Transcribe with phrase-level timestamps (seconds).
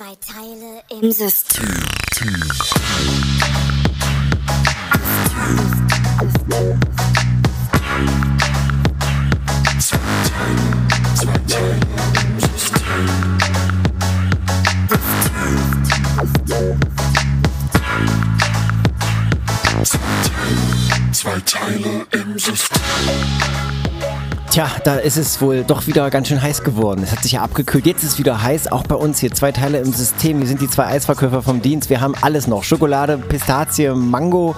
[0.00, 1.68] Zwei Teile im System.
[21.12, 22.19] Zwei Teile im System.
[24.60, 27.00] Tja, da ist es wohl doch wieder ganz schön heiß geworden.
[27.02, 27.86] Es hat sich ja abgekühlt.
[27.86, 29.32] Jetzt ist es wieder heiß, auch bei uns hier.
[29.32, 30.38] Zwei Teile im System.
[30.38, 31.88] Wir sind die zwei Eisverkäufer vom Dienst.
[31.88, 32.62] Wir haben alles noch.
[32.62, 34.54] Schokolade, Pistazie, Mango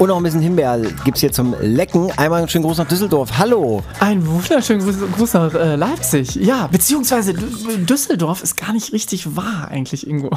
[0.00, 2.10] und noch ein bisschen Himbeer gibt es hier zum Lecken.
[2.16, 3.38] Einmal einen schönen Gruß nach Düsseldorf.
[3.38, 3.84] Hallo.
[4.00, 6.34] Ein wunderschönen Gruß, nach äh, Leipzig.
[6.34, 10.30] Ja, beziehungsweise Düsseldorf ist gar nicht richtig wahr eigentlich, Ingo.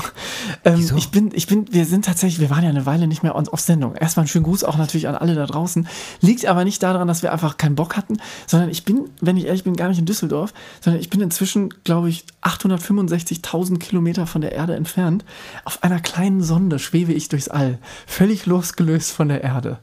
[0.64, 3.36] Ähm, ich bin, ich bin, wir sind tatsächlich, wir waren ja eine Weile nicht mehr
[3.36, 3.96] auf Sendung.
[3.96, 5.88] Erstmal einen schönen Gruß auch natürlich an alle da draußen.
[6.22, 9.46] Liegt aber nicht daran, dass wir einfach keinen Bock hatten, sondern ich bin, wenn ich
[9.46, 14.42] ehrlich bin, gar nicht in Düsseldorf, sondern ich bin inzwischen, glaube ich, 865.000 Kilometer von
[14.42, 15.26] der Erde entfernt.
[15.66, 19.80] Auf einer kleinen Sonde schwebe ich durchs All, völlig losgelöst von der Erde.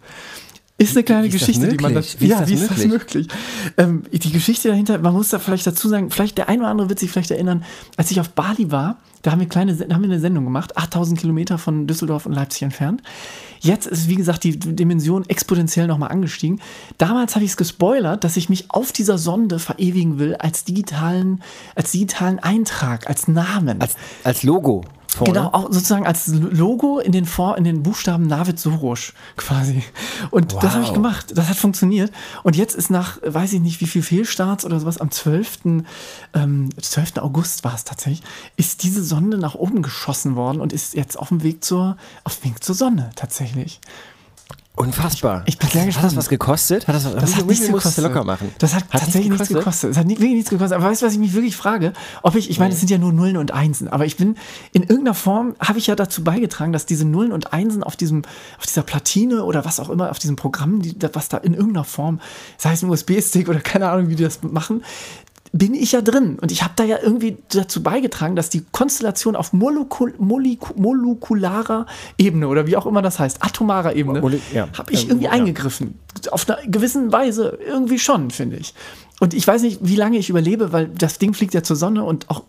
[0.77, 2.55] Ist eine kleine Wie ist das Geschichte, die man das, Wie ist ja, das wie
[2.55, 3.29] ist das möglich?
[3.29, 3.29] möglich?
[3.77, 6.89] Ähm, die Geschichte dahinter, man muss da vielleicht dazu sagen, vielleicht der ein oder andere
[6.89, 7.65] wird sich vielleicht erinnern,
[7.97, 10.77] als ich auf Bali war, da haben wir, kleine, da haben wir eine Sendung gemacht,
[10.77, 13.03] 8000 Kilometer von Düsseldorf und Leipzig entfernt.
[13.65, 16.61] Jetzt ist, wie gesagt, die Dimension exponentiell nochmal angestiegen.
[16.99, 21.43] Damals habe ich es gespoilert, dass ich mich auf dieser Sonde verewigen will als digitalen,
[21.75, 23.81] als digitalen Eintrag, als Namen.
[23.81, 24.85] Als, als Logo
[25.15, 25.33] vorne.
[25.33, 29.83] Genau, auch sozusagen als Logo in den, Vor in den Buchstaben Navid Soros quasi.
[30.31, 30.95] Und das habe ich Wow.
[30.95, 31.33] gemacht.
[31.35, 32.13] Das hat funktioniert.
[32.43, 35.83] Und jetzt ist nach, weiß ich nicht, wie viel Fehlstarts oder sowas, am 12.
[36.35, 37.19] Ähm, 12.
[37.19, 38.23] August war es tatsächlich,
[38.57, 42.39] ist diese Sonde nach oben geschossen worden und ist jetzt auf dem Weg zur, auf
[42.41, 43.81] dem Weg zur Sonne tatsächlich.
[44.77, 45.45] Unfassbar.
[45.47, 46.17] Ich bin sehr Hat das gespannt.
[46.17, 46.89] was gekostet?
[46.89, 48.03] Hat das, Das wie hat nichts gekostet.
[48.03, 48.51] locker machen?
[48.59, 49.93] Das hat, tatsächlich nichts gekostet.
[49.93, 50.77] Es hat nie, wirklich nichts gekostet.
[50.77, 51.93] Aber weißt du, was ich mich wirklich frage?
[52.23, 54.37] Ob ich, ich meine, es sind ja nur Nullen und Einsen, aber ich bin
[54.73, 58.23] in irgendeiner Form, habe ich ja dazu beigetragen, dass diese Nullen und Einsen auf diesem,
[58.59, 61.85] auf dieser Platine oder was auch immer, auf diesem Programm, die, was da in irgendeiner
[61.85, 62.21] Form,
[62.59, 64.83] sei es ein USB-Stick oder keine Ahnung, wie die das machen,
[65.57, 66.37] bin ich ja drin.
[66.41, 71.87] Und ich habe da ja irgendwie dazu beigetragen, dass die Konstellation auf molekul moleku molekularer
[72.19, 74.67] Ebene oder wie auch immer das heißt, atomarer Ebene, Mole- ja.
[74.77, 75.31] habe ich Ähm, irgendwie ja.
[75.31, 75.99] eingegriffen.
[76.33, 78.75] Auf einer gewissen Weise irgendwie schon, finde ich.
[79.21, 82.03] Und ich weiß nicht, wie lange ich überlebe, weil das Ding fliegt ja zur Sonne
[82.05, 82.43] und auch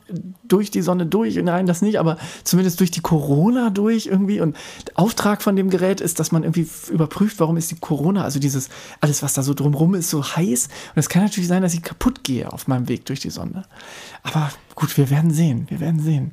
[0.44, 1.36] durch die Sonne durch.
[1.36, 4.42] Nein, das nicht, aber zumindest durch die Corona durch irgendwie.
[4.42, 4.56] Und
[4.88, 8.40] der Auftrag von dem Gerät ist, dass man irgendwie überprüft, warum ist die Corona, also
[8.40, 10.66] dieses, alles, was da so drumrum ist, so heiß.
[10.96, 13.64] Und es kann natürlich sein, dass ich kaputt gehe auf meinem Weg durch die Sonne.
[14.24, 15.68] Aber gut, wir werden sehen.
[15.70, 16.32] Wir werden sehen.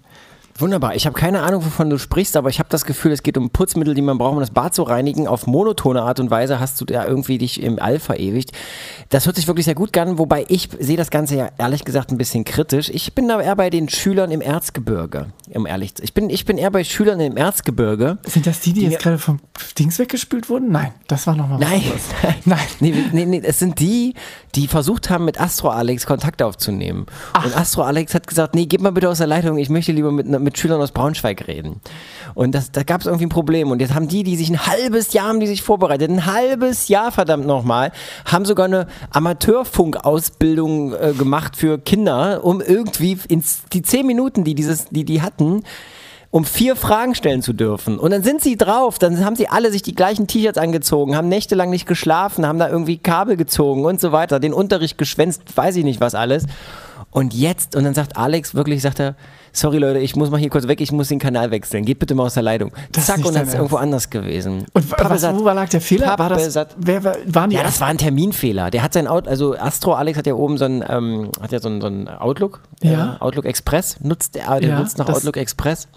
[0.58, 0.94] Wunderbar.
[0.94, 3.50] Ich habe keine Ahnung, wovon du sprichst, aber ich habe das Gefühl, es geht um
[3.50, 5.26] Putzmittel, die man braucht, um das Bad zu reinigen.
[5.26, 8.52] Auf monotone Art und Weise hast du da irgendwie dich im All verewigt.
[9.08, 12.10] Das hört sich wirklich sehr gut an, wobei ich sehe das Ganze ja ehrlich gesagt
[12.12, 12.90] ein bisschen kritisch.
[12.90, 16.44] Ich bin da eher bei den Schülern im Erzgebirge, um ehrlich zu Ich bin, ich
[16.44, 18.19] bin eher bei Schülern im Erzgebirge.
[18.24, 19.40] Sind das die, die jetzt gerade vom
[19.78, 20.70] Dings weggespült wurden?
[20.70, 22.02] Nein, das war nochmal was Nein, anderes.
[22.44, 22.58] Nein.
[22.80, 24.14] Nee, nee, nee, es sind die,
[24.54, 27.06] die versucht haben, mit Astro Alex Kontakt aufzunehmen.
[27.42, 30.12] Und Astro Alex hat gesagt, nee, gib mal bitte aus der Leitung, ich möchte lieber
[30.12, 31.80] mit, mit Schülern aus Braunschweig reden.
[32.34, 33.70] Und das, da gab es irgendwie ein Problem.
[33.70, 36.88] Und jetzt haben die, die sich ein halbes Jahr haben die sich vorbereitet, ein halbes
[36.88, 37.92] Jahr verdammt nochmal,
[38.25, 44.54] haben sogar eine Amateurfunk-Ausbildung äh, gemacht für Kinder, um irgendwie ins, die zehn Minuten, die
[44.54, 45.62] dieses, die, die hatten,
[46.32, 47.98] um vier Fragen stellen zu dürfen.
[47.98, 51.28] Und dann sind sie drauf, dann haben sie alle sich die gleichen T-Shirts angezogen, haben
[51.28, 55.76] nächtelang nicht geschlafen, haben da irgendwie Kabel gezogen und so weiter, den Unterricht geschwänzt, weiß
[55.76, 56.44] ich nicht was alles.
[57.10, 59.14] Und jetzt, und dann sagt Alex wirklich, sagt er,
[59.52, 62.14] sorry Leute, ich muss mal hier kurz weg, ich muss den Kanal wechseln, geht bitte
[62.14, 62.72] mal aus der Leitung.
[62.92, 63.84] Das Zack, und dann ist irgendwo Ernst.
[63.84, 64.64] anders gewesen.
[64.72, 66.18] Und wa- was, wo lag der Fehler?
[66.18, 68.70] War das, wer, war- waren die ja, das war ein Terminfehler.
[68.70, 71.60] Der hat sein Out, also Astro Alex hat ja oben so ein, ähm, hat ja
[71.60, 73.16] so ein, so ein Outlook, Ja.
[73.16, 75.88] äh, Outlook Express, nutzt der, der Ja, nutzt nach das- Outlook Express.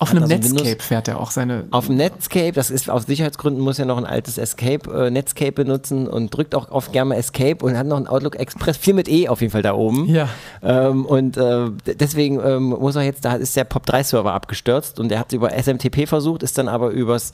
[0.00, 1.66] Auf einem also Netscape Windows- fährt er auch seine.
[1.70, 5.52] Auf dem Netscape, das ist aus Sicherheitsgründen, muss ja noch ein altes Escape, äh, Netscape
[5.52, 8.94] benutzen und drückt auch oft gerne mal Escape und hat noch ein Outlook Express, viel
[8.94, 10.06] mit E auf jeden Fall da oben.
[10.06, 10.30] Ja.
[10.62, 15.18] Ähm, und äh, deswegen ähm, muss er jetzt, da ist der POP3-Server abgestürzt und der
[15.18, 17.32] hat über SMTP versucht, ist dann aber übers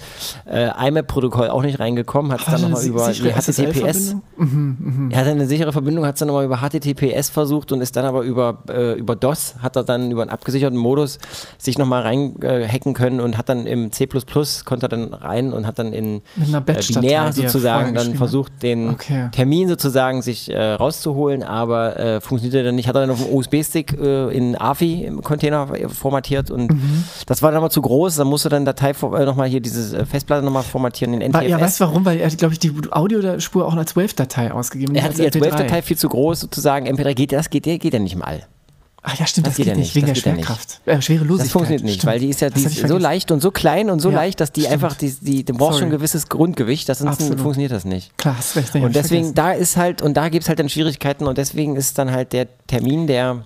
[0.50, 3.46] äh, IMAP-Protokoll auch nicht reingekommen, hat es dann nochmal über die HTTPS.
[3.46, 5.10] SSL-Verbindung?
[5.12, 8.04] Er hat eine sichere Verbindung, hat es dann nochmal über HTTPS versucht und ist dann
[8.04, 11.20] aber über, äh, über DOS, hat er dann über einen abgesicherten Modus
[11.58, 12.02] sich nochmal
[12.62, 14.06] reinhacken können und hat dann im C
[14.64, 19.28] konnte er dann rein und hat dann in äh, binär sozusagen dann versucht, den Okay.
[19.32, 22.88] Termin sozusagen sich äh, rauszuholen, aber äh, funktionierte dann nicht.
[22.88, 27.04] Hat er dann auf dem USB-Stick äh, in AFI im Container formatiert und Mhm.
[27.26, 28.16] das war dann mal zu groß.
[28.16, 31.48] Dann musste dann Datei äh, nochmal hier diese Festplatte nochmal formatieren in NTFS.
[31.48, 32.04] Ja, weißt du warum?
[32.04, 35.40] Weil er, glaube ich, die Audiospur auch als Wave-Datei ausgegeben er hat die als MP3.
[35.40, 36.86] Wave-Datei viel zu groß sozusagen.
[36.86, 38.42] MP3 geht das geht, geht ja nicht im All.
[39.08, 40.58] Ach ja, stimmt, das, geht geht ja nicht, wegen das der geht ja nicht.
[40.58, 40.80] Schwerkraft.
[40.84, 41.46] Äh, Schwerelosigkeit.
[41.46, 42.12] Das funktioniert nicht, stimmt.
[42.12, 44.16] weil die ist ja Das die ist so leicht und so klein und so Ja,
[44.16, 44.72] leicht, dass die stimmt.
[44.74, 47.40] einfach, die, die, du brauchst schon ein gewisses Grundgewicht, das sonst Absolut.
[47.40, 48.18] funktioniert das nicht.
[48.18, 48.74] Klar, hast recht.
[48.74, 51.98] Und deswegen, da ist halt, und da gibt es halt dann Schwierigkeiten und deswegen ist
[51.98, 53.44] dann halt der Termin, der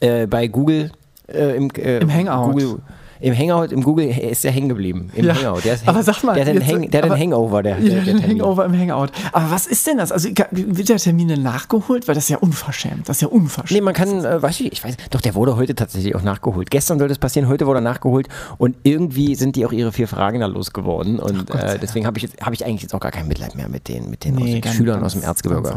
[0.00, 0.90] äh, bei Google
[1.28, 2.52] äh, im, äh, Im Hangout.
[2.52, 2.78] Google,
[3.20, 5.10] im Hangout, im Google ist der hängen geblieben.
[5.14, 5.60] Im Ja, Hangout.
[5.64, 7.62] Der ist aber sag mal, der hat einen, jetzt- Hang, der hat einen aber- Hangover,
[7.62, 8.28] der, Ja, der, der.
[8.28, 9.08] Hangover im Hangout.
[9.32, 10.10] Aber was ist denn das?
[10.12, 12.08] Also wird der Termin denn nachgeholt?
[12.08, 13.08] Weil das ist ja unverschämt.
[13.08, 13.70] Das ist ja unverschämt.
[13.72, 16.70] Nee, man kann, äh, weiß ich, ich weiß, doch, der wurde heute tatsächlich auch nachgeholt.
[16.70, 18.28] Gestern sollte es passieren, heute wurde er nachgeholt
[18.58, 22.06] und irgendwie sind die auch ihre vier Fragen da losgeworden und Gott sei äh, deswegen
[22.06, 24.24] habe ich, jetzt- hab ich eigentlich jetzt auch gar kein Mitleid mehr mit den, mit
[24.24, 25.74] den, aus den dann- Schülern dann aus dem Erzgebirge.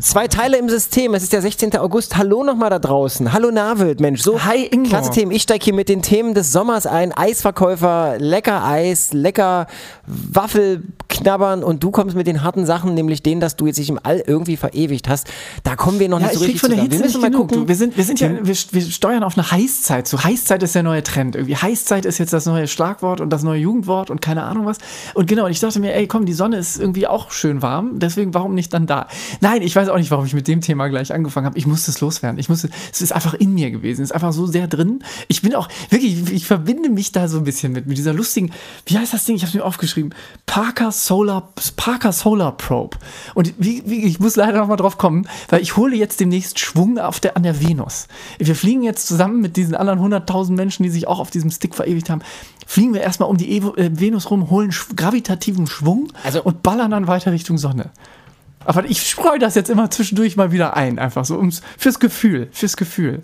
[0.00, 1.14] Zwei Teile im System.
[1.14, 1.76] Es ist der 16.
[1.78, 2.16] August.
[2.16, 3.32] Hallo nochmal da draußen.
[3.32, 4.22] Hallo Navild, Mensch.
[4.22, 4.88] So, Hi, Ingo.
[4.88, 5.32] klasse Themen.
[5.32, 7.12] Ich steige hier mit den Themen des Sommers ein.
[7.12, 9.66] Eisverkäufer, lecker Eis, lecker
[10.06, 13.88] Waffel knabbern und du kommst mit den harten Sachen, nämlich denen, dass du jetzt dich
[13.88, 15.26] im All irgendwie verewigt hast.
[15.64, 16.78] Da kommen wir noch Ja, nicht ich so richtig von der.
[16.80, 17.48] Hitze Wir nicht müssen mal genug.
[17.48, 17.62] gucken.
[17.62, 20.06] Du, wir, sind, wir, sind ja, wir, wir steuern auf eine Heißzeit.
[20.06, 21.34] So Heißzeit ist der neue Trend.
[21.36, 24.78] Irgendwie Heißzeit ist jetzt das neue Schlagwort und das neue Jugendwort und keine Ahnung was.
[25.14, 27.98] Und genau, und ich dachte mir, ey, komm, die Sonne ist irgendwie auch schön warm.
[27.98, 29.06] Deswegen, warum nicht dann da?
[29.40, 31.58] Nein, ich weiß auch nicht, warum ich mit dem Thema gleich angefangen habe.
[31.58, 32.38] Ich musste es loswerden.
[32.38, 34.02] Ich musste, es ist einfach in mir gewesen.
[34.02, 35.02] Es ist einfach so sehr drin.
[35.28, 38.52] Ich bin auch, wirklich, ich verbinde mich da so ein bisschen mit, mit dieser lustigen,
[38.86, 39.36] wie heißt das Ding?
[39.36, 40.14] Ich habe es mir aufgeschrieben.
[40.46, 42.98] Parker Solar, Parker Solar Probe.
[43.34, 46.58] Und wie, wie, ich muss leider noch mal drauf kommen, weil ich hole jetzt demnächst
[46.58, 48.08] Schwung auf der, an der Venus.
[48.38, 51.74] Wir fliegen jetzt zusammen mit diesen anderen 100.000 Menschen, die sich auch auf diesem Stick
[51.74, 52.22] verewigt haben,
[52.66, 56.62] fliegen wir erstmal um die Evo, äh, Venus rum, holen sch gravitativen Schwung Also- und
[56.62, 57.90] ballern dann weiter Richtung Sonne.
[58.64, 62.48] Aber ich streue das jetzt immer zwischendurch mal wieder ein, einfach so ums, fürs Gefühl,
[62.52, 63.22] fürs Gefühl.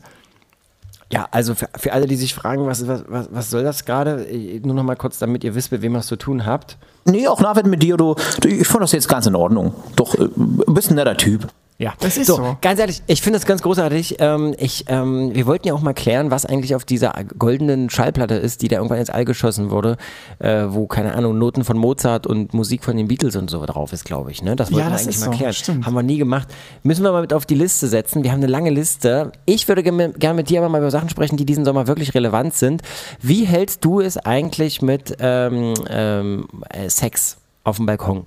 [1.11, 4.27] Ja, also für, für alle, die sich fragen, was, was, was, soll das gerade?
[4.63, 6.77] Nur noch mal kurz, damit ihr wisst, mit wem ihr es zu tun habt.
[7.07, 9.75] Nee, auch Navid mit dir, du, du, ich fand das jetzt ganz in Ordnung.
[9.97, 11.49] Doch, äh, bist ein netter Typ.
[11.81, 12.35] Ja, Das ist so.
[12.35, 12.57] so.
[12.61, 14.17] Ganz ehrlich, ich finde das ganz großartig.
[14.19, 18.35] Ähm, ich, ähm, wir wollten ja auch mal klären, was eigentlich auf dieser goldenen Schallplatte
[18.35, 19.97] ist, die da irgendwann ins All geschossen wurde,
[20.41, 23.93] äh, wo, keine Ahnung, Noten von Mozart und Musik von den Beatles und so drauf
[23.93, 24.43] ist, glaube ich.
[24.43, 24.57] Ne?
[24.57, 25.53] Das wollten Ja, wir das eigentlich ist mal so, klären.
[25.53, 25.87] stimmt.
[25.87, 26.49] Haben wir nie gemacht.
[26.83, 28.25] Müssen wir mal mit auf die Liste setzen.
[28.25, 29.31] Wir haben eine lange Liste.
[29.47, 32.13] Ich würde gerne gern mit dir aber mal über Sachen sprechen, die diesen Sommer wirklich
[32.13, 32.83] relevant sind.
[33.23, 38.27] Wie hältst du es eigentlich mit ähm, ähm, äh, Sex auf dem Balkon?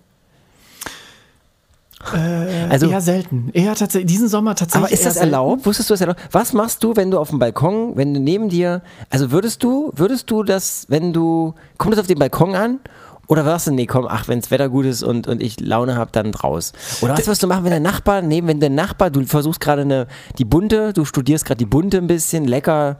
[2.69, 3.49] Also, eher selten.
[3.53, 4.85] Eher tatsächlich, diesen Sommer tatsächlich.
[4.85, 5.33] aber ist das selten.
[5.33, 5.65] erlaubt?
[5.65, 6.19] Wusstest du das erlaubt?
[6.31, 9.91] Was machst du, wenn du auf dem Balkon, wenn du neben dir, also würdest du,
[9.95, 12.79] würdest du das, wenn du, kommt das auf den Balkon an?
[13.31, 15.95] Oder sagst du, nee, komm, ach, wenn das Wetter gut ist und, und ich Laune
[15.95, 16.73] habe, dann raus.
[16.99, 19.83] Oder was wirst du machen, wenn der Nachbar, neben, wenn der Nachbar, du versuchst gerade
[19.83, 20.07] eine,
[20.37, 22.97] die Bunte, du studierst gerade die Bunte ein bisschen, lecker,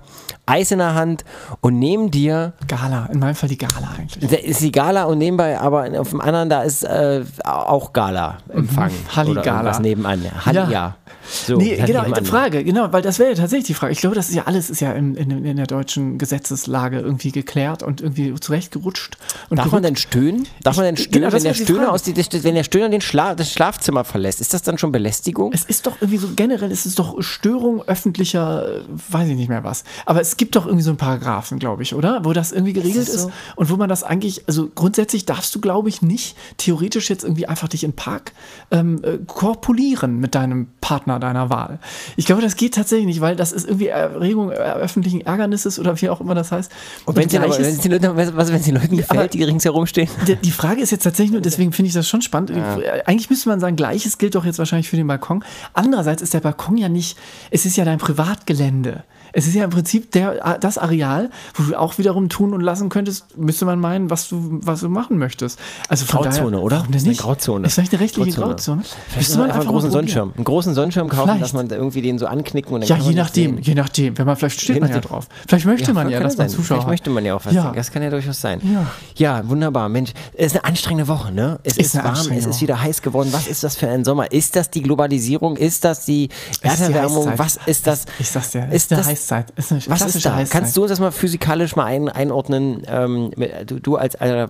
[0.52, 1.24] Eis in der Hand
[1.62, 4.30] und neben dir Gala, in meinem Fall die Gala eigentlich.
[4.30, 8.92] da ist die Gala und nebenbei, aber auf dem anderen, da ist äh, auch Gala-Empfang.
[9.16, 9.58] Halli oder Gala.
[9.60, 10.22] irgendwas nebenan.
[10.46, 10.70] Halli, Ja.
[10.70, 10.96] ja.
[11.30, 13.94] So, nee, genau, die Frage, genau, weil das wäre ja tatsächlich die Frage.
[13.94, 17.32] Ich glaube, das ist ja alles ist ja in, in, in der deutschen Gesetzeslage irgendwie
[17.32, 19.18] geklärt und irgendwie zurechtgerutscht.
[19.50, 19.86] Und Darf man gerückt.
[19.86, 20.48] denn stöhnen?
[20.64, 23.36] Darf man denn stöhnen, genau, wenn, der Stöhner aus die, wenn der Stöhner den Schla
[23.36, 24.42] das Schlafzimmer verlässt?
[24.42, 25.52] Ist das dann schon Belästigung?
[25.54, 29.50] Es ist doch irgendwie so, generell ist es doch Störung öffentlicher, äh, weiß ich nicht
[29.50, 29.84] mehr was.
[30.06, 32.26] Aber es gibt doch irgendwie so einen Paragraphen, glaube ich, oder?
[32.26, 33.32] Wo das irgendwie geregelt ist, so?
[33.58, 37.46] und wo man das eigentlich, also grundsätzlich darfst du, glaube ich, nicht theoretisch jetzt irgendwie
[37.46, 38.32] einfach dich in den Park
[38.72, 41.78] ähm, äh, korpulieren mit deinem Partner deiner Wahl.
[42.16, 46.02] Ich glaube, das geht tatsächlich nicht, weil das ist irgendwie Erregung äh, öffentlichen Ärgernisses oder
[46.02, 46.72] wie auch immer das heißt.
[47.06, 50.10] Und wenn es den, den Leuten, was, den Leuten aber- gefällt, die ringsherum stehen?
[50.28, 52.50] die, die Frage ist jetzt tatsächlich nur, deswegen finde ich das schon spannend.
[52.50, 55.44] Äh, Eigentlich müsste man sagen, gleiches gilt doch jetzt wahrscheinlich für den Balkon.
[55.76, 57.16] Andererseits ist der Balkon ja nicht,
[57.52, 59.04] es ist ja dein Privatgelände.
[59.34, 62.90] Es ist ja im Prinzip der, das Areal, wo du auch wiederum tun und lassen
[62.90, 65.60] könntest, müsste man meinen, was du, was du machen möchtest.
[65.88, 66.76] Also von Grauzone, daher, oder?
[66.78, 67.22] Warum Das ist denn eine nicht?
[67.22, 67.68] Grauzone.
[67.68, 68.82] Ist vielleicht eine rechtliche Grauzone.
[68.82, 68.84] Grauzone?
[69.10, 69.92] Vielleicht man einfach einen großen.
[69.92, 70.34] Sonnenschirm.
[70.36, 71.42] Einen großen Sonnenschirm kaufen, Vielleicht.
[71.44, 74.18] dass man da irgendwie den so anknicken und dann Ja, je das nachdem, je nachdem.
[74.18, 75.28] Wenn man vielleicht steht Je man ja drauf.
[75.48, 76.50] Vielleicht möchte man ja, dass man.
[76.50, 77.54] Zuschauer Vielleicht möchte man ja auch was.
[77.54, 77.64] Ja.
[77.64, 77.74] sehen.
[77.76, 78.62] Das kann ja durchaus sein.
[78.64, 78.88] Ja.
[79.16, 79.90] ja, wunderbar.
[79.90, 81.60] Mensch, es ist eine anstrengende Woche, ne?
[81.64, 83.30] Es ist, Ist warm, es ist wieder heiß geworden.
[83.32, 84.32] Was ist das für ein Sommer?
[84.32, 85.58] Ist das die Globalisierung?
[85.58, 87.34] Ist das die ist Erderwärmung?
[87.38, 88.06] Was ist das?
[88.20, 89.52] Ich sag's dir, es ist ist das, Heißzeit.
[89.56, 90.36] Ist eine Was ist da?
[90.36, 90.62] Heißzeit.
[90.62, 92.82] Kannst du uns das mal physikalisch mal ein, einordnen?
[92.88, 93.32] Ähm,
[93.66, 94.48] du, du als äh,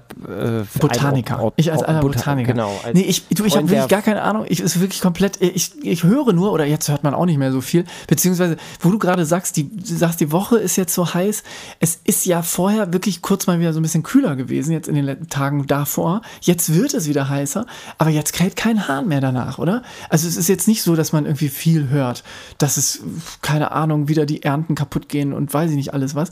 [0.80, 1.36] Botaniker.
[1.38, 2.52] Ein- Ort- ich als alter Bota- Botaniker.
[2.54, 2.72] Genau.
[2.84, 4.46] als nee, ich, du, ich habe wirklich gar keine Ahnung.
[4.48, 5.42] Ich ist wirklich komplett.
[5.42, 7.86] Ich, ich höre nur, oder jetzt hört man auch nicht mehr so viel.
[8.08, 11.44] Beziehungsweise, wo du gerade sagst, die, du sagst, die Woche ist jetzt so heiß.
[11.80, 14.96] Es ist ja vorher wirklich kurz mal wieder so ein bisschen kühler gewesen, jetzt in
[14.96, 16.22] den letzten Tagen davor.
[16.42, 17.66] Jetzt wird es wieder heißer,
[17.98, 19.84] aber jetzt kräht kein Hahn mehr danach, oder?
[20.10, 22.24] Also es ist jetzt nicht so, dass man irgendwie viel hört,
[22.58, 23.02] dass es,
[23.42, 26.32] keine Ahnung, wieder die Quadranten kaputt gehen und weiß ich nicht alles was.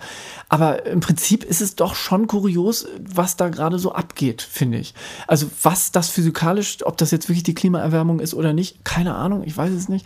[0.50, 4.94] Aber im Prinzip ist es doch schon kurios, was da gerade so abgeht, finde ich.
[5.28, 9.44] Also was das physikalisch, ob das jetzt wirklich die Klimaerwärmung ist oder nicht, keine Ahnung,
[9.46, 10.06] ich weiß es nicht.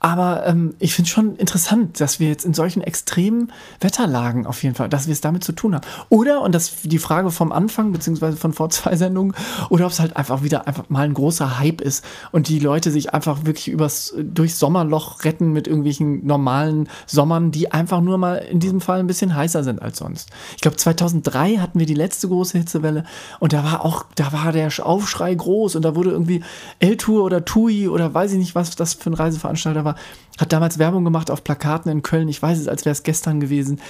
[0.00, 4.62] Aber ähm, ich finde es schon interessant, dass wir jetzt in solchen extremen Wetterlagen auf
[4.62, 5.86] jeden Fall, dass wir es damit zu tun haben.
[6.08, 9.34] Oder, und das die Frage vom Anfang, beziehungsweise von vor zwei Sendungen,
[9.68, 12.90] oder ob es halt einfach wieder einfach mal ein großer Hype ist und die Leute
[12.90, 18.36] sich einfach wirklich übers, durchs Sommerloch retten mit irgendwelchen normalen Sommern, die einfach nur mal
[18.36, 20.30] in diesem Fall ein bisschen heißer sind als sonst.
[20.56, 23.04] Ich glaube, 2003 hatten wir die letzte große Hitzewelle
[23.38, 26.42] und da war auch, da war der Aufschrei groß und da wurde irgendwie
[26.78, 29.96] L-Tour oder TUI oder weiß ich nicht, was das für ein Reiseveranstalter war,
[30.38, 32.28] hat damals Werbung gemacht auf Plakaten in Köln.
[32.28, 33.80] Ich weiß es, als wäre es gestern gewesen.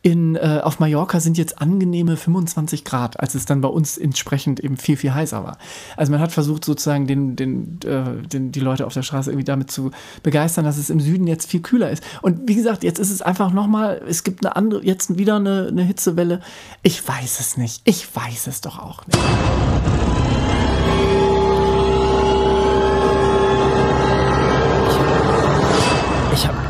[0.00, 4.60] In, äh, auf Mallorca sind jetzt angenehme 25 Grad, als es dann bei uns entsprechend
[4.60, 5.58] eben viel, viel heißer war.
[5.96, 9.44] Also man hat versucht sozusagen den, den, äh, den, die Leute auf der Straße irgendwie
[9.44, 9.90] damit zu
[10.22, 12.04] begeistern, dass es im Süden jetzt viel kühler ist.
[12.22, 15.66] Und wie gesagt, jetzt ist es einfach nochmal, es gibt eine andere, jetzt wieder eine,
[15.66, 16.40] eine Hitzewelle.
[16.82, 17.82] Ich weiß es nicht.
[17.84, 19.18] Ich weiß es doch auch nicht.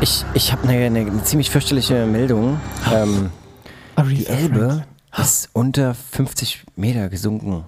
[0.01, 2.61] Ich habe ich, ich hab eine, eine, eine ziemlich fürchterliche Meldung.
[2.93, 3.31] Ähm,
[4.09, 4.85] die Elbe
[5.17, 7.65] ist unter 50 Meter gesunken.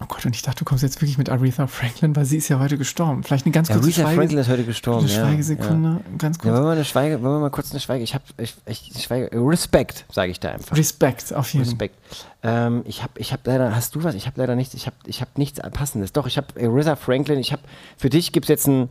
[0.00, 2.48] Oh Gott, und ich dachte, du kommst jetzt wirklich mit Aretha Franklin, weil sie ist
[2.48, 3.24] ja heute gestorben.
[3.24, 5.04] Vielleicht eine ganz kurze Aretha Schweige Franklin ist heute gestorben.
[5.06, 6.42] eine ja, Schweigesekunde, ganz Ja.
[6.42, 6.44] kurz.
[6.44, 8.04] Ja, wollen wir eine Schweige, wollen wir mal kurz eine Schweige?
[8.04, 10.76] Ich habe, ich, ich, Schweige, Respekt, sage ich da einfach.
[10.76, 11.72] Respekt, auf jeden Fall.
[11.72, 11.96] Respekt.
[12.44, 14.14] Ähm, ich habe, ich habe leider, hast du was?
[14.14, 14.74] Ich habe leider nichts.
[14.74, 16.12] Ich habe, ich habe nichts passendes.
[16.12, 17.40] Doch, ich habe Aretha Franklin.
[17.40, 17.62] Ich habe,
[17.96, 18.88] für dich gibt es jetzt ein äh,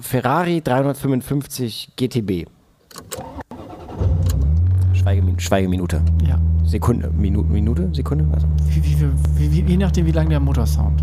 [0.00, 2.46] Ferrari 355 GTB.
[4.92, 6.02] Schweigemin Schweigeminute.
[6.26, 6.38] Ja.
[6.64, 8.46] Sekunde, Minute, Minute, Sekunde, also.
[8.66, 11.02] Wie, wie, je nachdem, wie lang der Motorsound.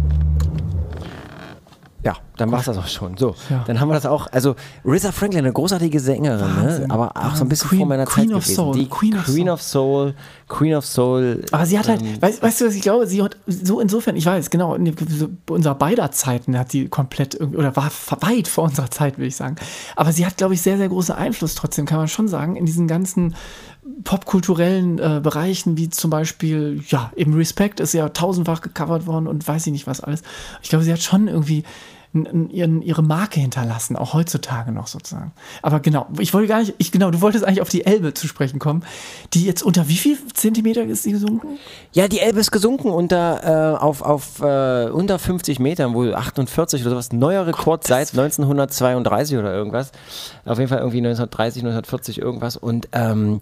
[2.05, 3.17] Ja, dann war es das auch schon.
[3.17, 3.63] So, Ja.
[3.65, 4.27] dann haben wir das auch.
[4.31, 6.85] Also, Risa Franklin, eine großartige Sängerin, ne?
[6.89, 8.55] Aber auch so ein bisschen Queen- vor meiner Queen Zeit of gewesen.
[8.55, 9.49] Soul, Die Queen of Queen Soul.
[9.53, 10.13] of Soul,
[10.47, 11.41] Queen of Soul.
[11.51, 13.07] Aber sie hat halt, ähm, weißt, weißt du, was ich glaube?
[13.07, 17.33] Sie hat so insofern, ich weiß, genau, in so unserer beider Zeiten hat sie komplett
[17.33, 17.89] irgendwie, oder war
[18.21, 19.55] weit vor unserer Zeit, will ich sagen.
[19.95, 22.67] Aber sie hat, glaube ich, sehr, sehr großen Einfluss trotzdem, kann man schon sagen, in
[22.67, 23.33] diesen ganzen
[24.03, 29.47] popkulturellen äh, Bereichen, wie zum Beispiel, ja, eben Respect ist ja tausendfach gecovert worden und
[29.47, 30.21] weiß ich nicht was alles.
[30.61, 31.63] Ich glaube, sie hat schon irgendwie
[32.23, 35.33] ihren, ihre Marke hinterlassen, auch heutzutage noch sozusagen.
[35.61, 38.27] Aber genau, ich wollte gar nicht, ich, genau, du wolltest eigentlich auf die Elbe zu
[38.27, 38.83] sprechen kommen,
[39.33, 41.57] die jetzt unter wie viel Zentimeter ist sie gesunken?
[41.91, 46.81] Ja, die Elbe ist gesunken unter, äh, auf, auf äh, unter 50 Metern, wohl 48
[46.81, 47.11] oder sowas.
[47.11, 49.91] Neuer Rekord seit 1932 oder irgendwas.
[50.45, 52.55] Auf jeden Fall irgendwie 1930, 1940 irgendwas.
[52.57, 53.39] Und ähm,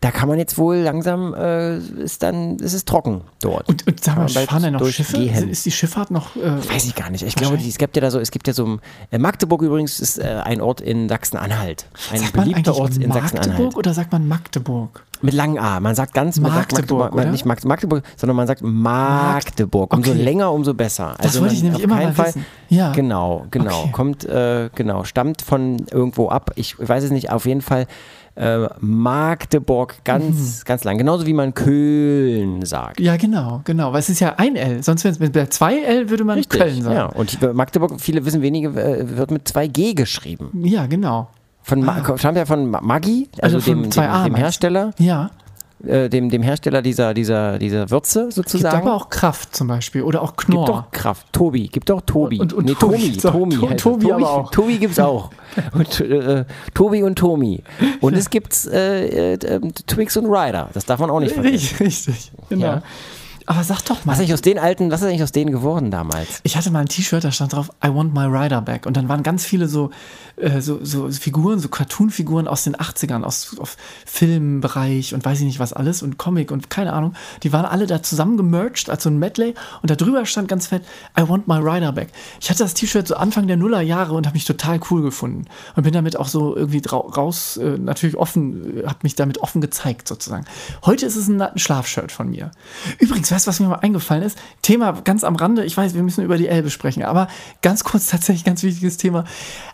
[0.00, 3.68] da kann man jetzt wohl langsam, äh, ist dann, ist es trocken dort.
[3.68, 5.16] Und, und sag Kann mal, fahren da noch Schiffe?
[5.16, 6.36] Ist die Schifffahrt noch.
[6.36, 7.22] Äh, Weiß ich gar nicht.
[7.22, 8.78] Ich glaube, die- es gibt ja da so, es gibt ja so,
[9.10, 11.86] äh, Magdeburg übrigens ist äh, ein Ort in Sachsen-Anhalt.
[12.12, 13.48] Ein sagt beliebter Ort in Sachsen-Anhalt.
[13.58, 15.02] Magdeburg oder sagt man Magdeburg?
[15.22, 15.80] Mit langem A.
[15.80, 19.92] Man sagt ganz Magdeburg, Magdeburg, nicht Mag- Magdeburg, sondern man sagt Magdeburg.
[19.94, 20.22] Umso Okay.
[20.22, 21.10] länger, umso besser.
[21.18, 22.46] Also Das wollte ich nämlich immer mal Fall, wissen.
[22.68, 22.92] Ja.
[22.92, 23.80] Genau, genau.
[23.84, 23.92] Okay.
[23.92, 26.50] Kommt, äh, genau, stammt von irgendwo ab.
[26.56, 27.86] Ich weiß es nicht, auf jeden Fall
[28.36, 30.98] äh, Magdeburg ganz, ganz lang.
[30.98, 33.00] Genauso wie man Köln sagt.
[33.00, 33.92] Ja, genau, genau.
[33.92, 34.82] Weil es ist ja ein L.
[34.82, 36.94] Sonst, wenn es mit 2 L würde man Köln sagen.
[36.94, 40.50] Ja, und Magdeburg, viele wissen wenige, äh, wird mit 2G geschrieben.
[40.64, 41.28] Ja, genau.
[41.62, 44.34] Von Ma stammt ja von Ma- Maggi, also, Also dem, dem, 2A dem?
[44.36, 45.30] Hersteller, Ja.
[45.86, 48.76] Äh, dem, dem Hersteller dieser, dieser, dieser Würze Gibt sozusagen.
[48.86, 50.02] aber auch Kraft zum Beispiel.
[50.02, 50.66] Oder auch Gibt Knorr.
[50.66, 51.26] doch Kraft.
[51.32, 51.68] Tobi.
[51.68, 52.38] Gibt doch Tobi.
[52.40, 53.08] Und- und nee, Tobi Tomi.
[53.10, 53.32] gibt's auch.
[53.32, 53.56] Tomi.
[53.56, 54.12] To- heißt Tobi es.
[54.12, 54.50] aber auch.
[54.50, 55.30] Tobi gibt's auch.
[55.72, 57.62] Und, äh, Tobi und Tomi.
[58.00, 60.68] Und es gibt äh, äh, äh, Twix und Ryder.
[60.74, 61.54] Das darf man auch nicht vergessen.
[61.54, 62.32] Richtig, richtig.
[62.48, 62.66] Genau.
[62.66, 62.82] Ja.
[63.48, 64.10] Aber sag doch mal.
[64.12, 66.40] Was ist eigentlich aus den alten, was ist eigentlich aus denen geworden damals?
[66.42, 68.86] Ich hatte mal ein T-Shirt, da stand drauf, I want my rider back.
[68.86, 69.90] Und dann waren ganz viele so,
[70.36, 75.46] äh, so, so Figuren, so Cartoon-Figuren aus den 80ern, aus, aus Filmbereich und weiß ich
[75.46, 77.14] nicht was alles und Comic und keine Ahnung.
[77.42, 80.66] Die waren alle da zusammen gemerged als so ein Medley und da drüber stand ganz
[80.66, 80.82] fett,
[81.18, 82.08] I want my rider back.
[82.40, 85.46] Ich hatte das T-Shirt so Anfang der Nullerjahre und habe mich total cool gefunden.
[85.74, 89.60] Und bin damit auch so irgendwie raus, äh, natürlich offen, äh, habe mich damit offen
[89.60, 90.44] gezeigt sozusagen.
[90.84, 92.50] Heute ist es ein, ein Schlafshirt von mir.
[92.98, 94.38] Übrigens, weißt du, was mir mal eingefallen ist?
[94.62, 97.28] Thema ganz am Rande, ich weiß, wir müssen über die Elbe sprechen, aber
[97.62, 99.24] ganz kurz tatsächlich ganz wichtiges Thema.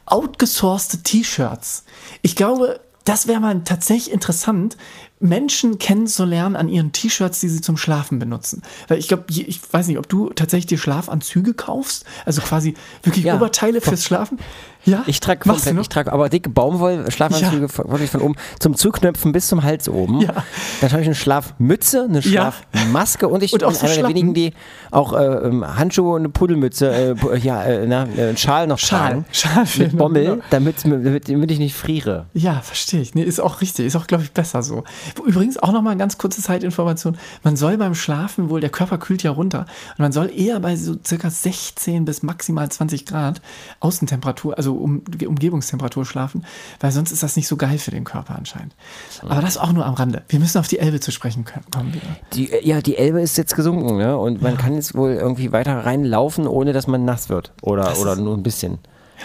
[0.06, 1.84] Outgesourcete T-Shirts.
[2.22, 4.76] Ich glaube, das wäre mal tatsächlich interessant,
[5.18, 8.62] Menschen kennenzulernen an ihren T-Shirts, die sie zum Schlafen benutzen.
[8.88, 13.24] Weil ich glaube, ich weiß nicht, ob du tatsächlich dir Schlafanzüge kaufst, also quasi wirklich
[13.24, 13.36] Ja.
[13.36, 14.38] Oberteile fürs Schlafen.
[14.84, 15.04] Ja?
[15.06, 19.48] Ich trage komplett, ich trage aber dicke Baumwoll-Schlafanzüge von- wirklich von oben zum Zuknöpfen bis
[19.48, 20.20] zum Hals oben.
[20.20, 20.44] Ja.
[20.80, 22.52] Dann habe ich eine Schlafmütze, eine Ja.
[22.72, 24.52] Schlafmaske und ich Und auch bin so einer der wenigen, die
[24.90, 28.66] auch äh, ähm, Handschuhe und eine Pudelmütze, äh, pu- ja, äh, na, äh, einen Schal
[28.66, 29.24] noch Schal.
[29.32, 30.44] Schal mit noch, Bommel, genau.
[30.50, 32.26] damit, damit, damit ich nicht friere.
[32.34, 33.14] Ja, verstehe ich.
[33.14, 33.86] Nee, ist auch richtig.
[33.86, 34.84] Ist auch, glaube ich, besser so.
[35.24, 37.16] Übrigens auch nochmal eine ganz kurze Zeitinformation.
[37.42, 39.66] Man soll beim Schlafen wohl, der Körper kühlt ja runter.
[39.90, 43.40] Und man soll eher bei so circa 16 bis maximal 20 Grad
[43.80, 46.44] Außentemperatur, also um, Umgebungstemperatur schlafen,
[46.80, 48.74] weil sonst ist das nicht so geil für den Körper anscheinend.
[49.22, 50.22] Aber das auch nur am Rande.
[50.28, 51.92] Wir müssen auf die Elbe zu sprechen können- kommen.
[52.34, 54.16] Die, äh, ja, die Elbe ist jetzt gesunken, ne?
[54.16, 57.52] Und man kann jetzt wohl irgendwie weiter reinlaufen, ohne dass man nass wird.
[57.62, 58.78] Oder, oder nur ein bisschen.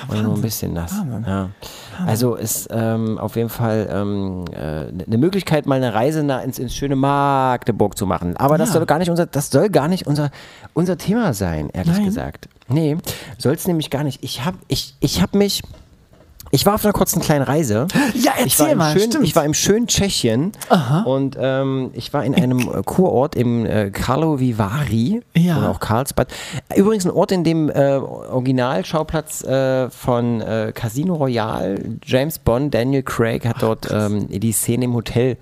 [0.10, 0.94] Oder nur ein bisschen nass.
[1.25, 1.50] Ja.
[2.06, 6.60] Also ist ähm, auf jeden Fall ähm, äh, eine Möglichkeit, mal eine Reise nach, ins,
[6.60, 8.38] ins schöne Magdeburg zu machen.
[8.38, 8.74] Aber das Ja.
[8.75, 10.29] soll gar nicht unser, das soll gar nicht unser,
[10.74, 12.06] unser Thema sein, ehrlich Nein.
[12.06, 12.48] gesagt.
[12.67, 12.98] Nee,
[13.38, 14.24] soll es nämlich gar nicht.
[14.24, 15.62] Ich habe ich, ich hab mich.
[16.51, 17.88] Ich war auf einer kurzen kleinen Reise.
[18.13, 19.25] Ja, ich war erzähl im mal, schönen, stimmt.
[19.25, 20.51] Ich war im schönen Tschechien
[21.06, 25.58] und ähm, ich war in einem äh, Kurort im äh, Karlovy Vary Ja.
[25.58, 26.27] oder auch Karlsbad.
[26.75, 33.04] Übrigens ein Ort, in dem äh, Originalschauplatz äh, von äh, Casino Royale, James Bond, Daniel
[33.04, 35.38] Craig hat dort ähm, die Szene im Hotel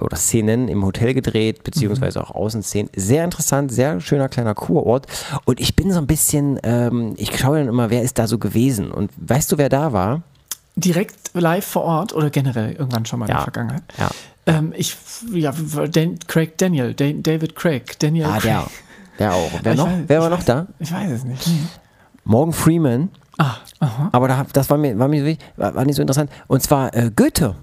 [0.00, 2.90] oder Szenen im Hotel gedreht, beziehungsweise auch Außenszenen.
[2.94, 5.06] Sehr interessant, sehr schöner kleiner Kurort.
[5.44, 8.38] Und ich bin so ein bisschen, ähm, ich schaue dann immer, wer ist da so
[8.38, 8.92] gewesen?
[8.92, 10.22] Und weißt du, wer da war?
[10.80, 13.36] Direkt live vor Ort oder generell irgendwann schon mal in Ja.
[13.36, 13.82] der Vergangenheit?
[13.98, 14.10] Ja.
[14.46, 14.96] Ähm, ich,
[15.32, 15.52] ja,
[15.90, 18.42] Dan, Craig Daniel, Dan, David Craig, Daniel Ah, Craig.
[18.42, 18.66] der,
[19.18, 19.50] der auch.
[19.62, 19.86] Wer noch?
[19.88, 20.66] weiß- wer war noch weiß- da?
[20.78, 21.46] Ich weiß es nicht.
[21.46, 21.52] Nee.
[22.24, 23.10] Morgan Freeman.
[23.38, 24.08] Ah, aha.
[24.12, 26.30] Aber da, das war mir, war mir war, nicht so interessant.
[26.46, 27.54] Und zwar äh, Goethe.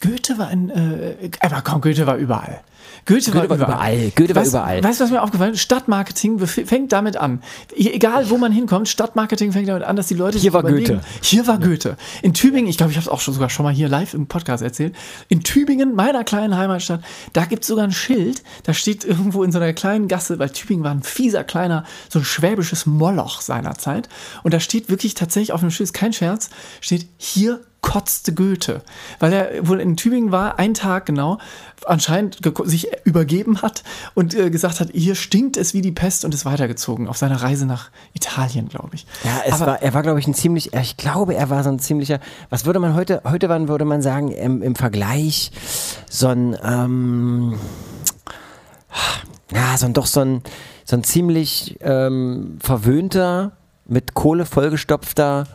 [0.00, 2.60] Goethe war ein, äh, aber komm, Goethe war überall.
[3.06, 4.12] Goethe, Goethe war überall.
[4.14, 4.82] Goethe war weißt, überall.
[4.82, 5.60] Weißt du, was mir aufgefallen ist?
[5.60, 7.42] Stadtmarketing fängt damit an.
[7.76, 11.00] Egal, wo man hinkommt, Stadtmarketing fängt damit an, dass die Leute Hier war überlegen, Goethe.
[11.22, 11.96] Hier war Goethe.
[12.22, 14.26] In Tübingen, ich glaube, ich habe es auch schon sogar schon mal hier live im
[14.26, 14.94] Podcast erzählt.
[15.28, 17.02] In Tübingen, meiner kleinen Heimatstadt,
[17.32, 20.50] da gibt es sogar ein Schild, da steht irgendwo in so einer kleinen Gasse, weil
[20.50, 24.08] Tübingen war ein fieser, kleiner, so ein schwäbisches Moloch seinerzeit.
[24.42, 26.50] Und da steht wirklich tatsächlich auf dem Schild, ist kein Scherz,
[26.80, 28.82] steht hier kotzte Goethe,
[29.20, 31.38] weil er wohl in Tübingen war, ein Tag genau,
[31.86, 32.42] anscheinend
[32.76, 33.82] sich übergeben hat
[34.14, 37.42] und äh, gesagt hat, hier stinkt es wie die Pest und ist weitergezogen auf seiner
[37.42, 39.06] Reise nach Italien, glaube ich.
[39.24, 41.70] Ja, es Aber war, er war, glaube ich, ein ziemlich, ich glaube, er war so
[41.70, 45.52] ein ziemlicher, was würde man heute, heute wann würde man sagen, im, im Vergleich
[46.08, 47.58] so ein, ähm,
[49.52, 50.42] ja, so ein, doch so ein,
[50.84, 53.52] so ein ziemlich ähm, verwöhnter,
[53.88, 55.46] mit Kohle vollgestopfter,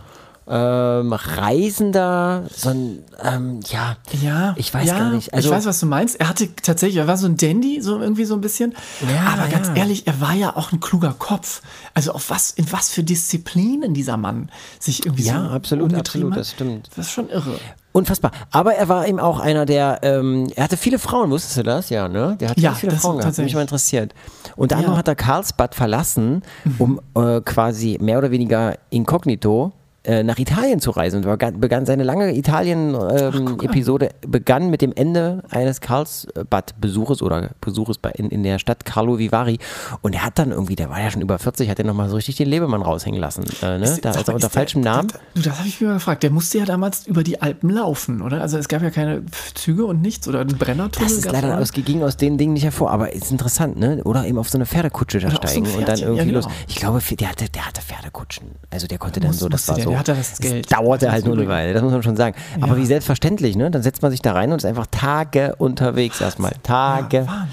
[0.47, 5.33] ähm, Reisender, so ein, ähm, ja, ja, ich weiß ja, gar nicht.
[5.33, 6.19] Also, ich weiß, was du meinst.
[6.19, 8.73] Er hatte tatsächlich, er war so ein Dandy, so irgendwie so ein bisschen.
[9.01, 9.75] Ja, aber ganz ja.
[9.75, 11.61] ehrlich, er war ja auch ein kluger Kopf.
[11.93, 14.49] Also auf was, in was für Disziplinen dieser Mann
[14.79, 16.39] sich irgendwie Ja, so absolut, absolut, hat.
[16.39, 16.89] das stimmt.
[16.95, 17.59] Das ist schon irre.
[17.93, 18.31] Unfassbar.
[18.51, 21.89] Aber er war eben auch einer, der, ähm, er hatte viele Frauen, wusstest du das?
[21.89, 22.37] Ja, ne?
[22.39, 24.13] Der hat Ja, viele Frauen gehabt, hat mich mal interessiert.
[24.55, 24.79] Unter Ja.
[24.79, 26.41] anderem hat er Karlsbad verlassen,
[26.79, 31.23] um äh, quasi mehr oder weniger inkognito äh, nach Italien zu reisen.
[31.25, 38.29] Und begann, seine lange Italien-Episode begann mit dem Ende eines Karlsbad-Besuches oder Besuches bei, in,
[38.29, 39.59] in der Stadt Carlo Vivari.
[40.01, 42.15] Und er hat dann irgendwie, der war ja schon über 40, hat er nochmal so
[42.15, 43.43] richtig den Lebemann raushängen lassen.
[43.61, 43.83] Äh, ne?
[43.85, 45.09] Ist- Da mal, unter ist der- falschem Namen.
[45.09, 46.23] Das, du, das habe ich mich mal gefragt.
[46.23, 48.41] Der musste ja damals über die Alpen laufen, oder?
[48.41, 51.09] Also es gab ja keine Züge und nichts oder einen Brennertunnel.
[51.09, 54.01] Das ist leider aus, ging aus den Dingen nicht hervor, aber ist interessant, ne?
[54.03, 56.33] Oder eben auf so eine Pferdekutsche da Oder auf so steigen und dann irgendwie ja,
[56.33, 56.45] los.
[56.45, 56.55] genau.
[56.67, 58.47] Ich glaube, der hatte, der hatte Pferdekutschen.
[58.69, 60.03] Also der konnte dann so, das war der, so.
[60.03, 60.71] der hatte das Geld.
[60.71, 61.47] dauerte halt nur eine.
[61.47, 62.35] Weile, das muss man schon sagen.
[62.61, 62.77] Aber Ja.
[62.77, 63.71] wie selbstverständlich, ne?
[63.71, 66.51] Dann setzt man sich da rein und ist einfach Tage unterwegs erstmal.
[66.63, 67.25] Tage.
[67.27, 67.47] Ja,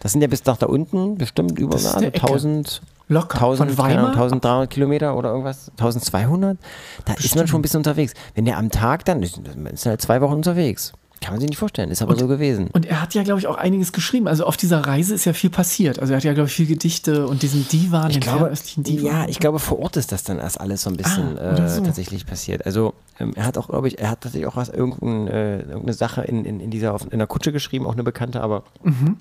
[0.00, 2.20] das sind ja bis nach da unten bestimmt über Das ist na, eine Ecke.
[2.26, 2.82] 1000.
[3.08, 3.36] Locker.
[3.38, 4.10] 1000, Von Weimar?
[4.12, 6.56] 1300 Kilometer oder irgendwas, 1200,
[7.04, 8.14] da ist man schon ein bisschen unterwegs.
[8.34, 9.38] Wenn der am Tag dann, ist,
[9.72, 10.92] ist er halt zwei Wochen unterwegs.
[11.22, 12.68] Kann man sich nicht vorstellen, ist aber so gewesen.
[12.72, 14.26] Und er hat ja, glaube ich, auch einiges geschrieben.
[14.28, 16.00] Also auf dieser Reise ist ja viel passiert.
[16.00, 18.82] Also er hat ja, glaube ich, viel Gedichte und diesen Divan, Ich den glaube, fernöstlichen
[18.84, 19.04] Divan.
[19.06, 21.68] ja, ich glaube, vor Ort ist das dann erst alles so ein bisschen Ah, äh,
[21.68, 21.80] so.
[21.84, 22.66] tatsächlich passiert.
[22.66, 25.92] Also ähm, er hat auch, glaube ich, er hat tatsächlich auch was, irgendein, äh, irgendeine
[25.94, 29.16] Sache in, in, in dieser, in der Kutsche geschrieben, auch eine bekannte, aber Mhm.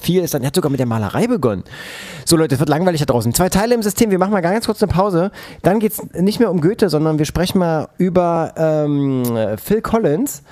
[0.00, 1.62] viel ist dann, er hat sogar mit der Malerei begonnen.
[2.26, 3.32] So Leute, es wird langweilig da draußen.
[3.32, 5.30] Zwei Teile im System, wir machen mal ganz kurz eine Pause.
[5.62, 9.22] Dann geht es nicht mehr um Goethe, sondern wir sprechen mal über ähm,
[9.62, 10.42] Phil Collins.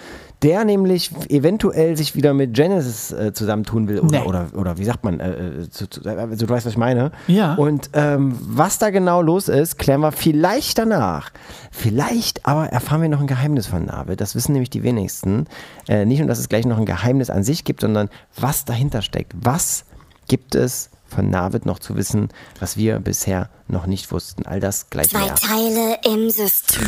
[0.47, 3.99] Der nämlich eventuell sich wieder mit Genesis äh, zusammentun will.
[4.01, 4.27] Oder, Nee.
[4.27, 5.19] oder, oder wie sagt man?
[5.19, 7.11] Äh, äh, zu, zu, also du weißt, was ich meine.
[7.27, 7.55] Ja.
[7.55, 11.31] Und ähm, was da genau los ist, klären wir vielleicht danach.
[11.73, 14.17] Vielleicht aber erfahren wir noch ein Geheimnis von Nabe.
[14.17, 15.47] Das wissen nämlich die wenigsten.
[15.89, 19.03] Äh, nicht nur, dass es gleich noch ein Geheimnis an sich gibt, sondern was dahinter
[19.03, 19.33] steckt.
[19.43, 19.85] Was
[20.29, 22.29] gibt es von Navid noch zu wissen,
[22.61, 24.45] was wir bisher noch nicht wussten.
[24.47, 25.35] All das gleich Zwei mehr.
[25.35, 26.85] Teile im System.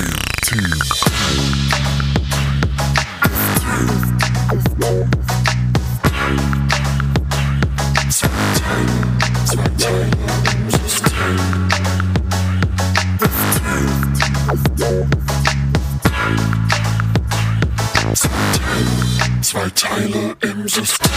[19.42, 21.08] Zwei Teile im System.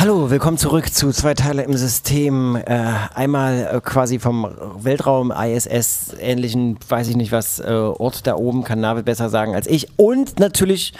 [0.00, 2.56] Hallo, willkommen zurück zu zwei Teile im System.
[2.56, 8.36] Äh, einmal äh, quasi vom Weltraum ISS ähnlichen, weiß ich nicht was, äh, Ort da
[8.36, 9.88] oben, kann Navid besser sagen als ich.
[9.98, 10.94] Und natürlich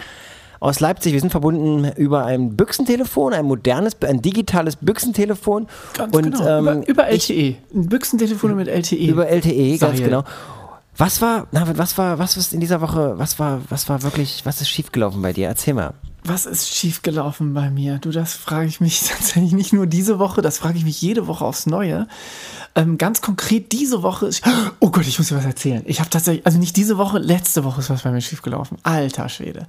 [0.59, 1.13] aus Leipzig.
[1.13, 5.65] Wir sind verbunden über ein Büchsentelefon, ein modernes, ein digitales Büchsentelefon.
[5.97, 6.59] Ganz und, genau.
[6.59, 7.55] ähm, über, über LTE.
[7.73, 9.07] Ein Büchsentelefon mit LTE.
[9.07, 10.09] Über LTE, ganz Sahel.
[10.09, 10.23] genau.
[10.95, 14.45] Was war, Navid, was war, was ist in dieser Woche, was war, was war wirklich,
[14.45, 15.47] was ist schiefgelaufen bei dir?
[15.47, 15.95] Erzähl mal.
[16.23, 17.97] Was ist schiefgelaufen bei mir?
[17.97, 21.27] Du, das frage ich mich tatsächlich nicht nur diese Woche, das frage ich mich jede
[21.27, 22.07] Woche aufs Neue.
[22.75, 24.43] Ähm, ganz konkret diese Woche ist.
[24.83, 25.83] Oh Gott, ich muss dir was erzählen.
[25.85, 28.77] Ich habe tatsächlich, also nicht diese Woche, letzte Woche ist was bei mir schiefgelaufen.
[28.83, 29.67] Alter Schwede.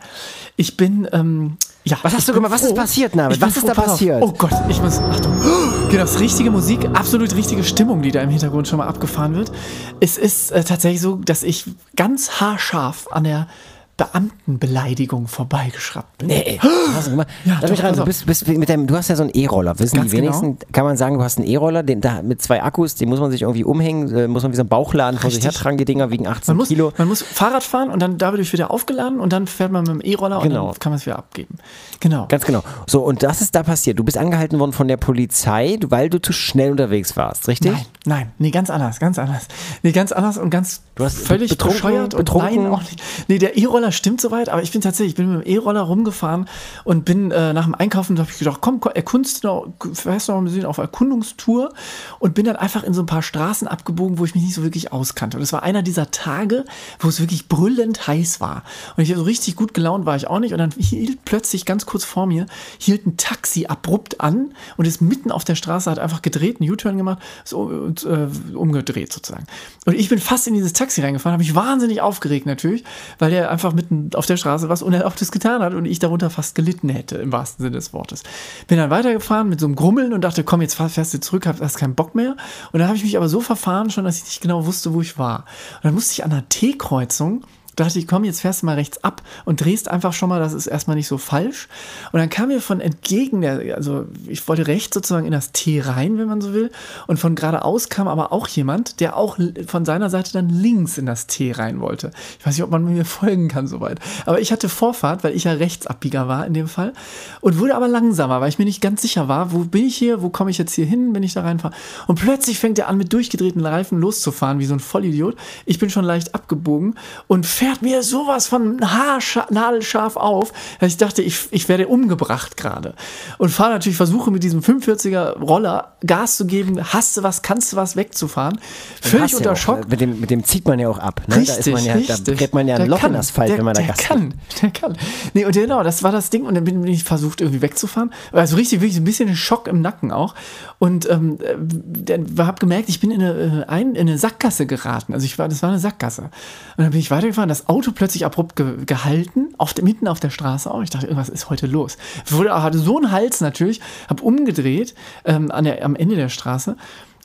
[0.56, 1.98] Ich bin, ähm, ja.
[2.02, 2.52] Was hast du gemacht?
[2.52, 3.38] Was ist passiert, Navid?
[3.38, 4.22] Bin Was ist da passiert?
[4.22, 5.32] Oh Gott, ich muss, Achtung.
[5.90, 9.52] Genau, das richtige Musik, absolut richtige Stimmung, die da im Hintergrund schon mal abgefahren wird.
[10.00, 13.46] Es ist äh, tatsächlich so, dass ich ganz haarscharf an der
[13.96, 16.28] Beamtenbeleidigung vorbeigeschraubt bin.
[16.28, 16.58] Nee,
[16.94, 17.28] hast du gemacht?
[17.44, 17.90] Ja, Lass mich ran.
[17.90, 20.16] pass Du, bist, bist mit deinem, du hast ja so einen E-Roller, wissen Ganz die
[20.16, 20.58] wenigsten.
[20.58, 20.70] genau.
[20.72, 23.30] Kann man sagen, du hast einen E-Roller, den da mit zwei Akkus, den muss man
[23.30, 26.10] sich irgendwie umhängen, äh, muss man wie so ein Bauchladen vor sich hertragen, die Dinger
[26.10, 26.92] wiegen 18 Man muss, Kilo.
[26.96, 30.00] man muss Fahrrad fahren und dann dadurch wieder aufgeladen und dann fährt man mit dem
[30.00, 30.66] E-Roller Genau.
[30.66, 31.56] und dann kann man es wieder abgeben.
[32.00, 32.26] Genau.
[32.28, 32.62] Ganz genau.
[32.86, 33.98] So, und das ist da passiert.
[33.98, 37.72] Du bist angehalten worden von der Polizei, weil du zu schnell unterwegs warst, richtig?
[37.72, 39.46] Nein, nein, nee, ganz anders, ganz anders.
[39.82, 43.02] Nee, ganz anders und ganz Du hast völlig betrunken- bescheuert und betrunken- nein, auch nicht.
[43.28, 46.48] Nee, der E-Roller stimmt soweit, aber ich bin tatsächlich, ich bin mit dem E-Roller rumgefahren
[46.84, 50.28] und bin äh, nach dem Einkaufen, da habe ich gedacht, komm, komm, erkundst noch, fährst
[50.28, 51.72] noch ein bisschen auf Erkundungstour
[52.18, 54.62] und bin dann einfach in so ein paar Straßen abgebogen, wo ich mich nicht so
[54.62, 55.36] wirklich auskannte.
[55.36, 56.64] Und es war einer dieser Tage,
[57.00, 58.62] wo es wirklich brüllend heiß war.
[58.96, 60.52] Und ich so richtig gut gelaunt war ich auch nicht.
[60.52, 62.46] Und dann hielt plötzlich ganz kurz vor mir,
[62.78, 66.70] hielt ein Taxi abrupt an und ist mitten auf der Straße, hat einfach gedreht, einen
[66.70, 69.46] U-Turn gemacht so, und äh, umgedreht sozusagen.
[69.86, 72.84] Und ich bin fast in dieses Taxi reingefahren, habe mich wahnsinnig aufgeregt natürlich,
[73.18, 76.54] weil der einfach mitten auf der Straße was Unerlaubtes getan hat und ich darunter fast
[76.54, 78.22] gelitten hätte, im wahrsten Sinne des Wortes.
[78.66, 81.76] Bin dann weitergefahren mit so einem Grummeln und dachte, komm, jetzt fährst du zurück, hast
[81.76, 82.36] keinen Bock mehr.
[82.72, 85.00] Und dann habe ich mich aber so verfahren schon, dass ich nicht genau wusste, wo
[85.00, 85.44] ich war.
[85.76, 87.44] Und dann musste ich an einer T-Kreuzung
[87.76, 90.52] dachte ich, komm, jetzt fährst du mal rechts ab und drehst einfach schon mal, das
[90.52, 91.68] ist erstmal nicht so falsch.
[92.12, 95.80] Und dann kam mir von entgegen der, also ich wollte rechts sozusagen in das T
[95.80, 96.70] rein, wenn man so will.
[97.06, 101.06] Und von geradeaus kam aber auch jemand, der auch von seiner Seite dann links in
[101.06, 102.10] das T rein wollte.
[102.38, 104.00] Ich weiß nicht, ob man mir folgen kann soweit.
[104.26, 106.92] Aber ich hatte Vorfahrt, weil ich ja Rechtsabbieger war in dem Fall.
[107.40, 110.22] Und wurde aber langsamer, weil ich mir nicht ganz sicher war, wo bin ich hier,
[110.22, 111.74] wo komme ich jetzt hier hin, wenn ich da reinfahre.
[112.06, 115.36] Und plötzlich fängt er an, mit durchgedrehten Reifen loszufahren, wie so ein Vollidiot.
[115.64, 116.96] Ich bin schon leicht abgebogen
[117.28, 122.94] und fährt mir sowas von nadelscharf auf, dass ich dachte, ich, ich werde umgebracht gerade.
[123.38, 127.72] Und fahre natürlich, versuche mit diesem 45er Roller Gas zu geben, hast du was, kannst
[127.72, 128.58] du was wegzufahren.
[129.00, 129.88] Völlig ja unter auch, Schock.
[129.88, 131.22] Mit dem, mit dem zieht man ja auch ab.
[131.28, 131.36] Ne?
[131.36, 132.24] Richtig, da, ist man ja, richtig.
[132.24, 133.88] da kriegt man ja ein Der Loch kann, in Asphalt, der, wenn man da der
[133.90, 134.98] Gas kann, der kann.
[135.34, 136.44] Nee, und genau, das war das Ding.
[136.44, 138.12] Und dann bin, ich versucht, irgendwie wegzufahren.
[138.32, 140.34] Also richtig, wirklich ein bisschen Schock im Nacken auch.
[140.80, 145.14] Und ähm, äh, dann habe gemerkt, ich bin in eine, äh, in eine Sackgasse geraten.
[145.14, 146.22] Also ich war, das war eine Sackgasse.
[146.22, 146.30] Und
[146.78, 150.70] dann bin ich weitergefahren, das Auto plötzlich abrupt ge gehalten, auf mitten auf der Straße
[150.70, 150.82] auch.
[150.82, 151.98] Ich dachte, irgendwas ist heute los.
[152.26, 154.94] Wurde, hatte so einen Hals natürlich, habe umgedreht
[155.26, 156.76] ähm, an der, am Ende der Straße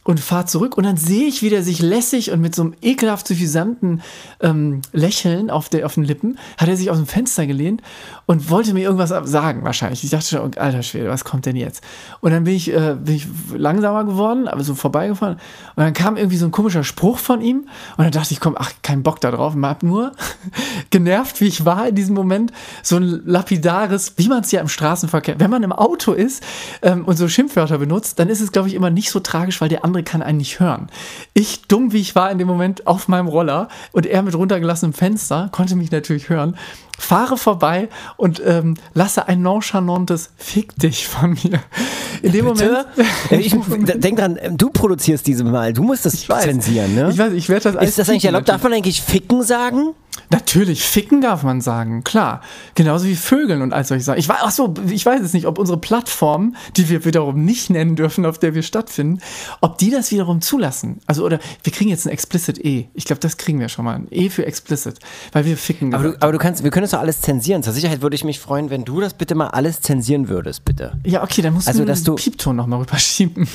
[0.07, 2.73] und fahre zurück und dann sehe ich, wie der sich lässig und mit so einem
[2.81, 4.01] ekelhaft suffisanten
[4.39, 7.81] ähm, Lächeln auf, der, auf den Lippen, hat er sich aus dem Fenster gelehnt
[8.25, 10.05] und wollte mir irgendwas sagen wahrscheinlich.
[10.05, 11.83] Ich dachte schon, oh, alter Schwede, was kommt denn jetzt?
[12.21, 15.35] Und dann bin ich, äh, bin ich langsamer geworden, aber so vorbeigefahren
[15.75, 17.67] und dann kam irgendwie so ein komischer Spruch von ihm
[17.97, 20.13] und dann dachte ich, komm, ach, kein Bock da drauf, hab nur
[20.89, 24.69] genervt, wie ich war in diesem Moment, so ein lapidares, wie man es ja im
[24.69, 26.41] Straßenverkehr, wenn man im Auto ist
[26.81, 29.67] ähm, und so Schimpfwörter benutzt, dann ist es, glaube ich, immer nicht so tragisch, weil
[29.67, 30.87] der andere kann einen nicht hören.
[31.33, 34.93] Ich, dumm wie ich war in dem Moment auf meinem Roller und er mit runtergelassenem
[34.93, 36.57] Fenster, konnte mich natürlich hören,
[36.97, 41.59] fahre vorbei und ähm, lasse ein nonchalantes Fick dich von mir.
[42.21, 42.87] In dem Moment.
[43.29, 43.55] Äh, Ich,
[43.95, 46.43] denk dran, du produzierst diese Mal, du musst das weiß.
[46.43, 47.09] zensieren, ne?
[47.11, 48.49] Ich weiß, ich werde das als ist das eigentlich erlaubt?
[48.49, 49.93] Darf man eigentlich ficken sagen?
[50.29, 52.41] Natürlich, ficken darf man sagen, klar.
[52.75, 54.19] Genauso wie Vögeln und all solche Sachen.
[54.19, 57.69] Ich weiß, ach so, ich weiß es nicht, ob unsere Plattform, die wir wiederum nicht
[57.69, 59.19] nennen dürfen, auf der wir stattfinden,
[59.61, 60.99] ob die das wiederum zulassen.
[61.05, 62.87] Also, oder wir kriegen jetzt ein Explicit E.
[62.93, 63.95] Ich glaube, das kriegen wir schon mal.
[63.95, 64.99] Ein E für Explicit.
[65.31, 65.93] Weil wir ficken.
[65.93, 67.63] Aber du, aber du kannst, wir können das doch alles zensieren.
[67.63, 70.93] Zur Sicherheit würde ich mich freuen, wenn du das bitte mal alles zensieren würdest, bitte.
[71.05, 73.47] ja, okay, dann musst Also, du den Piepton nochmal rüberschieben.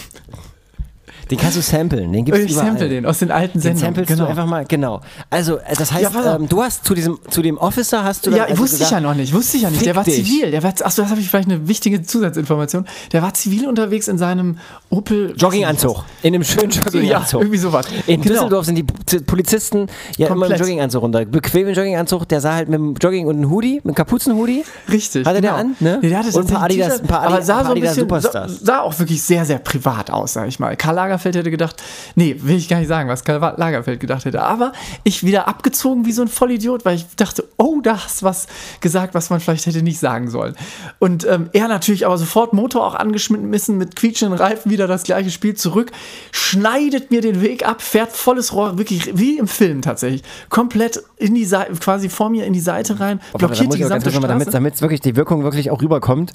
[1.33, 2.67] Den kannst du samplen, den gibt's Ich überall.
[2.69, 3.95] sample den aus den alten Den Sendungen.
[3.97, 5.01] samplest du einfach mal, genau.
[5.31, 8.31] Also, äh, das heißt, Ja, ähm, du hast zu diesem, zu dem Officer hast du
[8.33, 9.85] Ja, also wusste ich gesagt, ja noch nicht, wusste ich ja nicht.
[9.87, 10.17] Der war dich.
[10.25, 10.51] zivil.
[10.51, 12.85] Der war, achso, das habe ich vielleicht eine wichtige Zusatzinformation.
[13.13, 14.59] Der war zivil unterwegs in seinem
[14.91, 15.35] Opel.
[15.37, 16.05] Jogginganzug.
[16.23, 17.41] In einem schönen Ja, Jogginganzug.
[17.41, 17.87] irgendwie sowas.
[18.07, 18.35] In Genau.
[18.35, 18.85] Düsseldorf sind die
[19.21, 19.87] Polizisten
[20.19, 20.61] ja immer im Komplett.
[20.61, 21.25] Jogginganzug runter.
[21.25, 24.65] Bequemen Jogginganzug, der sah halt mit einem Jogging und einem Hoodie, mit einem Kapuzenhoodie.
[24.91, 25.25] Richtig.
[25.27, 25.61] Hatte der genau.
[25.63, 25.99] an, ne?
[26.03, 27.71] Nee, der hatte Und ein paar Adidas- ein paar Adi- aber sah ein paar so
[27.71, 28.61] ein Adidas bisschen, sah, Superstars.
[28.61, 30.77] sah auch wirklich sehr, sehr privat aus, sag ich mal.
[30.77, 31.83] Karl Lagerfeld hätte gedacht,
[32.15, 34.43] nee, will ich gar nicht sagen, was Karl Lagerfeld gedacht hätte.
[34.43, 34.73] Aber
[35.05, 38.47] ich wieder abgezogen wie so ein Vollidiot, weil ich dachte, oh, da hast was
[38.81, 40.55] gesagt, was man vielleicht hätte nicht sagen sollen.
[40.99, 45.31] Und ähm, er natürlich aber sofort Motor auch angeschmissen mit quietschenden Reifen, wieder das gleiche
[45.31, 45.91] Spiel zurück,
[46.31, 51.35] schneidet mir den Weg ab, fährt volles Rohr, wirklich wie im Film tatsächlich, komplett in
[51.35, 54.51] die Seite, quasi vor mir in die Seite rein, Oh, blockiert muss die gesamte Straße.
[54.51, 56.33] damit es wirklich die Wirkung wirklich auch rüberkommt.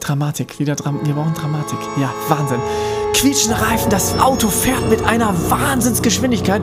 [0.00, 1.78] Dramatik, wieder Dram wir brauchen Dramatik.
[1.98, 2.60] Ja, Wahnsinn.
[3.24, 6.60] Quietschende Reifen, das Auto fährt mit einer Wahnsinnsgeschwindigkeit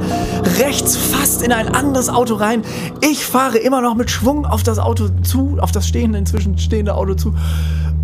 [0.60, 2.62] rechts fast in ein anderes Auto rein.
[3.02, 6.94] Ich fahre immer noch mit Schwung auf das Auto zu, auf das stehende, inzwischen stehende
[6.94, 7.34] Auto zu.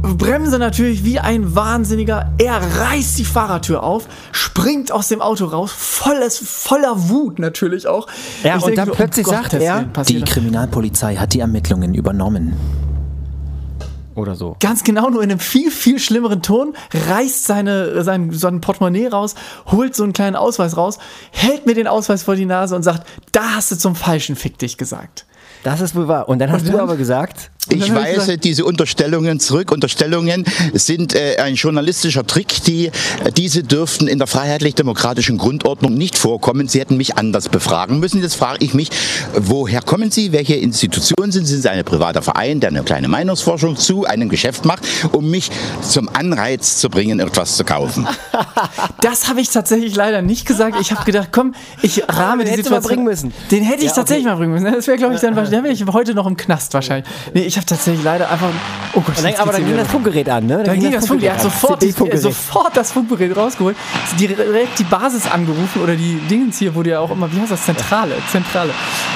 [0.02, 2.32] Bremse natürlich wie ein Wahnsinniger.
[2.40, 8.08] Er reißt die Fahrertür auf, springt aus dem Auto raus, volles, voller Wut natürlich auch.
[8.44, 10.32] Ja, Ich und denke dann mir, plötzlich sagt Gottes er, Willen, passiert Die.
[10.32, 12.54] Kriminalpolizei hat die Ermittlungen übernommen.
[14.18, 14.56] Oder so.
[14.60, 19.36] Ganz genau, nur in einem viel, viel schlimmeren Ton, reißt seine, sein, sein Portemonnaie raus,
[19.68, 20.98] holt so einen kleinen Ausweis raus,
[21.30, 24.58] hält mir den Ausweis vor die Nase und sagt, da hast du zum falschen Fick
[24.58, 25.28] dich gesagt.
[25.68, 26.30] Das ist wohl wahr.
[26.30, 29.70] Und dann hast Und du dann- aber gesagt, Ich weise gesagt- diese Unterstellungen zurück.
[29.74, 32.64] Unterstellungen sind äh, ein journalistischer Trick.
[32.64, 32.92] Die, äh,
[33.36, 36.70] diese dürften in der freiheitlich-demokratischen Grundordnung nicht vorkommen.
[36.70, 38.22] Sie hätten mich anders befragen müssen.
[38.22, 38.90] Jetzt frage ich mich,
[39.38, 40.32] woher kommen Sie?
[40.32, 41.56] Welche Institution sind Sie?
[41.56, 45.52] Sind Sie ein privater Verein, der eine kleine Meinungsforschung zu einem Geschäft macht, um mich
[45.82, 48.08] zum Anreiz zu bringen, etwas zu kaufen?
[49.02, 50.78] Das habe ich tatsächlich leider nicht gesagt.
[50.82, 52.82] Ich habe gedacht, komm, ich rahme den die du mal Situation.
[52.90, 53.34] bringen müssen.
[53.52, 54.34] Den hätte ich Ja, tatsächlich okay.
[54.34, 54.74] mal bringen müssen.
[54.74, 57.10] Das wäre, glaube ich, dann, dann wäre ich heute noch im Knast wahrscheinlich.
[57.34, 58.50] Nee, ich habe tatsächlich leider einfach.
[58.94, 60.64] Oh Gott, dann, aber dann ging das Funkgerät an, ne?
[60.64, 61.52] Da ging das Funkgerät, er hat an.
[61.52, 61.82] sofort,
[62.14, 63.76] die, sofort das Funkgerät rausgeholt,
[64.20, 67.66] direkt die Basis angerufen oder die Dingens hier, wo der auch immer, wie heißt das,
[67.66, 68.72] Zentrale, Zentrale.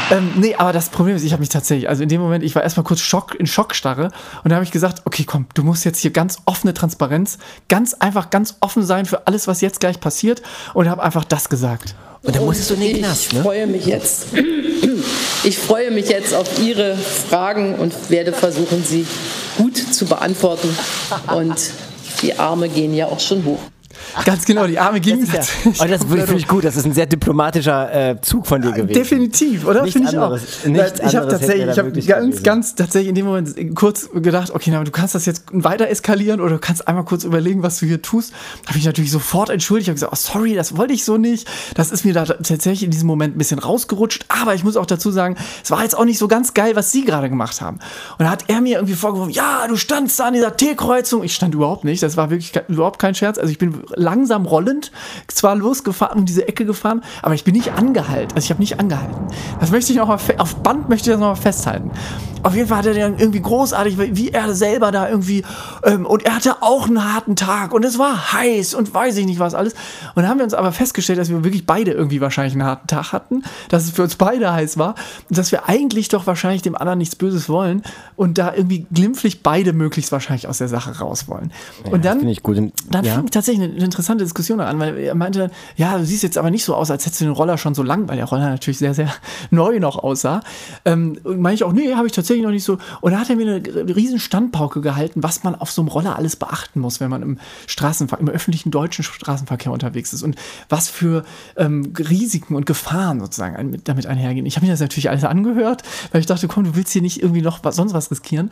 [0.10, 2.56] Ähm, nee, aber das Problem ist, ich habe mich tatsächlich, also in dem Moment, ich
[2.56, 4.10] war erstmal kurz Schock, in Schockstarre
[4.44, 7.38] und da habe ich gesagt, okay, komm, du musst jetzt hier ganz offene Transparenz,
[7.70, 10.42] ganz einfach ganz offen sein für alles, was jetzt gleich passiert
[10.74, 11.96] und habe einfach das gesagt.
[12.24, 13.42] Und dann musstest du in den ich Knast, ne?
[13.42, 14.28] freue mich jetzt.
[15.44, 19.08] Ich freue mich jetzt auf Ihre Fragen und werde versuchen, sie
[19.58, 20.70] gut zu beantworten.
[21.36, 21.56] Und
[22.22, 23.60] die Arme gehen ja auch schon hoch.
[24.26, 25.42] Ganz genau, die Arme gingen Ja.
[25.66, 28.94] Und das finde ich gut, das ist ein sehr diplomatischer äh, Zug von dir gewesen.
[28.94, 29.86] Definitiv, oder?
[29.88, 30.36] Finde ich auch.
[30.36, 32.44] ich habe tatsächlich, da ich habe ganz, gewesen.
[32.44, 36.42] ganz tatsächlich in dem Moment kurz gedacht, okay, na, du kannst das jetzt weiter eskalieren
[36.42, 38.34] oder du kannst einmal kurz überlegen, was du hier tust.
[38.68, 41.48] Habe ich natürlich sofort entschuldigt, habe gesagt, oh, sorry, das wollte ich so nicht.
[41.76, 44.26] Das ist mir da tatsächlich in diesem Moment ein bisschen rausgerutscht.
[44.28, 46.92] Aber ich muss auch dazu sagen, es war jetzt auch nicht so ganz geil, was
[46.92, 47.80] sie gerade gemacht haben.
[48.18, 51.24] Und da hat er mir irgendwie vorgeworfen, ja, du standst da an dieser T-Kreuzung.
[51.24, 52.04] Ich stand überhaupt nicht.
[52.04, 53.38] Das war wirklich überhaupt kein Scherz.
[53.38, 54.92] Also ich bin langsam rollend
[55.28, 58.34] zwar losgefahren und diese Ecke gefahren, aber ich bin nicht angehalten.
[58.36, 59.16] Also ich habe nicht angehalten.
[59.60, 61.92] Das möchte ich noch mal fe- auf Band möchte ich das noch mal festhalten.
[62.44, 65.44] Auf jeden Fall hat er dann irgendwie großartig, wie er selber da irgendwie
[65.84, 69.28] ähm, und er hatte auch einen harten Tag und es war heiß und weiß ich
[69.28, 69.74] nicht was alles.
[70.16, 72.88] Und dann haben wir uns aber festgestellt, dass wir wirklich beide irgendwie wahrscheinlich einen harten
[72.88, 74.96] Tag hatten, dass es für uns beide heiß war
[75.30, 77.84] und dass wir eigentlich doch wahrscheinlich dem anderen nichts Böses wollen
[78.16, 81.52] und da irgendwie glimpflich beide möglichst wahrscheinlich aus der Sache raus wollen.
[81.92, 82.58] und dann gut.
[82.90, 83.16] Dann ja.
[83.16, 86.64] fing tatsächlich eine interessante Diskussion an, weil er meinte, ja, du siehst jetzt aber nicht
[86.64, 88.94] so aus, als hättest du den Roller schon so lang, weil der Roller natürlich sehr,
[88.94, 89.14] sehr
[89.52, 90.42] neu noch aussah.
[90.86, 92.78] Ähm, meine ich auch, nee, habe ich tatsächlich noch nicht so.
[93.02, 96.16] Und da hat er mir eine riesen Standpauke gehalten, was man auf so einem Roller
[96.16, 100.36] alles beachten muss, wenn man im Straßenverkehr, im öffentlichen deutschen Straßenverkehr unterwegs ist und
[100.70, 101.24] was für
[101.58, 104.46] ähm, Risiken und Gefahren sozusagen damit einhergehen.
[104.46, 107.22] Ich habe mir das natürlich alles angehört, weil ich dachte, komm, du willst hier nicht
[107.22, 108.52] irgendwie noch was, sonst was riskieren.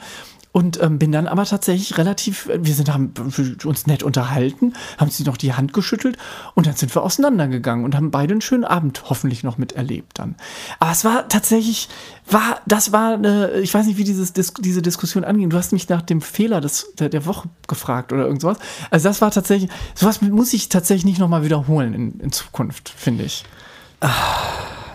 [0.51, 3.13] Und ähm, bin dann aber tatsächlich relativ, wir sind haben
[3.63, 6.17] uns nett unterhalten, haben sie noch die Hand geschüttelt
[6.55, 10.35] und dann sind wir auseinandergegangen und haben beide einen schönen Abend hoffentlich noch miterlebt dann.
[10.79, 11.87] Aber es war tatsächlich,
[12.29, 15.49] war, das war eine, ich weiß nicht, wie dieses, diese Diskussion anging.
[15.49, 18.57] Du hast mich nach dem Fehler des, der, der Woche gefragt oder irgendwas.
[18.89, 23.23] Also das war tatsächlich, sowas muss ich tatsächlich nicht nochmal wiederholen in, in Zukunft, finde
[23.23, 23.43] ich.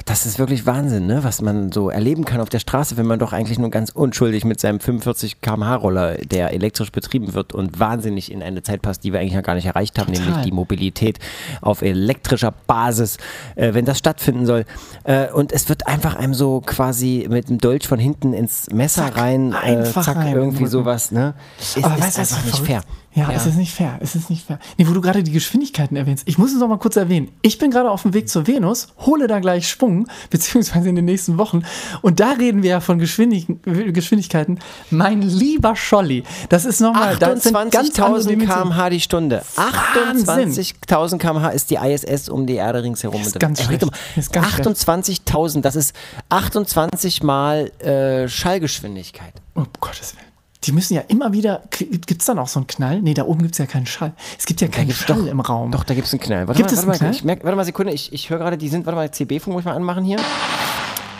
[0.04, 1.24] Das ist wirklich Wahnsinn, ne?
[1.24, 4.44] was man so erleben kann auf der Straße, wenn man doch eigentlich nur ganz unschuldig
[4.44, 9.02] mit seinem 45 km/h Roller, der elektrisch betrieben wird und wahnsinnig in eine Zeit passt,
[9.04, 10.26] die wir eigentlich noch gar nicht erreicht haben, Total.
[10.28, 11.18] nämlich die Mobilität
[11.62, 13.16] auf elektrischer Basis,
[13.56, 14.66] äh, wenn das stattfinden soll.
[15.04, 19.06] Äh, und es wird einfach einem so quasi mit dem Dolch von hinten ins Messer
[19.06, 20.34] Zack, rein, äh, einfach zack, rein.
[20.34, 21.12] irgendwie sowas.
[21.12, 21.32] Ne?
[21.58, 22.66] Ist, Aber ist weißt einfach nicht verrückt?
[22.66, 22.82] fair.
[23.14, 23.98] Ja, es ist nicht fair.
[24.00, 24.58] Es ist nicht fair.
[24.76, 26.26] Nee, wo du gerade die Geschwindigkeiten erwähnst.
[26.26, 27.28] Ich muss es noch mal kurz erwähnen.
[27.42, 31.04] Ich bin gerade auf dem Weg zur Venus, hole da gleich Schwung, beziehungsweise in den
[31.04, 31.62] nächsten Wochen.
[32.02, 34.58] Und da reden wir ja von Geschwindig Geschwindigkeiten.
[34.90, 38.64] Mein lieber Scholli, das ist nochmal, das sind ganz andere 28.000 Dimensionen.
[38.64, 39.42] km/h die Stunde.
[39.54, 40.52] Wahnsinn.
[40.52, 43.20] 28.000 km/h ist die ISS um die Erde ringsherum.
[43.20, 43.82] Ist ganz schlecht.
[43.82, 45.94] doch Ist ganz mal, 28.000, das ist
[46.30, 49.34] 28 mal äh, Schallgeschwindigkeit.
[49.54, 50.23] Oh, Gottes Willen.
[50.64, 51.62] Die müssen ja immer wieder.
[51.70, 53.02] Gibt es dann auch so einen Knall?
[53.02, 54.12] Nee, da oben gibt es ja keinen Schall.
[54.38, 55.70] Es gibt ja keinen Schall doch- im Raum.
[55.70, 56.48] Doch, da gibt es einen Knall.
[56.48, 57.10] Warte Gibt mal, es warte einen mal, Knall?
[57.14, 59.60] Ich merk, warte mal, Sekunde, ich, ich höre gerade, die sind, warte mal, CB-Funk muss
[59.62, 60.18] ich mal anmachen hier.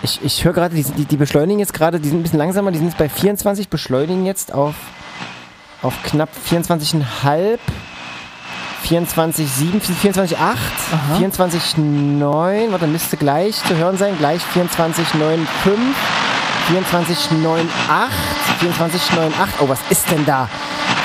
[0.03, 2.71] Ich, ich höre gerade, die, die, die beschleunigen jetzt gerade, die sind ein bisschen langsamer,
[2.73, 4.75] die sind jetzt bei 24, beschleunigen jetzt auf,
[5.83, 7.59] auf knapp 24,5.
[8.87, 10.37] 24,7, 24,8,
[11.19, 15.05] 24,9, warte, müsste gleich zu hören sein, gleich 24,95,
[16.69, 17.29] 24,98,
[18.61, 20.49] 24,98, oh, was ist denn da?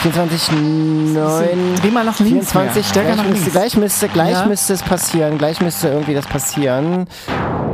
[0.04, 3.52] 24,9, Dreh mal nach links 24, mehr, stärker gleich nach müsste, links.
[3.52, 4.46] gleich müsste, gleich Ja.
[4.46, 7.08] müsste es passieren, gleich müsste irgendwie das passieren.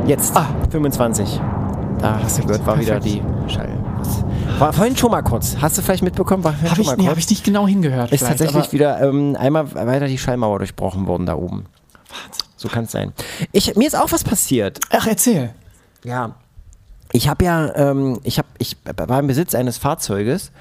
[0.06, 0.46] Jetzt, Ah.
[0.70, 1.40] 25.
[2.00, 3.72] Da hast du gehört, war wieder die Schall.
[4.58, 5.56] War vorhin schon mal kurz.
[5.60, 6.42] Hast du vielleicht mitbekommen?
[6.44, 7.10] War vorhin Habe schon ich, mal nee, kurz?
[7.12, 8.10] hab ich nicht genau hingehört.
[8.12, 11.66] ist tatsächlich wieder ähm, einmal weiter die Schallmauer durchbrochen worden da oben.
[12.56, 13.12] So kann es sein.
[13.52, 14.80] Ich, mir ist auch was passiert.
[14.90, 15.54] Ach, erzähl.
[16.04, 16.32] Ja.
[17.16, 18.76] Ich habe ja, ähm, ich, hab, ich
[19.06, 20.52] war im Besitz eines Fahrzeuges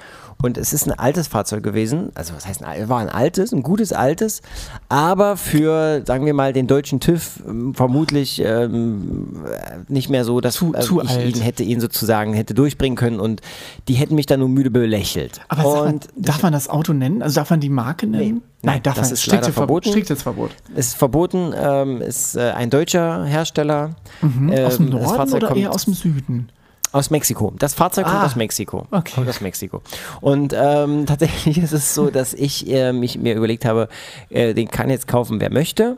[0.42, 2.12] und es ist ein altes Fahrzeug gewesen.
[2.16, 4.42] Also, was heißt ein al- war ein altes, ein gutes altes,
[4.88, 10.40] aber für, sagen wir mal, den deutschen TÜV ähm, vermutlich ähm, äh, nicht mehr so,
[10.40, 11.36] dass Zu- äh, zu ich alt.
[11.36, 13.42] ihn hätte ihn sozusagen hätte durchbringen können und
[13.90, 15.42] die hätten mich dann nur müde belächelt.
[15.50, 17.22] Aber und darf man das Auto nennen?
[17.22, 18.44] Also darf man die Marke nennen?
[18.66, 19.84] Nein, darf das man ist strikte leider Verbot.
[19.86, 19.90] verboten.
[19.92, 20.52] Striktes Verbot.
[20.76, 23.96] es ist verboten, ähm, ist äh, ein deutscher Hersteller.
[24.22, 24.50] Mhm.
[24.52, 26.50] aus dem Ähm, das Norden Fahrzeug oder kommt- eher aus dem Süden?
[26.92, 27.54] Aus Mexiko.
[27.60, 28.88] Das Fahrzeug kommt Ah, aus Mexiko.
[28.92, 29.12] okay.
[29.16, 29.82] Kommt aus Mexiko.
[30.22, 33.90] Und ähm, tatsächlich ist es so, dass ich äh, mich mir überlegt habe,
[34.30, 35.98] äh, den kann jetzt kaufen, wer möchte.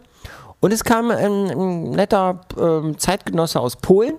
[0.60, 4.16] Und es kam ein, ein netter ähm, Zeitgenosse aus Polen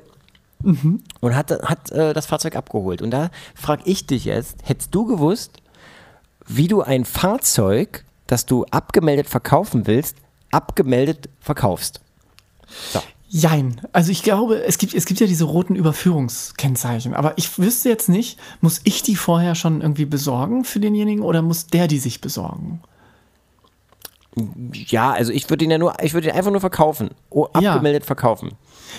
[0.60, 1.02] Mhm.
[1.20, 3.00] und hat, hat äh, das Fahrzeug abgeholt.
[3.00, 5.52] Und da frage ich dich jetzt, hättest du gewusst,
[6.48, 10.16] wie du ein Fahrzeug, das du abgemeldet verkaufen willst,
[10.52, 12.00] abgemeldet verkaufst?
[12.92, 13.00] So.
[13.30, 13.80] Jein.
[13.92, 17.12] Also ich glaube, es gibt, es gibt ja diese roten Überführungskennzeichen.
[17.14, 21.42] Aber ich wüsste jetzt nicht, muss ich die vorher schon irgendwie besorgen für denjenigen oder
[21.42, 22.80] muss der die sich besorgen?
[24.72, 27.10] Ja, also ich würde ihn ja nur, ich würde ihn einfach nur verkaufen.
[27.30, 27.72] Oh, Ja.
[27.72, 28.52] abgemeldet verkaufen.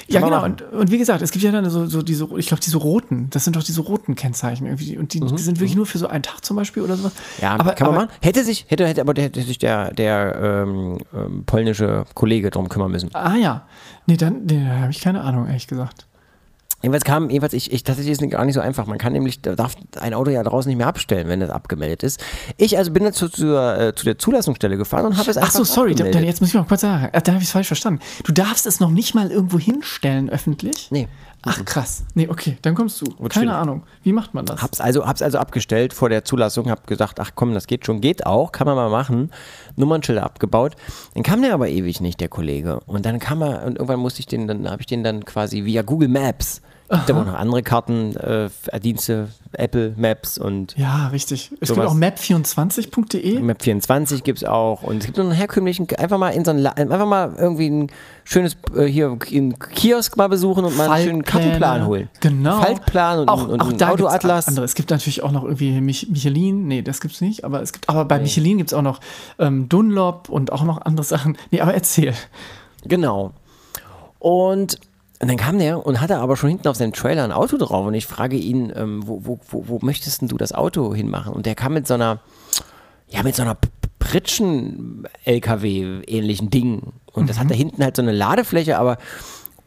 [0.08, 0.68] Ja, Kann man genau.
[0.70, 3.30] Und, und wie gesagt, es gibt ja dann so, so diese, ich glaube, diese roten,
[3.32, 4.98] das sind doch diese roten Kennzeichen irgendwie.
[4.98, 7.14] Und die, die sind wirklich nur für so einen Tag zum Beispiel oder sowas.
[7.14, 7.42] Mhm.
[7.44, 8.18] Ja, aber, kann man aber, machen.
[8.22, 10.36] Hätte sich, hätte, hätte aber der, hätte sich der, der
[10.68, 13.10] ähm, ähm, polnische Kollege drum kümmern müssen.
[13.14, 13.68] Ah ja.
[14.06, 16.06] Nee, dann nee, da habe ich keine Ahnung, ehrlich gesagt.
[16.82, 18.86] Jedenfalls kam, jedenfalls ich, ich, tatsächlich ist es gar nicht so einfach.
[18.86, 22.04] Man kann nämlich, da darf ein Auto ja draußen nicht mehr abstellen, wenn das abgemeldet
[22.04, 22.24] ist.
[22.58, 25.44] Ich also bin dann zu, zur, äh, zu der Zulassungsstelle gefahren und habe es Ach
[25.44, 27.10] einfach so, sorry, da, da, jetzt muss ich mal kurz sagen.
[27.12, 28.00] Ach, Da habe ich es falsch verstanden.
[28.24, 30.88] Du darfst es noch nicht mal irgendwo hinstellen öffentlich?
[30.92, 31.08] Nee.
[31.42, 32.04] Ach krass.
[32.16, 33.06] Nee, okay, dann kommst du.
[33.06, 33.50] Keine schwierig.
[33.50, 33.84] Ahnung.
[34.04, 34.62] Wie macht man das?
[34.62, 38.02] Hab's also, hab's also abgestellt vor der Zulassung, hab gesagt, ach komm, das geht schon,
[38.02, 39.32] geht auch, kann man mal machen.
[39.78, 40.76] Nummernschilder abgebaut.
[41.14, 42.82] Dann kam der aber ewig nicht, der Kollege.
[42.86, 45.64] Und dann kam er, und irgendwann musste ich den, dann habe ich den dann quasi
[45.64, 46.62] via Google Maps.
[46.90, 48.50] Gibt aber auch noch andere Karten, äh,
[48.82, 51.52] Dienste, Apple Maps und Ja, richtig.
[51.60, 51.86] Es Sowas.
[51.86, 53.40] gibt auch map24.de.
[53.42, 54.82] Map24 gibt es auch.
[54.82, 57.92] Und es gibt noch einen herkömmlichen, einfach mal in so einen, einfach mal irgendwie ein
[58.24, 61.24] schönes, äh, hier, einen Kiosk mal besuchen und mal einen schönen.
[61.24, 62.10] Kartenplan holen.
[62.22, 62.60] Genau.
[62.60, 64.48] Faltplan und, auch, und auch da gibt's Autoatlas.
[64.48, 64.66] andere.
[64.66, 66.68] Es gibt natürlich auch noch irgendwie Mich Michelin.
[66.68, 67.44] Nee, das gibt's nicht.
[67.44, 69.00] Aber es gibt, aber bei Michelin gibt es auch noch
[69.38, 71.38] ähm, Dunlop und auch noch andere Sachen.
[71.52, 72.16] Nee, aber erzähl.
[72.86, 73.34] Genau.
[74.18, 74.80] Und,
[75.22, 77.86] und dann kam der und hatte aber schon hinten auf seinem Trailer ein Auto drauf
[77.86, 81.34] und ich frage ihn, ähm, wo, wo, wo, wo möchtest denn du das Auto hinmachen?
[81.34, 82.22] Und der kam mit so einer,
[83.10, 83.58] ja, mit so einer
[84.00, 86.94] Pritschen-LKW-ähnlichen Ding.
[87.12, 88.98] Und das hat da hinten halt so eine Ladefläche, aber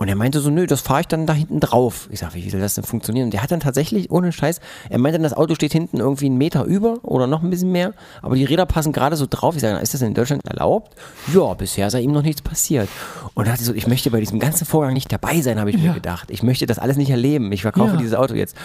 [0.02, 2.08] und er meinte so, nö, das fahre ich dann da hinten drauf.
[2.10, 3.26] Ich sag, wie soll das denn funktionieren?
[3.26, 4.60] Und der hat dann tatsächlich, ohne Scheiß,
[4.90, 7.70] er meinte dann, das Auto steht hinten irgendwie einen Meter über oder noch ein bisschen
[7.72, 9.54] mehr, aber die Räder passen gerade so drauf.
[9.54, 10.94] Ich sage, ist das in Deutschland erlaubt?
[11.32, 12.88] Ja, bisher sei ihm noch nichts passiert.
[13.34, 15.76] Und dachte ich so, ich möchte bei diesem ganzen Vorgang nicht dabei sein, habe ich
[15.76, 15.88] Ja.
[15.90, 16.30] mir gedacht.
[16.30, 17.52] Ich möchte das alles nicht erleben.
[17.52, 17.96] Ich verkaufe Ja.
[17.96, 18.56] dieses Auto jetzt.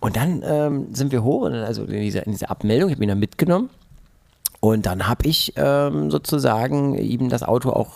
[0.00, 3.08] Und dann ähm, sind wir hoch, also in dieser, in dieser Abmeldung, ich habe ihn
[3.08, 3.70] dann mitgenommen.
[4.60, 7.94] Und dann habe ich ähm, sozusagen ihm das Auto auch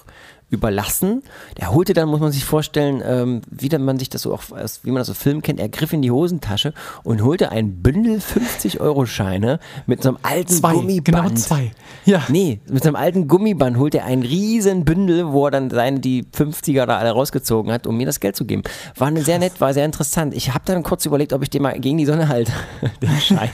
[0.49, 1.22] überlassen.
[1.59, 4.42] Der holte dann, muss man sich vorstellen, ähm, wie man sich das so auch,
[4.82, 6.72] wie man das so Film kennt, er griff in die Hosentasche
[7.03, 11.05] und holte ein Bündel 50-Euro-Scheine mit so einem alten Zwei, Gummiband.
[11.05, 11.72] genau zwei.
[12.05, 12.22] Ja.
[12.28, 15.99] Nee, mit so einem alten Gummiband holt er ein riesen Bündel, wo er dann seine
[15.99, 18.62] die 50er da alle rausgezogen hat, um mir das Geld zu geben.
[18.97, 20.32] War eine sehr nett, war sehr interessant.
[20.34, 22.53] Ich habe dann kurz überlegt, ob ich den mal gegen die Sonne halte,
[23.03, 23.51] den Schein.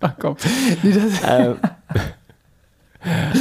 [0.00, 0.36] Ach komm.
[0.82, 1.56] Nee, das,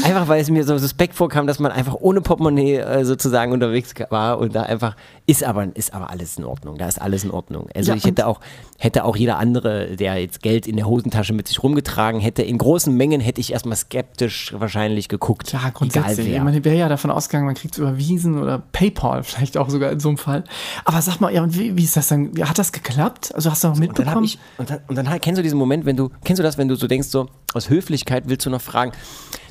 [0.03, 3.93] Einfach weil es mir so suspekt vorkam, dass man einfach ohne Portemonnaie äh, sozusagen unterwegs
[4.09, 4.95] war und da einfach
[5.25, 6.77] ist aber ist aber alles in Ordnung.
[6.77, 7.67] Da ist alles in Ordnung.
[7.73, 8.39] Also Ja, ich hätte auch
[8.77, 12.57] hätte auch jeder andere, der jetzt Geld in der Hosentasche mit sich rumgetragen hätte, in
[12.57, 15.53] großen Mengen hätte ich erstmal skeptisch wahrscheinlich geguckt.
[15.53, 16.13] Ja, grundsätzlich.
[16.19, 16.43] Egal Ich wer.
[16.43, 19.99] meine, wäre ja davon ausgegangen, man kriegt es überwiesen oder PayPal vielleicht auch sogar in
[19.99, 20.43] so einem Fall.
[20.83, 22.31] Aber sag mal, ja, und wie, wie ist das dann?
[22.41, 23.33] Hat das geklappt?
[23.33, 24.25] Also hast du noch Und dann mitbekommen?
[24.25, 26.67] ich und dann, und dann kennst du diesen Moment, wenn du kennst du das, wenn
[26.67, 28.91] du so denkst so aus Höflichkeit willst du noch fragen,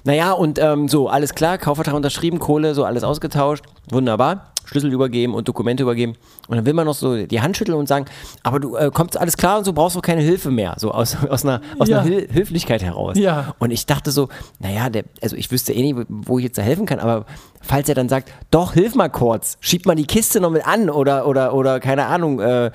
[0.05, 5.35] naja und ähm, so alles klar, Kaufvertrag unterschrieben, Kohle so alles ausgetauscht, wunderbar, Schlüssel übergeben
[5.35, 6.15] und Dokumente übergeben
[6.49, 8.07] und dann will man noch so die Hand schütteln und sagen,
[8.43, 11.17] aber du äh, kommst alles klar und so brauchst du keine Hilfe mehr, so aus,
[11.29, 12.01] aus einer aus Ja.
[12.01, 13.17] einer Hil Höflichkeit heraus.
[13.19, 13.55] Ja.
[13.59, 14.29] Und ich dachte so,
[14.61, 17.27] naja, der, also ich wüsste eh nicht, wo ich jetzt da helfen kann, aber
[17.61, 20.91] falls er dann sagt, doch hilf mal kurz, schieb mal die Kiste noch mit an
[20.91, 22.41] oder oder oder keine Ahnung.
[22.41, 22.71] Äh,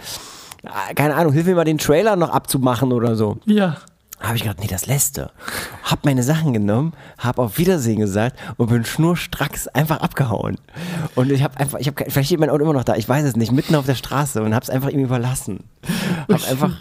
[0.95, 3.37] keine Ahnung, hilf mir mal den Trailer noch abzumachen oder so.
[3.45, 3.77] ja.
[4.27, 5.31] Habe ich gedacht, nee, das lässt du.
[5.83, 10.57] Hab meine Sachen genommen, hab auf Wiedersehen gesagt und bin schnurstracks einfach abgehauen.
[11.15, 13.23] Und ich habe einfach, ich habe, vielleicht steht mein Auto immer noch da, ich weiß
[13.23, 15.63] es nicht, mitten auf der Straße und hab's einfach ihm überlassen.
[16.29, 16.73] Hab einfach,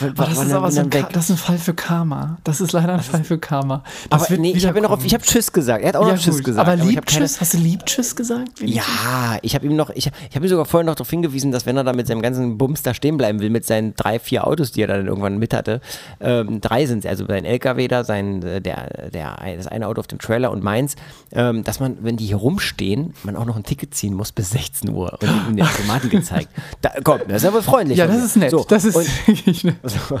[0.00, 2.38] Aber das ist aber so ein, Ka- das ist ein Fall für Karma.
[2.44, 3.82] Das ist leider ein Fall für Karma.
[4.10, 5.82] Das Aber nee, ich habe noch auf, ich habe Tschüss gesagt.
[5.82, 6.68] Er hat auch ja, noch Tschüss gesagt.
[6.68, 8.60] Aber ich lieb Tschüss, hast du lieb Tschüss gesagt?
[8.60, 11.66] Ja, ich habe ihm noch, ich, ich habe ihm sogar vorher noch darauf hingewiesen, dass
[11.66, 14.46] wenn er da mit seinem ganzen Bums da stehen bleiben will, mit seinen drei, vier
[14.46, 15.80] Autos, die er dann irgendwann mit hatte,
[16.20, 20.00] ähm, drei sind es, also sein LKW da, sein, äh, der, der, das eine Auto
[20.00, 20.96] auf dem Trailer und meins,
[21.32, 24.50] ähm, dass man, wenn die hier rumstehen, man auch noch ein Ticket ziehen muss bis
[24.50, 26.48] 16 Uhr und ihm den Automaten gezeigt.
[26.82, 27.98] Da, komm, das ist aber freundlich.
[27.98, 28.50] Ja, das ist nett.
[28.50, 29.06] So, das ist und,
[29.94, 30.20] wirklich nett.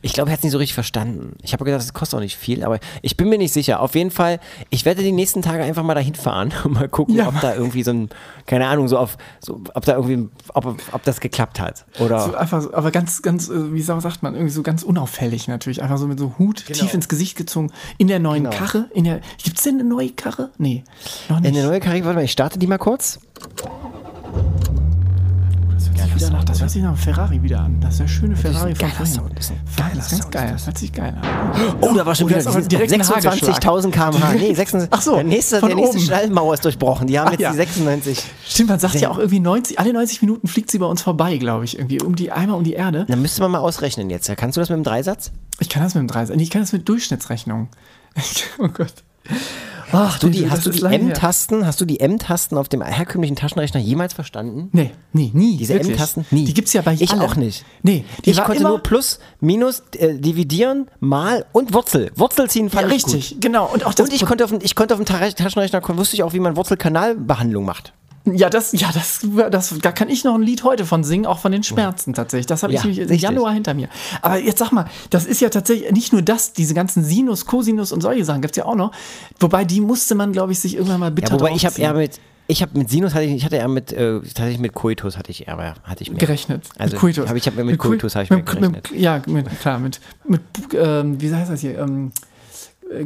[0.00, 1.36] Ich glaube, er hat es nicht so richtig verstanden.
[1.42, 3.80] Ich habe gedacht, das kostet auch nicht viel, aber ich bin mir nicht sicher.
[3.80, 4.40] Auf jeden Fall,
[4.70, 7.28] ich werde die nächsten Tage einfach mal dahin fahren und mal gucken, Ja.
[7.28, 8.08] ob da irgendwie so ein,
[8.46, 11.84] keine Ahnung, so auf, so, ob da irgendwie, ob, ob das geklappt hat.
[12.00, 14.82] Oder So einfach, so- aber ganz, ganz, äh, wie sa- sagt man, irgendwie so ganz
[14.84, 15.82] unauffällig natürlich.
[15.82, 17.70] Einfach so mit so Hut tief ins Gesicht gezogen.
[17.98, 18.56] In der neuen Genau.
[18.56, 18.86] Karre.
[18.94, 20.48] In der, gibt's denn eine neue Karre?
[20.56, 20.82] Nee,
[21.28, 21.54] noch nicht.
[21.54, 23.18] eine neue Karriere, warte mal, ich starte die mal kurz.
[25.98, 27.80] Das hört sich wieder nach, das hört sich nach einem Ferrari wieder an.
[27.80, 29.14] Das ist der schöne Ferrari von vorhin.
[29.14, 30.50] Sound, das ist ein geiler das ist ganz Sound, geil.
[30.52, 31.76] Das hört sich geil an.
[31.80, 34.32] Oh, da war schon Oh, wieder aber direkt ein 26.000 km/h.
[34.34, 36.00] Nee, 26, Ach so, der nächste, der nächste.
[36.00, 37.06] Schallmauer ist durchbrochen.
[37.06, 38.22] Die haben jetzt die 96.
[38.46, 41.36] Stimmt, man sagt ja auch irgendwie 90, alle 90 Minuten fliegt sie bei uns vorbei,
[41.38, 41.76] glaube ich.
[41.78, 43.04] Irgendwie um die, einmal um die Erde.
[43.08, 44.28] Dann müsste man mal ausrechnen jetzt.
[44.36, 45.32] Kannst du das mit dem Dreisatz?
[45.60, 47.68] Ich kann das mit dem 30, nee, ich kann das mit Durchschnittsrechnung.
[48.58, 48.94] oh Gott.
[49.92, 50.82] Ach, Hast du die, hast du die.
[50.84, 54.68] M-Tasten, hast du die M-Tasten auf dem herkömmlichen Taschenrechner jemals verstanden?
[54.72, 55.56] Nee, nee, nie.
[55.56, 55.74] Diese.
[55.80, 56.26] M-Tasten?
[56.30, 56.44] Nie.
[56.44, 57.20] Die gibt's ja bei Ich allen.
[57.22, 57.64] auch nicht.
[57.82, 62.10] Nee, die ich konnte nur Plus, Minus, äh, Dividieren, Mal und Wurzel.
[62.16, 63.40] Wurzel ziehen ja, fand ich richtig, gut.
[63.40, 63.66] genau.
[63.72, 66.16] Und auch das Und ich konnte auf, dem- ich konnte auf dem Ta- Taschenrechner, wusste
[66.16, 67.92] ich auch, wie man Wurzelkanalbehandlung macht.
[68.34, 69.20] Ja, das, ja, das,
[69.50, 72.46] das, da kann ich noch ein Lied heute von singen, auch von den Schmerzen tatsächlich.
[72.46, 73.16] Das habe ich Ja, nämlich im.
[73.18, 73.88] Januar hinter mir.
[74.22, 77.92] Aber jetzt sag mal, das ist ja tatsächlich nicht nur das, diese ganzen Sinus, Cosinus
[77.92, 78.92] und solche Sachen gibt's ja auch noch.
[79.40, 81.94] Wobei die musste man, glaube ich, sich irgendwann mal bitter Ja, wobei ich habe eher
[81.94, 85.16] mit, ich habe mit Sinus hatte ich, ich hatte eher mit, äh, tatsächlich mit Coitus
[85.18, 86.18] hatte ich eher, hatte ich mehr.
[86.18, 86.66] gerechnet.
[86.78, 87.28] Also mit Coitus.
[87.28, 88.90] Hab ich habe mit, Coi- Coitus habe ich mehr mit, gerechnet.
[88.90, 90.40] Mit, ja, mit, klar, mit, mit
[90.74, 92.10] ähm, wie heißt das hier, ähm, äh,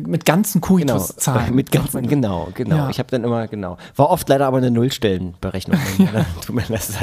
[0.06, 1.54] mit ganzen Genau, Coitus-Zahlen.
[1.54, 2.76] mit ganzen, genau, genau.
[2.76, 2.90] Ja.
[2.90, 3.78] Ich habe dann immer, genau.
[3.96, 5.78] War oft leider aber eine Nullstellenberechnung.
[5.98, 6.24] ja.
[6.44, 7.00] Tut mir leid, das ist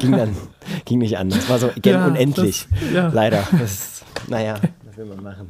[0.00, 0.36] ging dann,
[0.84, 1.48] ging nicht anders.
[1.48, 2.68] War so gern Ja, unendlich.
[2.70, 3.08] das- ja.
[3.08, 3.42] Leider.
[3.58, 4.54] Das, naja,
[4.86, 5.48] was will man machen.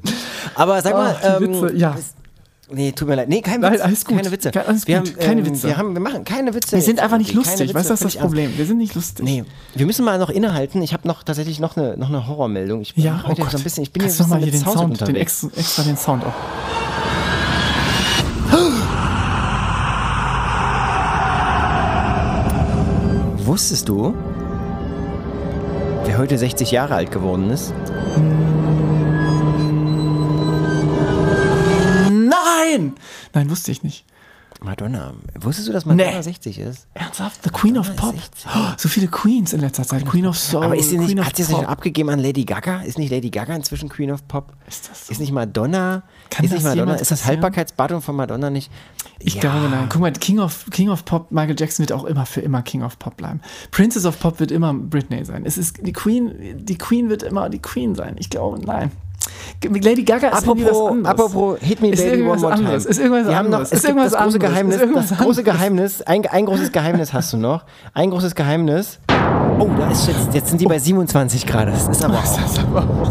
[0.54, 1.96] Aber sag mal, Ach, die ähm, ja.
[2.70, 3.28] Nee, tut mir leid.
[3.30, 3.80] Nee, kein Nein, Witz.
[3.80, 4.16] alles gut.
[4.18, 4.50] Keine Witze.
[4.50, 5.08] Ke- alles wir gut.
[5.08, 5.68] Haben, Keine ähm, Witze.
[5.68, 6.72] Wir, haben, wir machen keine Witze.
[6.76, 8.20] Wir sind einfach nicht lustig, weißt du, das ist das.
[8.22, 8.52] Problem.
[8.58, 9.24] Wir sind nicht lustig.
[9.24, 9.44] Nee,
[9.74, 10.82] wir müssen mal noch innehalten.
[10.82, 12.82] Ich habe noch tatsächlich noch eine, noch eine Horrormeldung.
[12.82, 13.50] Ich bin Ja, oh Gott.
[13.50, 15.48] so ein bisschen, ich bin Kannst hier noch mal hier den mit Sound, den extra,
[15.56, 16.34] extra den Sound auch.
[23.44, 24.14] Wusstest du,
[26.04, 27.72] wer heute 60 Jahre alt geworden ist?
[32.78, 32.94] Nein!
[33.34, 34.04] Nein, wusste ich nicht.
[34.60, 35.12] Madonna.
[35.38, 36.22] Wusstest du, dass Madonna Nee.
[36.22, 36.88] 60 ist?
[36.94, 37.44] Ernsthaft?
[37.44, 38.14] The Queen of Madonna Pop.
[38.16, 38.50] ist 60.
[38.56, 40.04] Oh, so viele Queens in letzter Zeit.
[40.04, 40.64] Queen of Soul.
[40.64, 41.68] Aber ist sie nicht, Queen hat sie of sich Pop.
[41.68, 42.80] abgegeben an Lady Gaga?
[42.82, 44.54] Ist nicht Lady Gaga inzwischen Queen of Pop?
[44.66, 45.12] Ist das so?
[45.12, 46.02] Ist nicht Madonna?
[46.30, 46.94] Kann ist das nicht Madonna?
[46.94, 47.24] Ist das?
[47.24, 48.68] Haltbarkeitsdatum von Madonna nicht?
[49.20, 49.42] Ich Ja.
[49.42, 49.86] glaube nein.
[49.90, 52.82] Guck mal, King of, King of Pop, Michael Jackson wird auch immer für immer King
[52.82, 53.40] of Pop bleiben.
[53.70, 55.44] Princess of Pop wird immer Britney sein.
[55.46, 58.16] Es ist die Queen, die Queen wird immer die Queen sein.
[58.18, 58.90] Ich glaube, nein.
[59.64, 61.08] Lady Gaga ist irgendwie was Apropos, anderes.
[61.08, 62.52] apropos Hit Me Ist Baby One More Time.
[62.52, 65.18] anderes, ist irgendwas Wir haben noch, ist irgendwas das große anderes, Geheimnis, ist irgendwas das
[65.18, 65.56] große anderes.
[65.58, 67.64] Geheimnis, ein, ein großes Geheimnis hast du noch.
[67.94, 69.00] Ein großes Geheimnis.
[69.60, 71.68] Oh, da ist jetzt, jetzt sind die bei 27 Grad.
[71.68, 72.24] Das ist aber auch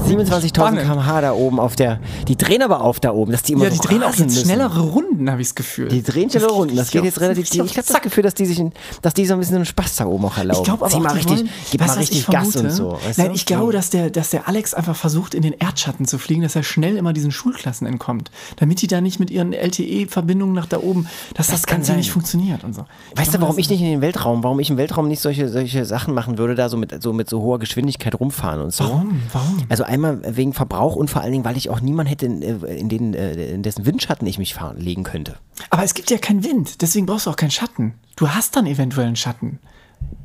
[0.07, 0.81] 27.000 Spannend.
[0.81, 1.99] km/h da oben auf der.
[2.27, 4.19] Die drehen aber auf da oben, dass die immer Ja, so die drehen auch jetzt
[4.19, 4.45] müssen.
[4.45, 5.89] schnellere Runden, habe ich das Gefühl.
[5.89, 6.75] Die drehen schnellere Runden.
[6.77, 7.43] Das geht jetzt relativ.
[7.53, 8.63] Ich Ich habe das Gefühl, dass die sich,
[9.01, 10.59] dass die so ein bisschen einen Spaß da oben auch erlauben.
[10.61, 12.27] Ich glaube aber Zieh auch, mal die richtig, wollen, gib weißt mal du, ich richtig
[12.27, 12.91] Gas und so.
[13.05, 13.33] weißt Nein, du?
[13.33, 16.55] ich glaube, dass der, dass der Alex einfach versucht, in den Erdschatten zu fliegen, dass
[16.55, 18.31] er schnell immer diesen Schulklassen entkommt.
[18.55, 22.11] Damit die da nicht mit ihren LTE-Verbindungen nach da oben, dass das, kann Ganze nicht
[22.11, 22.85] funktioniert und so.
[23.15, 25.21] Weißt du, glaube, warum das ich nicht in den Weltraum, warum ich im Weltraum nicht
[25.21, 28.73] solche, solche Sachen machen würde, da so mit, so mit so hoher Geschwindigkeit rumfahren und
[28.73, 28.83] so?
[28.83, 29.21] Warum?
[29.31, 29.63] Warum?
[29.69, 32.89] Also einmal wegen Verbrauch und vor allen Dingen, weil ich auch niemanden hätte, in, in,
[32.89, 35.35] den, äh, in dessen Windschatten ich mich fahren, legen könnte.
[35.69, 37.93] Aber es gibt ja keinen Wind, deswegen brauchst du auch keinen Schatten.
[38.15, 39.59] Du hast dann eventuell einen Schatten.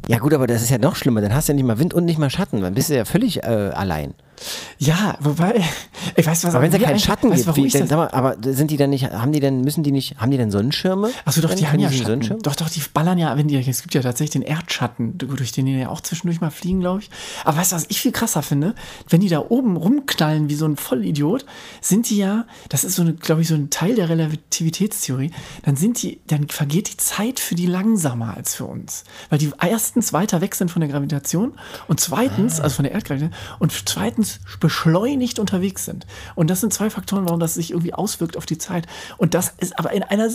[0.08, 1.94] Ja gut, aber das ist ja noch schlimmer, dann hast du ja nicht mal Wind
[1.94, 4.14] und nicht mal Schatten, dann bist du ja völlig äh, allein.
[4.78, 5.62] Ja, wobei,
[6.16, 6.54] ich weiß was.
[6.54, 8.70] Aber wenn es ja keinen Schatten weißt du, gibt, warum wie, denn, mal, aber sind
[8.70, 11.10] die dann nicht, haben die denn, müssen die nicht, haben die denn Sonnenschirme?
[11.24, 12.40] Achso, doch, die haben ja Schatten.
[12.42, 15.66] Doch, doch, die ballern ja, wenn die, es gibt ja tatsächlich den Erdschatten, durch den
[15.66, 17.10] die ja auch zwischendurch mal fliegen, glaube ich.
[17.44, 18.74] Aber weißt du, was ich viel krasser finde?
[19.08, 21.46] Wenn die da oben rumknallen wie so ein Vollidiot,
[21.80, 25.30] sind die ja, das ist so, eine, glaube ich, so ein Teil der Relativitätstheorie,
[25.64, 29.04] dann sind die, dann vergeht die Zeit für die langsamer als für uns.
[29.30, 31.54] Weil die erstens weiter weg sind von der Gravitation
[31.86, 36.06] und zweitens, also von der Erdgravitation, und zweitens beschleunigt unterwegs sind.
[36.34, 38.86] Und das sind zwei Faktoren, warum das sich irgendwie auswirkt auf die Zeit.
[39.18, 40.28] Und das ist aber in einer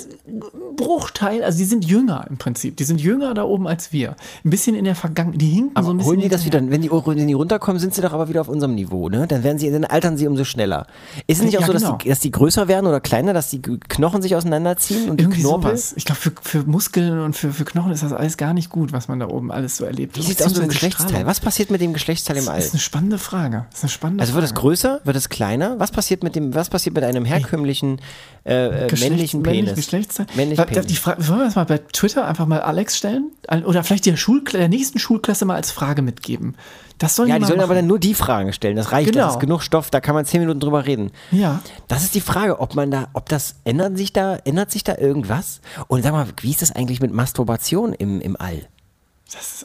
[0.75, 2.77] Bruchteil, also die sind jünger im Prinzip.
[2.77, 4.15] Die sind jünger da oben als wir.
[4.43, 5.41] Ein bisschen in der Vergangenheit.
[5.41, 6.07] Die hinken so ein Aber bisschen.
[6.11, 8.47] holen die das wieder, wenn die, wenn die runterkommen, sind sie doch aber wieder auf
[8.49, 9.27] unserem Niveau, ne?
[9.27, 10.87] Dann werden sie, dann altern sie umso schneller.
[11.27, 11.97] Ist es nicht auch Ja, so, dass, genau.
[11.97, 15.41] die, dass die größer werden oder kleiner, dass die Knochen sich auseinanderziehen und die Irgendwie
[15.41, 15.71] Knorpel?
[15.71, 15.93] sowas.
[15.95, 18.91] Ich glaube, für, für Muskeln und für, für Knochen ist das alles gar nicht gut,
[18.93, 20.17] was man da oben alles so erlebt.
[20.17, 21.25] Wie sieht es aus mit dem Geschlechtsteil?
[21.25, 22.57] Was passiert mit dem Geschlechtsteil im All?
[22.57, 23.65] Das ist eine spannende Frage.
[23.77, 25.79] Das ist eine spannende Also wird es größer, wird es kleiner?
[25.79, 28.01] Was passiert mit dem, was passiert mit einem herkömmlichen
[28.43, 29.75] äh, äh, Geschlechts- männlichen männlich- Penis?
[29.75, 30.25] Geschlechtsteil.
[30.35, 30.85] Männlich Penis.
[30.87, 33.29] Die Frage, wollen wir das mal bei Twitter einfach mal Alex stellen?
[33.65, 36.55] Oder vielleicht der, Schulkla der nächsten Schulklasse mal als Frage mitgeben.
[36.97, 37.77] Das sollen ja, die die sollen aber machen.
[37.83, 38.75] dann nur die Fragen stellen.
[38.75, 39.25] Das reicht, Genau.
[39.25, 41.11] das ist genug Stoff, da kann man zehn Minuten drüber reden.
[41.31, 41.59] Ja.
[41.87, 44.97] Das ist die Frage, ob man da, ob das, ändert sich da, ändert sich da
[44.97, 45.61] irgendwas?
[45.87, 48.63] Und sag mal, wie ist das eigentlich mit Masturbation im, im All?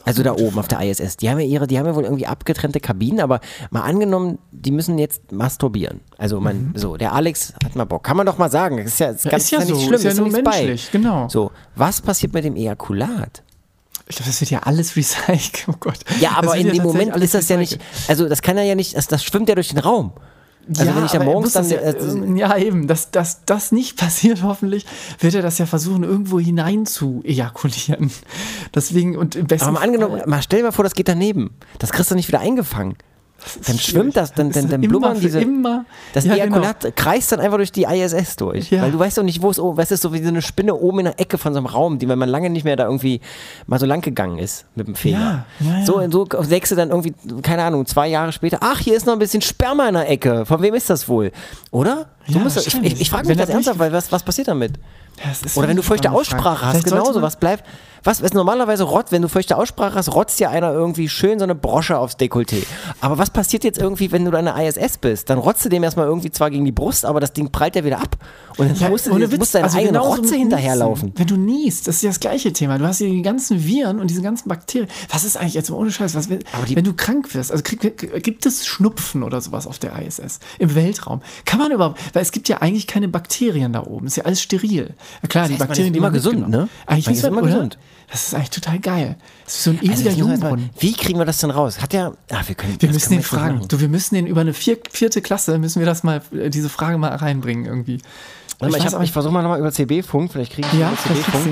[0.05, 1.17] Also da oben auf der ISS.
[1.17, 3.39] Die haben ja ihre, die haben ja wohl irgendwie abgetrennte Kabinen, aber
[3.71, 6.01] mal angenommen, die müssen jetzt masturbieren.
[6.17, 8.03] Also man, so, der Alex hat mal Bock.
[8.03, 8.77] Kann man doch mal sagen.
[8.77, 9.31] Das ist ja, das Mhm.
[9.31, 10.97] Ja, ist ja nicht so, schlimm, ist ja ist nur nichts menschlich, bei.
[10.97, 11.29] genau.
[11.29, 13.43] So, was passiert mit dem Ejakulat?
[14.09, 15.65] Ich glaube, das wird ja alles recycelt.
[15.69, 15.99] Oh Gott.
[16.19, 18.09] Ja, aber in dem tatsächlich Moment ist das ja nicht, recycelt.
[18.09, 20.11] also das kann er ja nicht, das, das schwimmt ja durch den Raum.
[20.67, 23.71] Also ja, wenn ich er morgens dann, das äh, ja, ja, eben, dass, dass das
[23.71, 24.85] nicht passiert, hoffentlich,
[25.19, 28.11] wird er das ja versuchen, irgendwo hinein zu ejakulieren.
[28.73, 31.51] Deswegen, und im besten Aber mal angenommen, mal stell dir mal vor, das geht daneben.
[31.79, 32.95] Das kriegst du nicht wieder eingefangen.
[33.67, 35.41] Dann schwimmt das, dann, dann, dann blubbern diese.
[35.41, 35.85] immer.
[36.13, 36.57] Das Ja, genau.
[36.57, 38.71] Ejakulat kreist dann einfach durch die ISS durch.
[38.71, 38.83] Ja.
[38.83, 40.75] Weil du weißt doch nicht, wo es oben, was ist so wie so eine Spinne
[40.75, 42.85] oben in der Ecke von so einem Raum, die, wenn man lange nicht mehr da
[42.85, 43.21] irgendwie
[43.67, 45.45] mal so lang gegangen ist mit dem Finger.
[45.59, 45.85] Ja, ja.
[45.85, 49.13] So, so sägst du dann irgendwie, keine Ahnung, zwei Jahre später, ach, hier ist noch
[49.13, 50.45] ein bisschen Sperma in der Ecke.
[50.45, 51.31] Von wem ist das wohl?
[51.71, 52.07] Oder?
[52.27, 54.73] Du musst, ich ich, ich frage mich das er ernsthaft, weil was, was passiert damit?
[55.23, 56.19] Ja, Oder wenn du feuchte Frage.
[56.19, 57.63] Aussprache hast, Vielleicht sollte genauso, man- was bleibt.
[58.05, 61.43] Was ist normalerweise Rott, wenn du feuchte Aussprache hast, rotzt dir einer irgendwie schön so
[61.45, 62.63] eine Brosche aufs Dekolleté.
[62.99, 65.29] Aber was passiert jetzt irgendwie, wenn du da in der ISS bist?
[65.29, 67.85] Dann rotzt du dem erstmal irgendwie zwar gegen die Brust, aber das Ding prallt ja
[67.85, 68.17] wieder ab.
[68.57, 71.13] Und dann Ja, musst du, Witz, musst deine also eigene Rotze hinterherlaufen.
[71.15, 72.77] Wenn du niest, das ist ja das gleiche Thema.
[72.77, 74.89] Du hast hier die ganzen Viren und diese ganzen Bakterien.
[75.09, 76.13] Was ist eigentlich jetzt mal ohne Scheiß?
[76.13, 76.39] Was, wenn,
[76.73, 80.75] wenn du krank wirst, also krieg, gibt es Schnupfen oder sowas auf der ISS im
[80.75, 81.21] Weltraum?
[81.45, 84.07] Kann man überhaupt, weil es gibt ja eigentlich keine Bakterien da oben.
[84.07, 84.93] Ist ja alles steril.
[85.29, 86.69] Klar, die heißt, man Bakterien, die immer gesund, mitgenommen- ne?
[86.85, 87.51] Eigentlich Man ist man immer oder?
[87.53, 87.77] gesund.
[88.11, 89.15] Das ist eigentlich total geil.
[89.45, 90.69] Das ist so ein Also ewiger ich erst mal, Jungbrunnen.
[90.79, 91.81] wie kriegen wir das denn raus?
[91.81, 92.13] Hat der.
[92.31, 92.75] Ah, wir können.
[92.79, 93.55] Wir das müssen den fragen.
[93.55, 93.67] machen.
[93.69, 96.69] Du, wir müssen den über eine vier, vierte Klasse, müssen wir das mal, äh, diese
[96.69, 97.99] Frage mal reinbringen irgendwie.
[98.59, 100.79] Warte mal, ich, weiß hab- aber ich versuche mal nochmal über CB-Funk, vielleicht kriege ich
[100.79, 101.43] Ja, du CB-Funk.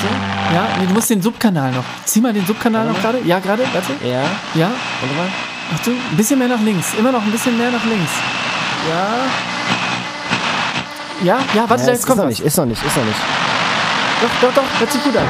[0.00, 0.08] so.
[0.54, 1.84] Ja, nee, du musst den Subkanal noch.
[2.04, 3.20] Zieh mal den Subkanal noch gerade.
[3.24, 3.92] Ja, gerade, warte.
[4.04, 4.22] Ja,
[4.54, 4.70] Ja.
[5.00, 5.28] warte mal.
[5.74, 6.94] Achtung, ein bisschen mehr nach links.
[6.98, 8.10] Immer noch ein bisschen mehr nach links.
[8.90, 9.51] Ja.
[11.22, 12.30] Ja, ja, warte, Ja, jetzt ist kommt noch was.
[12.30, 13.16] nicht, ist noch nicht, ist noch nicht.
[14.22, 15.24] Doch, doch, doch, hört sich gut an.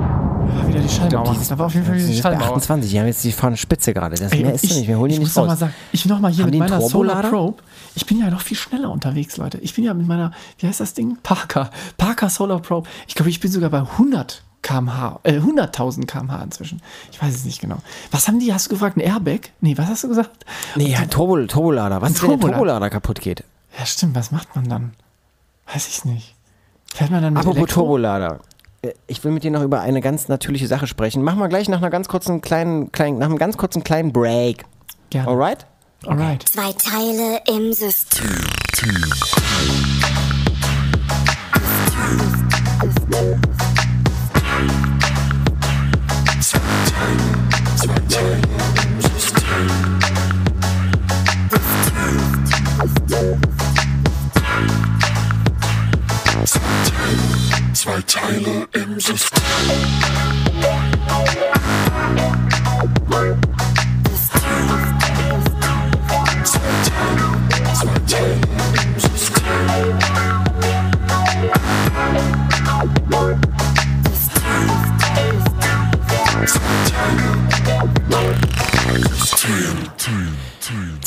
[0.00, 1.32] Ah, wieder die Schallmauer.
[1.32, 2.56] Dieses- da war auf jeden Fall wieder die ist Schallmauer.
[2.56, 4.16] 28, die haben jetzt die vorne Spitze gerade.
[4.16, 5.48] Das Ey, mehr ist ja nicht, wir holen die ich nicht noch raus.
[5.48, 7.22] mal sagen, ich noch mal hier Haben die mit meiner Solar?
[7.22, 7.62] Probe.
[7.94, 9.58] Ich bin ja noch viel schneller unterwegs, Leute.
[9.58, 11.18] Ich bin ja mit meiner, wie heißt das Ding?
[11.22, 11.70] Parker.
[11.96, 12.88] Parker Solar Probe.
[13.06, 16.82] Ich glaube, ich bin sogar bei 100 kmh, äh, 100.000 kmh inzwischen.
[17.10, 17.78] Ich weiß es nicht genau.
[18.10, 19.50] Was haben die, hast du gefragt, ein Airbag?
[19.60, 20.44] Nee, was hast du gesagt?
[20.76, 22.02] Nee, ja, Turbo, Turbolader.
[22.02, 22.58] Was Ein ist, wenn der Turbolader.
[22.58, 23.44] Turbolader kaputt geht?
[23.78, 24.92] Ja, stimmt, was macht man dann?
[25.72, 26.34] Weiß ich nicht.
[26.94, 27.80] Fährt man dann mit Apropos Elektro?
[27.82, 28.40] Turbolader.
[28.82, 31.22] äh, ich will mit dir noch über eine ganz natürliche Sache sprechen.
[31.22, 34.64] Machen wir gleich nach einer ganz kurzen kleinen, kleinen nach einem ganz kurzen kleinen Break.
[35.10, 35.28] Gerne.
[35.28, 35.66] Alright?
[36.06, 36.46] Alright.
[36.46, 38.26] Zwei Teile im System.
[57.78, 59.38] Zwei Teile im System.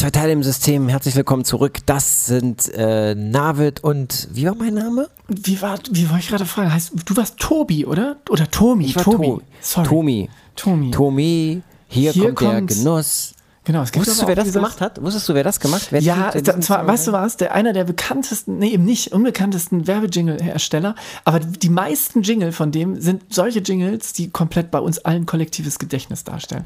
[0.02, 1.78] Zwei Teile im System, herzlich willkommen zurück.
[1.86, 5.12] Das sind äh, Navid und wie war mein Name?
[5.28, 6.74] Wie war, wie war ich gerade fragen?
[6.74, 8.16] Heißt, du warst Tobi, oder?
[8.28, 8.86] Oder Tomi?
[8.86, 9.28] Ich war Tobi.
[9.28, 9.88] To- Sorry.
[9.88, 10.30] Tomi.
[10.56, 10.90] Tomi.
[10.90, 12.62] Tomi, hier, Hier kommt der.
[12.64, 13.36] Genuss.
[13.64, 15.02] Genau, es gibt Wusstest du, wer das gemacht hat?
[15.04, 15.88] Wusstest du, wer das gemacht?
[15.92, 19.86] Wer Ja, und zwar, weißt du was, der einer der bekanntesten, nee, eben nicht, unbekanntesten
[19.86, 20.96] Werbejingle-Hersteller,
[21.26, 25.78] aber die meisten Jingle von dem sind solche Jingles, die komplett bei uns allen kollektives
[25.78, 26.66] Gedächtnis darstellen.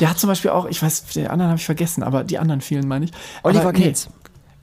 [0.00, 2.60] Der hat zum Beispiel auch, ich weiß, die anderen habe ich vergessen, aber die anderen
[2.60, 3.12] vielen meine ich.
[3.42, 4.08] Oliver aber, nee, Kelz.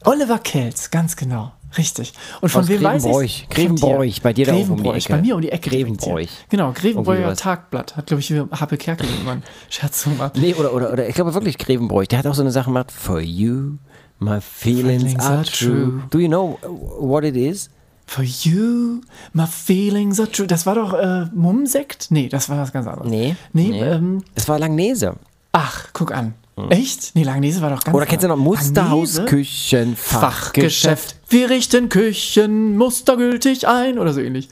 [0.03, 1.51] Oliver Kelz, ganz genau.
[1.78, 2.13] Richtig.
[2.41, 3.47] Und von Aus wem weiß ich?
[3.49, 5.13] Grevenbroich, bei dir da oben um die Ecke.
[5.13, 5.69] bei mir um die Ecke.
[5.69, 6.30] Grevenbroich.
[6.49, 7.39] Genau, was.
[7.39, 7.95] Tagblatt.
[7.95, 10.34] Hat, glaube ich, Happe Kerkel einen Scherz gemacht.
[10.36, 12.07] Nee, oder, oder, oder ich glaube wirklich Grevenbroich.
[12.09, 12.91] Der hat auch so eine Sache gemacht.
[12.91, 13.78] For you,
[14.19, 16.03] my feelings, Feelings are are true.
[16.09, 16.57] Do you know
[16.99, 17.69] what it is?
[18.05, 19.01] For you,
[19.32, 20.47] my feelings are true.
[20.47, 22.07] Das war doch äh, Mumsekt?
[22.09, 23.09] Nee, das war was ganz anderes.
[23.09, 23.36] Nee.
[23.53, 25.15] Nee, Ähm, Es war Langnese.
[25.53, 26.34] ach, guck an.
[26.70, 27.16] Echt?
[27.16, 29.26] Nee, Langnese war doch ganz Oder kennst du noch Musterhaus, Langnese?
[29.38, 31.16] Küchen, Fachgeschäft.
[31.30, 34.49] Wir richten Küchen mustergültig ein oder so ähnlich.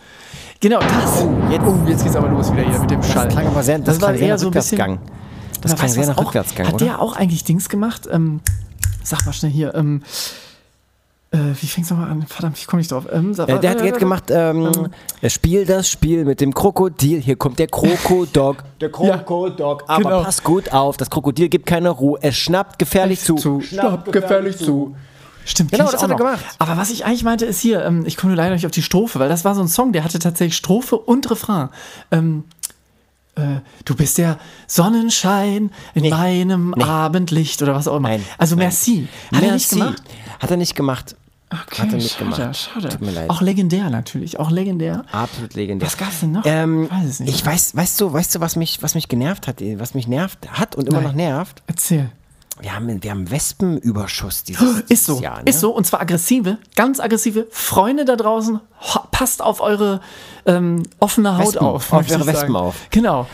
[0.61, 1.23] Genau, das.
[1.51, 3.25] jetzt- oh, jetzt geht's aber los wieder hier mit dem Schall.
[3.25, 4.79] Das klang aber sehr, das, das war eher so ein bisschen.
[4.81, 5.11] Rückwärtsgang.
[5.61, 6.17] Das klang sehr nach?
[6.17, 6.85] Rückwärtsgang, Hat oder?
[6.85, 8.07] der auch eigentlich Dings gemacht?
[8.11, 8.39] Ähm,
[9.03, 9.75] sag mal schnell hier.
[9.75, 10.01] Ähm,
[11.31, 12.25] äh, wie fängt's nochmal an?
[12.27, 13.05] Verdammt, ich komme nicht drauf.
[13.11, 14.89] Ähm, Äh, der hat jetzt gemacht, ähm,
[15.21, 17.21] er spielt das Spiel mit dem Krokodil.
[17.21, 18.63] Hier kommt der Krokodog.
[18.79, 19.83] Der Krokodog.
[19.87, 20.23] Aber genau.
[20.23, 22.17] pass gut auf, das Krokodil gibt keine Ruhe.
[22.21, 23.35] Es schnappt gefährlich zu.
[23.35, 23.61] zu.
[23.61, 24.95] Schnappt gefährlich zu.
[25.45, 26.17] Stimmt, Genau, ich das hat er noch.
[26.17, 26.43] gemacht.
[26.59, 29.19] Aber was ich eigentlich meinte, ist hier, ähm, ich komme leider nicht auf die Strophe,
[29.19, 31.69] weil das war so ein Song, der hatte tatsächlich Strophe und Refrain.
[32.11, 32.43] Ähm,
[33.35, 38.09] äh, du bist der Sonnenschein in meinem Abendlicht oder was auch immer.
[38.09, 38.65] Nein, also nein.
[38.65, 39.07] merci.
[39.33, 39.75] Hat er nicht Merci.
[39.75, 40.03] gemacht?
[40.39, 41.15] Hat er nicht gemacht.
[41.51, 42.57] Okay, Hat er nicht schade, gemacht.
[42.57, 42.89] schade.
[42.89, 43.29] Tut mir leid.
[43.29, 45.03] Auch legendär natürlich, auch legendär.
[45.11, 45.87] Absolut legendär.
[45.87, 46.43] Was gab's denn noch?
[46.45, 47.35] Ähm, Ich weiß es nicht.
[47.35, 50.51] Ich weiß, weißt du, weißt du, was mich, was mich genervt hat, was mich nervt
[50.51, 51.07] hat und immer Nein.
[51.07, 51.63] noch nervt?
[51.65, 52.11] Erzähl.
[52.61, 55.37] Wir haben, wir haben Wespenüberschuss dieses, Ist so, dieses Jahr.
[55.37, 55.43] Ne?
[55.49, 58.59] ist so und zwar aggressive, ganz aggressive Freunde da draußen.
[59.11, 60.01] Passt auf eure
[60.45, 61.75] ähm, offene Haut Wespen, auf.
[61.75, 62.27] auf eure ich sagen.
[62.27, 62.75] Wespen auf.
[62.91, 63.27] Genau.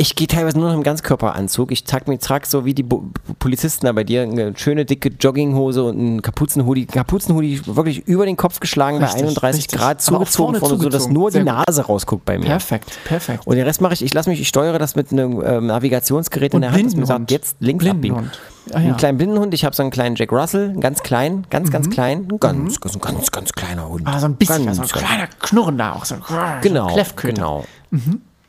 [0.00, 1.72] Ich gehe teilweise nur noch im Ganzkörperanzug.
[1.72, 5.08] Ich trage mir trag so wie die Bo Polizisten da bei dir eine schöne dicke
[5.08, 6.86] Jogginghose und einen Kapuzenhoodie.
[6.86, 9.78] Kapuzenhoodie wirklich über den Kopf geschlagen Richtig, bei 31 richtig.
[9.80, 11.14] Grad zugezogen, vorne vorne, so dass zugezogen.
[11.14, 11.66] nur die Sehr gut.
[11.66, 12.44] Nase rausguckt bei mir.
[12.44, 13.44] Perfekt, perfekt.
[13.44, 16.52] Und den Rest mache ich, ich lasse mich, ich steuere das mit einem ähm, Navigationsgerät
[16.52, 18.30] in Und der Hand, das mir sagt, jetzt links abbiegen.
[18.70, 18.78] Ah, ja.
[18.78, 18.86] Mhm.
[18.86, 22.28] Einen kleinen Blindenhund, ich habe so einen kleinen Jack Russell, ganz klein, ganz, ganz klein,
[22.30, 24.02] ein ganz, ganz, ganz, ganz kleiner Hund.
[24.04, 26.04] Ah, so ein bisschen, ganz, so ein kleiner Knurren da auch.
[26.04, 26.22] So ein,
[26.62, 27.64] Genau, so ein genau.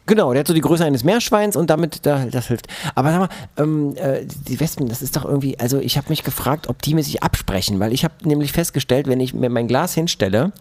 [0.10, 2.66] Genau, der hat so die Größe eines Meerschweins und damit da, das hilft.
[2.96, 6.24] Aber sag mal, ähm, äh, die Wespen, das ist doch irgendwie, also ich habe mich
[6.24, 9.68] gefragt, ob die mir sich absprechen, weil ich habe nämlich festgestellt, wenn ich mir mein
[9.68, 10.52] Glas hinstelle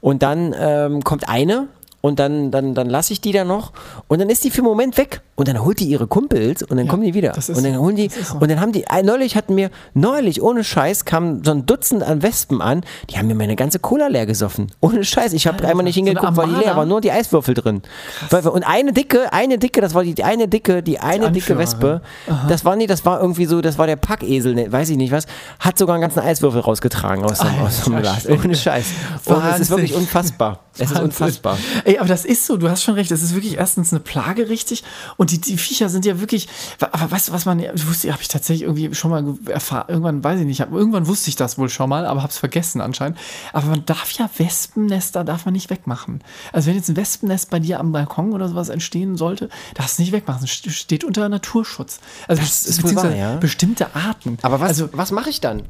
[0.00, 1.66] und dann ähm, kommt eine
[2.02, 3.72] und dann, dann, dann lasse ich die da noch
[4.08, 6.76] und dann ist die für einen Moment weg und dann holt die ihre Kumpels und
[6.76, 7.34] dann kommen die wieder.
[7.36, 8.36] ist und dann so, holen die, so.
[8.38, 12.02] und dann haben die, äh, neulich hatten mir, neulich, ohne Scheiß, kam so ein Dutzend
[12.02, 14.70] an Wespen an, die haben mir meine ganze Cola leer gesoffen.
[14.80, 17.54] Ohne Scheiß, ich habe einmal nicht so hingeguckt, weil die leer war, nur die Eiswürfel
[17.54, 17.82] drin.
[18.30, 21.52] Weil, und eine dicke, eine dicke, das war die, die eine dicke, die eine dicke
[21.52, 21.58] Anführerin.
[21.58, 22.02] Wespe,
[22.48, 25.12] das war nie, das war irgendwie so, das war der Packesel, ne, weiß ich nicht
[25.12, 25.26] was,
[25.60, 28.28] hat sogar einen ganzen Eiswürfel rausgetragen aus dem, aus dem Glas.
[28.28, 28.86] Ohne Scheiß.
[29.26, 30.60] Und es ist wirklich unfassbar.
[30.78, 31.58] Es ist unfassbar.
[31.84, 34.48] Ey, aber das ist so, du hast schon recht, das ist wirklich erstens eine Plage,
[34.48, 34.84] richtig.
[35.18, 36.48] Und die, die Viecher sind ja wirklich,
[36.80, 40.40] aber weißt du, was man, wusste, habe ich tatsächlich irgendwie schon mal erfahren, irgendwann weiß
[40.40, 43.18] ich nicht, hab, irgendwann wusste ich das wohl schon mal, aber habe es vergessen anscheinend.
[43.52, 46.22] Aber man darf ja Wespennester, darf man nicht wegmachen.
[46.52, 50.02] Also wenn jetzt ein Wespennest bei dir am Balkon oder sowas entstehen sollte, darfst du
[50.02, 52.00] nicht wegmachen, es st- steht unter Naturschutz.
[52.28, 53.36] Also Das ist wohl wahr, ja.
[53.36, 54.38] bestimmte Arten.
[54.42, 55.62] Aber was, also, was mache ich dann?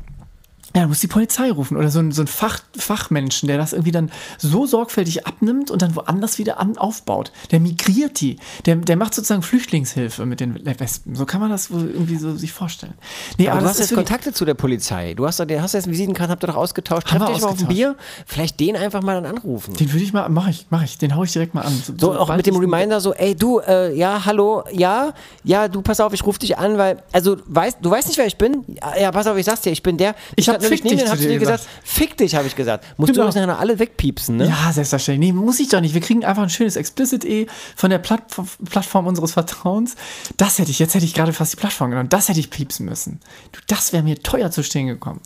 [0.75, 3.73] Ja, du musst die Polizei rufen oder so ein, so ein Fach, Fachmenschen, der das
[3.73, 7.31] irgendwie dann so sorgfältig abnimmt und dann woanders wieder an, aufbaut.
[7.51, 8.37] Der migriert die.
[8.65, 11.15] Der, der macht sozusagen Flüchtlingshilfe mit den Wespen.
[11.15, 12.95] So kann man das irgendwie so sich vorstellen.
[13.39, 15.15] Nee, Aber, du das hast jetzt Kontakte zu der Polizei.
[15.15, 17.11] Du hast, doch- hast jetzt einen Visitenkarten, habt ihr doch ausgetauscht.
[17.11, 17.69] Haben Trefft wir euch mal auf ein.
[17.69, 17.97] Bier.
[18.27, 19.75] Vielleicht den einfach mal dann anrufen.
[19.75, 20.97] Den würde ich mal, mache ich, mache ich.
[20.99, 21.83] Den hau ich direkt mal an.
[21.99, 25.13] So, auch sobald mit dem ich- Reminder so, ey, du, äh, ja, hallo, ja,
[25.45, 28.27] ja, du, pass auf, ich rufe dich an, weil, also, weißt, du weißt nicht, wer
[28.27, 28.65] ich bin?
[28.99, 30.15] Ja, pass auf, ich sag's dir, ich bin der.
[30.37, 32.35] Ich hab nämlich fick neben dich dir und zu hab dir dir gesagt, fick dich,
[32.35, 32.85] habe ich gesagt.
[32.97, 33.23] Musst Genau.
[33.23, 34.47] du uns nachher noch alle wegpiepsen, ne?
[34.49, 35.33] Ja, selbstverständlich.
[35.33, 35.95] Nee, muss ich doch nicht.
[35.95, 37.47] Wir kriegen einfach ein schönes Explicit-E
[37.77, 39.95] von der Plattform, Plattform unseres Vertrauens.
[40.37, 42.09] Das hätte ich, jetzt hätte ich gerade fast die Plattform genommen.
[42.09, 43.21] Das hätte ich piepsen müssen.
[43.53, 45.21] Du, das wäre mir teuer zu stehen gekommen.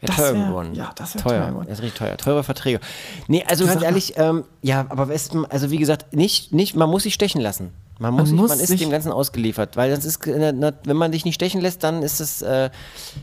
[0.00, 0.74] Wäre Das teuer wär- geworden.
[0.74, 1.48] Ja, das wäre teuer teuer.
[1.50, 1.66] geworden.
[1.68, 2.16] Das ist richtig teuer.
[2.18, 2.80] Teure Verträge.
[3.28, 7.04] Nee, also ganz ehrlich, ähm, ja, aber Wespen, also wie gesagt, nicht, nicht, man muss
[7.04, 7.72] sich stechen lassen.
[7.98, 10.52] Man, muss Man sich, muss man ist dem Ganzen ausgeliefert, weil das ist, äh,
[10.84, 12.68] wenn man dich nicht stechen lässt, dann ist es äh,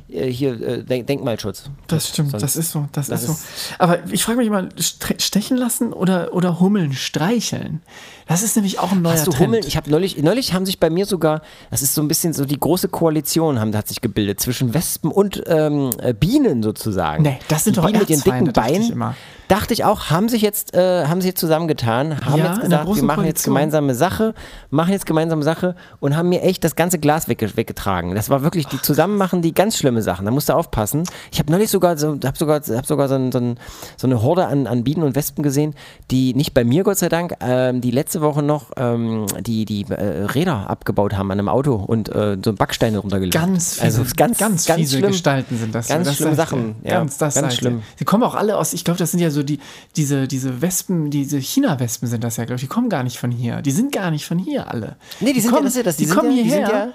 [0.09, 1.65] äh, hier äh, Denk- Denkmalschutz.
[1.87, 3.33] Das stimmt, Sonst- das ist so, das, das ist so.
[3.33, 3.45] ist-
[3.77, 7.81] Aber ich frage mich mal, stechen lassen oder, oder Hummeln streicheln?
[8.27, 9.47] Das ist nämlich auch ein neuer Hast du Trend.
[9.47, 9.63] Hummeln?
[9.67, 12.45] Ich habe neulich, neulich haben sich bei mir sogar, das ist so ein bisschen so
[12.45, 17.23] die große Koalition haben, hat sich gebildet zwischen Wespen und ähm, äh, Bienen sozusagen.
[17.23, 19.15] Nee, das sind die doch Bienen mit ihren dicken Erzfeinde, dachte ich Beinen.
[19.49, 22.85] Dachte ich auch, haben sich jetzt, äh, haben sich jetzt zusammengetan, haben Ja, jetzt gesagt,
[22.95, 23.53] wir machen jetzt Koalition.
[23.53, 24.33] gemeinsame Sache,
[24.71, 28.15] machen jetzt gemeinsame Sache und haben mir echt das ganze Glas wegge weggetragen.
[28.15, 30.25] Das war wirklich, die zusammen machen die ganz schlimme Sachen.
[30.25, 31.03] Da musst du aufpassen.
[31.31, 33.59] Ich habe neulich sogar, so, habe sogar, hab sogar so, ein, so, ein,
[33.97, 35.75] so eine Horde an, an Bienen und Wespen gesehen,
[36.09, 39.85] die nicht bei mir, Gott sei Dank, ähm, die letzte Woche noch ähm, die, die
[39.89, 43.33] äh, Räder abgebaut haben an einem Auto und äh, so Backsteine runtergelegt.
[43.33, 45.11] Ganz fiese, also ganz, ganz, ganz fiese schlimm.
[45.11, 45.87] Gestalten sind das.
[45.87, 46.99] Ganz das schlimme Sachen, ja.
[46.99, 47.83] Ganz, das Ganz schlimm.
[47.97, 49.59] Sie kommen auch alle aus, ich glaube, das sind ja so die,
[49.95, 52.61] diese, diese Wespen, diese China-Wespen sind das ja, glaube ich.
[52.61, 53.61] Die kommen gar nicht von hier.
[53.61, 54.95] Die sind gar nicht von hier alle.
[55.19, 55.97] Nee, die sind kommen, ja, das ja das.
[55.97, 56.93] Die, sind kommen ja, die hierher.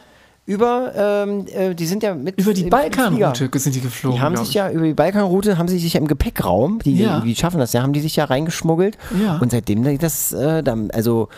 [0.49, 4.17] Über, ähm, äh, die sind ja mit über die Balkanroute sind die geflogen.
[4.17, 4.55] Die haben sich ich.
[4.55, 7.21] ja über die Balkanroute, haben sie sich ja im Gepäckraum, die, Ja.
[7.21, 8.97] die schaffen das ja, haben die sich ja reingeschmuggelt.
[9.23, 9.37] Ja.
[9.39, 11.29] Und seitdem die das, äh, da, also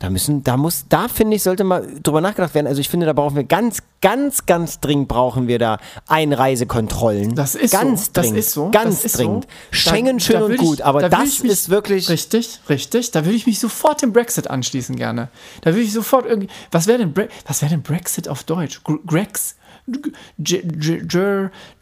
[0.00, 2.66] da müssen, da muss, da finde ich, sollte mal drüber nachgedacht werden.
[2.66, 5.78] Also ich finde, da brauchen wir ganz, ganz, ganz dringend brauchen wir da
[6.08, 7.34] Einreisekontrollen.
[7.34, 8.10] Das ist ganz so.
[8.14, 8.70] Das dringend, ist so.
[8.70, 9.44] Ganz das ist dringend.
[9.44, 9.50] So.
[9.76, 12.08] Schengen Da- schön da und ich- gut, aber da das ich mich- ist wirklich.
[12.08, 13.10] Richtig, richtig.
[13.12, 15.28] Da würde ich mich sofort dem Brexit anschließen gerne.
[15.60, 16.48] Da würde ich sofort irgendwie.
[16.72, 18.82] Was wäre denn, Bre was wär denn Brexit auf Deutsch?
[18.82, 19.54] Gr- Grex.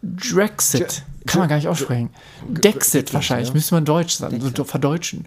[0.02, 1.02] Drexit.
[1.26, 2.10] Kann man gar nicht aussprechen.
[2.48, 3.52] Dexit wahrscheinlich.
[3.52, 4.40] Müsste man Deutsch sagen.
[4.56, 5.26] So verdeutschen.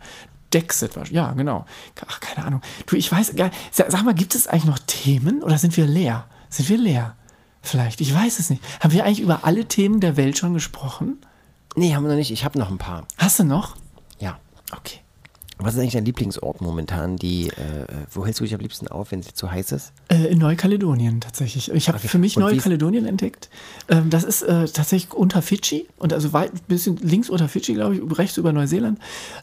[0.53, 1.15] Dexit, wahrscheinlich.
[1.15, 1.65] ja, genau.
[2.07, 2.61] Ach, keine Ahnung.
[2.85, 3.33] Du, ich weiß
[3.71, 6.25] sag mal, gibt es eigentlich noch Themen oder sind wir leer?
[6.49, 7.15] Sind wir leer?
[7.61, 8.63] Vielleicht, ich weiß es nicht.
[8.79, 11.19] Haben wir eigentlich über alle Themen der Welt schon gesprochen?
[11.75, 12.31] Nee, haben wir noch nicht.
[12.31, 13.05] Ich habe noch ein paar.
[13.17, 13.75] Hast du noch?
[14.19, 14.39] Ja.
[14.75, 14.99] Okay.
[15.63, 17.17] Was ist eigentlich dein Lieblingsort momentan?
[17.17, 19.93] Die, äh, wo hältst du dich am liebsten auf, wenn es zu heiß ist?
[20.07, 21.71] Äh, in Neukaledonien tatsächlich.
[21.71, 23.49] Ich habe für mich Neukaledonien entdeckt.
[23.87, 27.75] Ähm, das ist äh, tatsächlich unter Fidschi und also weit ein bisschen links unter Fidschi,
[27.75, 28.97] glaube ich, rechts über Neuseeland.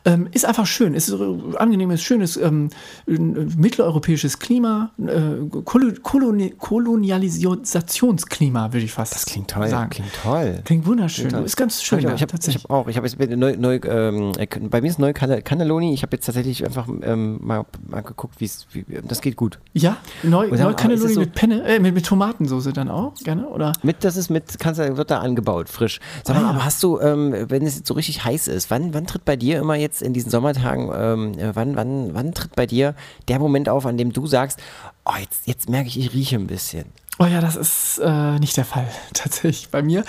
[0.04, 0.94] Ähm, ist einfach schön.
[0.94, 2.70] Ist so angenehmes, schönes ähm,
[3.06, 9.68] ein mitteleuropäisches Klima, äh, Kolo Koloni Kolonialisationsklima, würde ich fast Das klingt toll.
[9.68, 9.90] sagen.
[9.90, 10.60] Klingt toll.
[10.64, 11.28] Klingt wunderschön.
[11.28, 11.44] toll.
[11.44, 11.98] Ist ganz schön.
[12.00, 12.88] ich habe hab, ich hab auch.
[12.88, 15.94] Ich mit neu, neu, ähm, äh, bei mir ist Neu-Cannelloni.
[15.94, 19.58] Ich habe jetzt tatsächlich einfach ähm, mal, mal geguckt, wie's, wie das geht gut.
[19.74, 23.72] ja, Neu, dann- es so- mit Penne, äh, mit, mit Tomatensoße dann auch, gerne, oder?
[23.82, 26.00] Mit, das ist mit, kannst wird da angebaut, frisch.
[26.24, 28.94] Sag mal, Ah, aber hast du, ähm, wenn es jetzt so richtig heiß ist, wann,
[28.94, 32.54] wann tritt bei dir immer jetzt in diesen Sommertagen, ähm, äh, wann, wann, wann tritt
[32.56, 32.94] bei dir
[33.28, 34.58] der Moment auf, an dem du sagst,
[35.04, 36.86] oh, jetzt, jetzt merke ich, ich rieche ein bisschen.
[37.20, 40.04] Oh ja, das ist äh, nicht der Fall tatsächlich bei mir,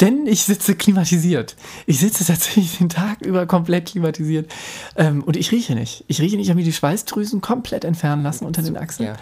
[0.00, 1.54] denn ich sitze klimatisiert.
[1.84, 4.50] Ich sitze tatsächlich den Tag über komplett klimatisiert
[4.96, 6.04] ähm, und ich rieche nicht.
[6.08, 9.10] Ich rieche nicht, ich habe mir die Schweißdrüsen komplett entfernen lassen unter den Achseln.
[9.10, 9.16] Ja.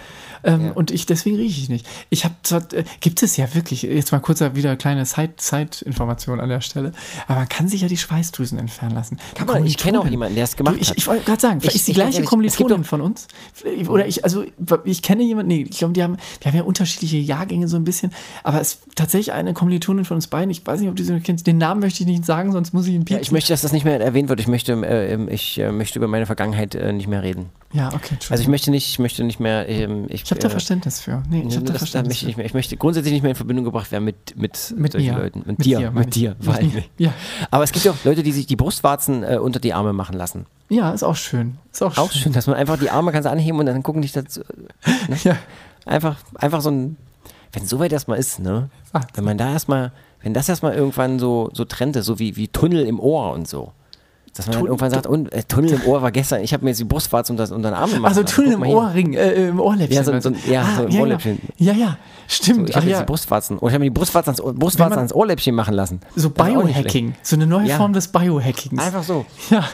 [0.44, 0.72] Ähm, Ja.
[0.72, 1.86] Und ich deswegen rieche ich nicht.
[2.10, 6.48] Ich habe zwar, äh, gibt es ja wirklich, jetzt mal kurz wieder kleine Side-Information an
[6.48, 6.92] der Stelle,
[7.26, 9.18] aber man kann sich ja die Schweißdrüsen entfernen lassen.
[9.34, 10.96] Kann man, ich kenne auch jemanden, der es gemacht ich, hat.
[10.98, 13.26] ich wollte gerade sagen, vielleicht Ich- ist die ich gleiche gibt Kommilitonin von uns.
[13.88, 14.44] Oder ich, also
[14.84, 17.84] ich kenne jemanden, nee, ich glaube, die haben, die haben ja unterschiedliche Jahrgänge so ein
[17.84, 20.50] bisschen, aber es ist tatsächlich eine Kommilitonin von uns beiden.
[20.50, 21.46] Ich weiß nicht, ob du sie kennst.
[21.46, 23.22] Den Namen möchte ich nicht sagen, sonst muss ich ihn Ja, piepsen.
[23.22, 24.40] ich möchte, dass das nicht mehr erwähnt wird.
[24.40, 27.46] Ich möchte, äh, ich äh, möchte über meine Vergangenheit äh, nicht mehr reden.
[27.72, 29.68] Ja, okay, Also ich möchte nicht, ich möchte nicht mehr.
[29.68, 31.22] Ähm, ich ich habe da äh, Verständnis für.
[31.28, 33.64] Nee, ich habe da Verständnis möchte ich, mehr, ich möchte grundsätzlich nicht mehr in Verbindung
[33.64, 35.18] gebracht werden mit, mit, Mit solchen mir.
[35.18, 35.38] Leuten.
[35.40, 36.84] Mit, Mit dir, dir, mit dir, Mit mir.
[36.98, 37.12] Ja.
[37.50, 40.16] Aber es gibt ja auch Leute, die sich die Brustwarzen äh, unter die Arme machen
[40.16, 40.46] lassen.
[40.68, 41.58] Ja, ist auch schön.
[41.72, 44.02] Ist auch, Auch schön, dass man einfach die Arme kannst du anheben und dann gucken
[44.02, 44.40] dich dazu.
[45.08, 45.16] Ne?
[45.24, 45.36] Ja.
[45.86, 46.96] Einfach, einfach so ein,
[47.52, 48.70] wenn so weit erstmal ist, ne?
[48.92, 49.02] Ah.
[49.14, 52.48] Wenn man da erstmal, wenn das erstmal irgendwann so, so trennt ist, so wie, wie
[52.48, 53.72] Tunnel im Ohr und so.
[54.36, 56.70] Dass man dann irgendwann sagt, und, äh, Tunnel im Ohr war gestern, ich habe mir
[56.70, 58.08] jetzt die Brustwarze unter, unter den Arm gemacht.
[58.10, 58.24] Also.
[58.24, 58.62] Tunnel im.
[58.62, 59.96] Ohrring, äh, im Ohrläppchen.
[59.96, 61.38] Ja, so- so- ja, so im ja, Ohrläppchen.
[61.58, 62.68] Ja, ja, stimmt.
[62.70, 63.02] Ich Ach habe jetzt ja.
[63.04, 65.74] die Brustwarzen, oh, ich habe mir die Brustwarze ans, Ohr- Brustwarze man- ans Ohrläppchen machen
[65.74, 66.00] lassen.
[66.16, 67.76] So Das Biohacking, so eine neue Ja.
[67.76, 68.82] Form des Biohackings.
[68.82, 69.24] Einfach so.
[69.50, 69.64] Ja.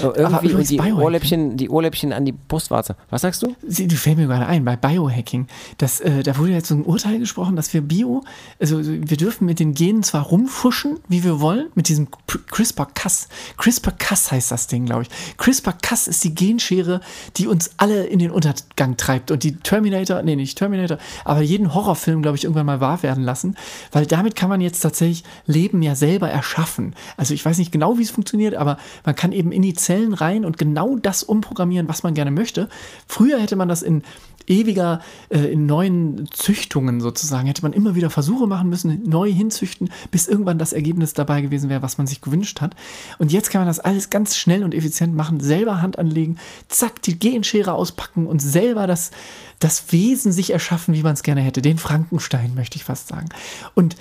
[0.00, 0.80] So, Aber irgendwie übrigens die.
[0.80, 2.94] Ohrläppchen, die Ohrläppchen an die Brustwarze.
[3.10, 3.56] Was sagst du?
[3.66, 5.48] Sie, die fällt mir gerade ein, bei Biohacking.
[5.78, 8.22] Das, äh, da wurde jetzt so ein Urteil gesprochen, dass wir Bio,
[8.60, 12.06] also wir dürfen mit den Genen zwar rumfuschen, wie wir wollen, mit diesem
[12.52, 13.26] CRISPR-Cas.
[13.56, 15.36] CRISPR-Cas heißt das Ding, glaube ich.
[15.36, 17.00] CRISPR-Cas ist die Genschere,
[17.36, 21.74] die uns alle in den Untergang treibt und die Terminator, nee, nicht Terminator, aber jeden
[21.74, 23.56] Horrorfilm, glaube ich, irgendwann mal wahr werden lassen,
[23.92, 26.94] weil damit kann man jetzt tatsächlich Leben ja selber erschaffen.
[27.16, 30.14] Also ich weiß nicht genau, wie es funktioniert, aber man kann eben in die Zellen
[30.14, 32.68] rein und genau das umprogrammieren, was man gerne möchte.
[33.06, 34.02] Früher hätte man das in
[34.46, 39.90] ewiger, äh, in neuen Züchtungen sozusagen, hätte man immer wieder Versuche machen müssen, neu hinzüchten,
[40.10, 42.74] bis irgendwann das Ergebnis dabei gewesen wäre, was man sich gewünscht hat.
[43.18, 46.36] Und jetzt kann man das alles ganz schnell und effizient machen, selber Hand anlegen,
[46.68, 49.10] zack, die Genschere auspacken und selber das,
[49.58, 51.62] das Wesen sich erschaffen, wie man es gerne hätte.
[51.62, 53.28] Den Frankenstein, möchte ich fast sagen.
[53.74, 53.96] Und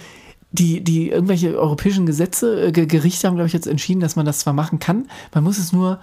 [0.51, 4.25] die, die irgendwelche europäischen Gesetze, äh, Ge- Gerichte haben, glaube ich, jetzt entschieden, dass man
[4.25, 5.99] das zwar machen kann, man muss es nur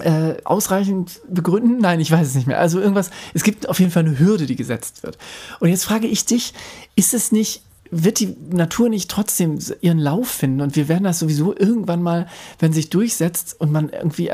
[0.00, 1.78] äh, ausreichend begründen?
[1.78, 2.60] Nein, ich weiß es nicht mehr.
[2.60, 5.18] Also irgendwas, es gibt auf jeden Fall eine Hürde, die gesetzt wird.
[5.60, 6.54] Und jetzt frage ich dich,
[6.94, 10.60] ist es nicht, wird die Natur nicht trotzdem ihren Lauf finden?
[10.60, 12.26] Und wir werden das sowieso irgendwann mal,
[12.58, 14.30] wenn sich durchsetzt und man irgendwie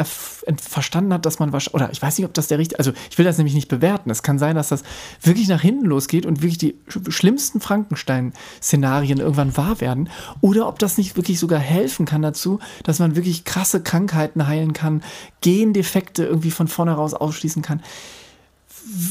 [0.57, 3.19] verstanden hat, dass man was, oder ich weiß nicht, ob das der richtige, also ich
[3.19, 4.11] will das nämlich nicht bewerten.
[4.11, 4.83] Es kann sein, dass das
[5.21, 10.09] wirklich nach hinten losgeht und wirklich die sch- schlimmsten Frankenstein-Szenarien irgendwann wahr werden.
[10.41, 14.73] Oder ob das nicht wirklich sogar helfen kann dazu, dass man wirklich krasse Krankheiten heilen
[14.73, 15.03] kann,
[15.41, 17.83] Gendefekte irgendwie von vornherein ausschließen kann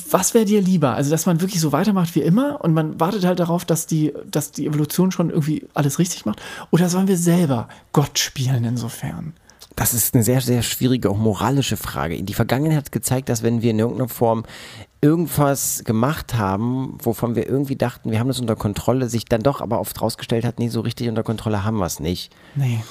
[0.09, 0.93] was wäre dir lieber?
[0.95, 4.13] Also, dass man wirklich so weitermacht wie immer und man wartet halt darauf, dass die,
[4.29, 6.41] dass die Evolution schon irgendwie alles richtig macht?
[6.71, 9.33] Oder sollen wir selber Gott spielen insofern?
[9.75, 12.21] Das ist eine sehr, sehr schwierige, auch moralische Frage.
[12.21, 14.43] Die Vergangenheit hat gezeigt, dass wenn wir in irgendeiner Form
[14.99, 19.61] irgendwas gemacht haben, wovon wir irgendwie dachten, wir haben das unter Kontrolle, sich dann doch
[19.61, 22.31] aber oft rausgestellt hat, nee, so richtig unter Kontrolle haben wir es nicht.
[22.55, 22.83] Nee.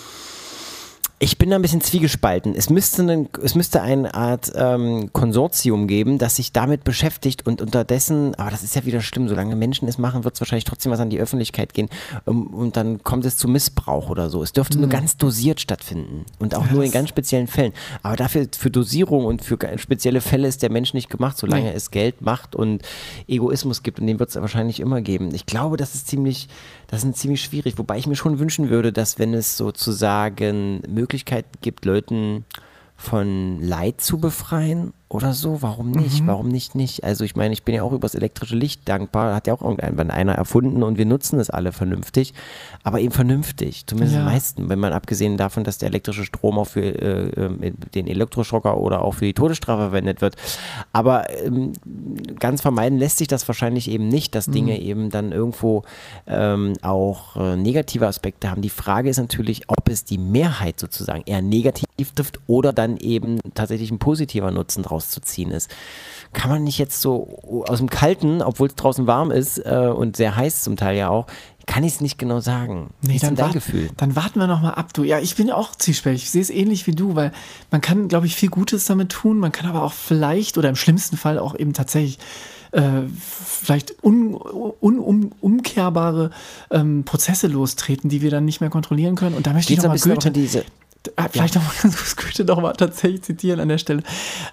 [1.22, 2.54] Ich bin da ein bisschen zwiegespalten.
[2.54, 7.60] Es müsste, eine, es müsste eine Art ähm, Konsortium geben, das sich damit beschäftigt und
[7.60, 10.90] unterdessen, aber das ist ja wieder schlimm, solange Menschen es machen, wird es wahrscheinlich trotzdem
[10.90, 11.90] was an die Öffentlichkeit gehen
[12.24, 14.42] um, und dann kommt es zu Missbrauch oder so.
[14.42, 17.74] Es dürfte nur ganz dosiert stattfinden und auch nur in ganz speziellen Fällen.
[18.02, 21.74] Aber dafür für Dosierung und für spezielle Fälle ist der Mensch nicht gemacht, solange Nee.
[21.74, 22.80] es Geld, Macht und
[23.28, 25.34] Egoismus gibt und den wird es wahrscheinlich immer geben.
[25.34, 26.48] Ich glaube, das ist ziemlich,
[26.90, 31.52] das ist ziemlich schwierig, wobei ich mir schon wünschen würde, dass wenn es sozusagen Möglichkeiten
[31.60, 32.44] gibt, Leuten
[32.96, 36.24] von Leid zu befreien oder so, warum nicht?
[36.24, 37.02] Warum nicht nicht?
[37.02, 40.08] Also ich meine, ich bin ja auch übers elektrische Licht dankbar, hat ja auch irgendwann
[40.12, 42.32] einer erfunden und wir nutzen es alle vernünftig,
[42.84, 44.20] aber eben vernünftig, zumindest Ja.
[44.20, 47.58] die meisten, wenn man abgesehen davon, dass der elektrische Strom auch für äh, ähm,
[47.92, 50.36] den Elektroschocker oder auch für die Todesstrafe verwendet wird.
[50.92, 51.72] Aber ähm,
[52.38, 55.82] ganz vermeiden lässt sich das wahrscheinlich eben nicht, dass Dinge eben dann irgendwo
[56.28, 58.62] ähm, auch äh, negative Aspekte haben.
[58.62, 63.40] Die Frage ist natürlich, ob es die Mehrheit sozusagen eher negativ trifft oder dann eben
[63.54, 65.70] tatsächlich ein positiver Nutzen draus zu ziehen ist.
[66.32, 70.16] Kann man nicht jetzt so aus dem Kalten, obwohl es draußen warm ist äh, und
[70.16, 71.26] sehr heiß zum Teil ja auch,
[71.66, 72.90] kann ich es nicht genau sagen.
[73.02, 73.90] Dein wart- Gefühl?
[73.96, 74.92] dann warten wir noch mal ab.
[74.92, 76.24] Du, ja, ich bin ja auch zwiespältig.
[76.24, 77.32] Ich sehe es ähnlich wie du, weil
[77.70, 79.38] man kann, glaube ich, viel Gutes damit tun.
[79.38, 82.18] Man kann aber auch vielleicht oder im schlimmsten Fall auch eben tatsächlich
[82.72, 85.62] äh, vielleicht un, un, um,
[86.70, 89.36] ähm, Prozesse lostreten, die wir dann nicht mehr kontrollieren können.
[89.36, 90.64] Und da möchte Geht ich so noch ein mal bisschen auch Goethe, diese.
[91.16, 94.02] Ah, Vielleicht noch mal ganz kurz Goethe noch mal tatsächlich zitieren an der Stelle.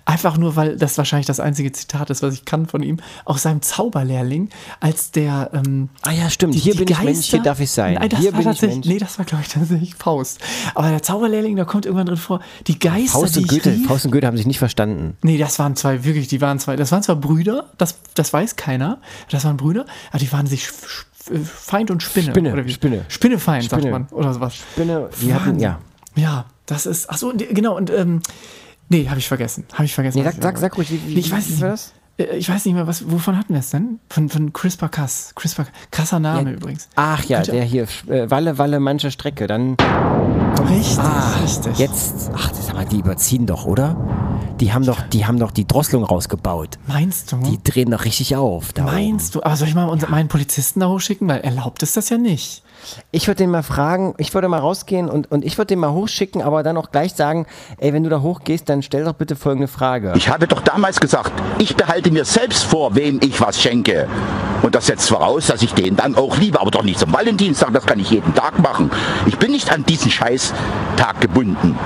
[0.06, 3.00] Einfach nur, weil das wahrscheinlich das einzige Zitat ist, was ich kann von ihm.
[3.26, 5.50] Aus seinem Zauberlehrling, als der.
[5.54, 6.56] Ähm, Ah ja, stimmt.
[6.56, 7.96] die- hier die bin ich Mensch, hier Geister- darf ich sein.
[7.96, 8.76] Nein, das hier war bin ich tatsächlich.
[8.78, 8.88] Mensch.
[8.88, 10.40] Nee, das war, glaube ich, tatsächlich Faust.
[10.74, 14.06] Aber der Zauberlehrling, da kommt irgendwann drin vor, die Geister, Faust und, Goethe, rief, Faust
[14.06, 15.18] und Goethe haben sich nicht verstanden.
[15.24, 16.78] Nee, das waren zwei, wirklich, die waren zwei.
[16.78, 19.00] Das waren zwar Brüder, das, das weiß keiner.
[19.30, 21.04] Das waren Brüder, aber die waren sich Sch-
[21.44, 22.32] Feind und Spinne.
[22.32, 22.70] Spinne?
[22.70, 23.06] Spinne.
[23.10, 23.92] Spinnefeind, sagt Spinne.
[23.92, 24.08] man.
[24.12, 24.56] Oder sowas.
[24.56, 25.80] Spinne, die hatten, ja.
[26.18, 27.10] Ja, das ist.
[27.10, 27.78] Ach so, die- genau.
[27.78, 28.22] Und ähm,
[28.90, 29.64] nee, habe ich vergessen.
[29.74, 30.18] Habe ich vergessen.
[30.18, 31.72] Nee, sag, ich sag, sag ruhig, wie, Nee, ich weiß nicht war mehr.
[31.72, 31.94] das?
[32.18, 34.00] Äh, Ich weiß nicht mehr, was, wovon hatten wir es denn?
[34.10, 35.32] Von, von CRISPR Cas.
[35.36, 36.90] CRISPR, krasser Name übrigens.
[36.96, 39.48] Ach ja, Könnt der hier, äh, Walle, Walle, manche Strecke.
[39.48, 39.78] Dann,
[40.70, 41.78] Richtig, ah, richtig.
[41.78, 43.96] jetzt, ach, haben wir, die überziehen doch, oder?
[44.60, 46.80] Die haben doch, die haben doch die Drosselung rausgebaut.
[46.88, 47.38] Meinst du?
[47.38, 48.74] Die drehen doch richtig auf.
[48.76, 49.44] Meinst du?
[49.44, 51.28] Aber soll ich mal unseren, meinen Polizisten da hochschicken?
[51.28, 52.64] Weil erlaubt ist das ja nicht.
[53.12, 55.92] Ich würde den mal fragen, ich würde mal rausgehen und, und ich würde den mal
[55.92, 57.46] hochschicken, aber dann auch gleich sagen,
[57.78, 60.14] ey, wenn du da hochgehst, dann stell doch bitte folgende Frage.
[60.16, 64.08] Ich habe doch damals gesagt, ich behalte mir selbst vor, wem ich was schenke.
[64.62, 67.74] Und das setzt voraus, dass ich den dann auch liebe, aber doch nicht zum Valentinstag,
[67.74, 68.90] das kann ich jeden Tag machen.
[69.26, 71.78] Ich bin nicht an diesen Scheißtag gebunden.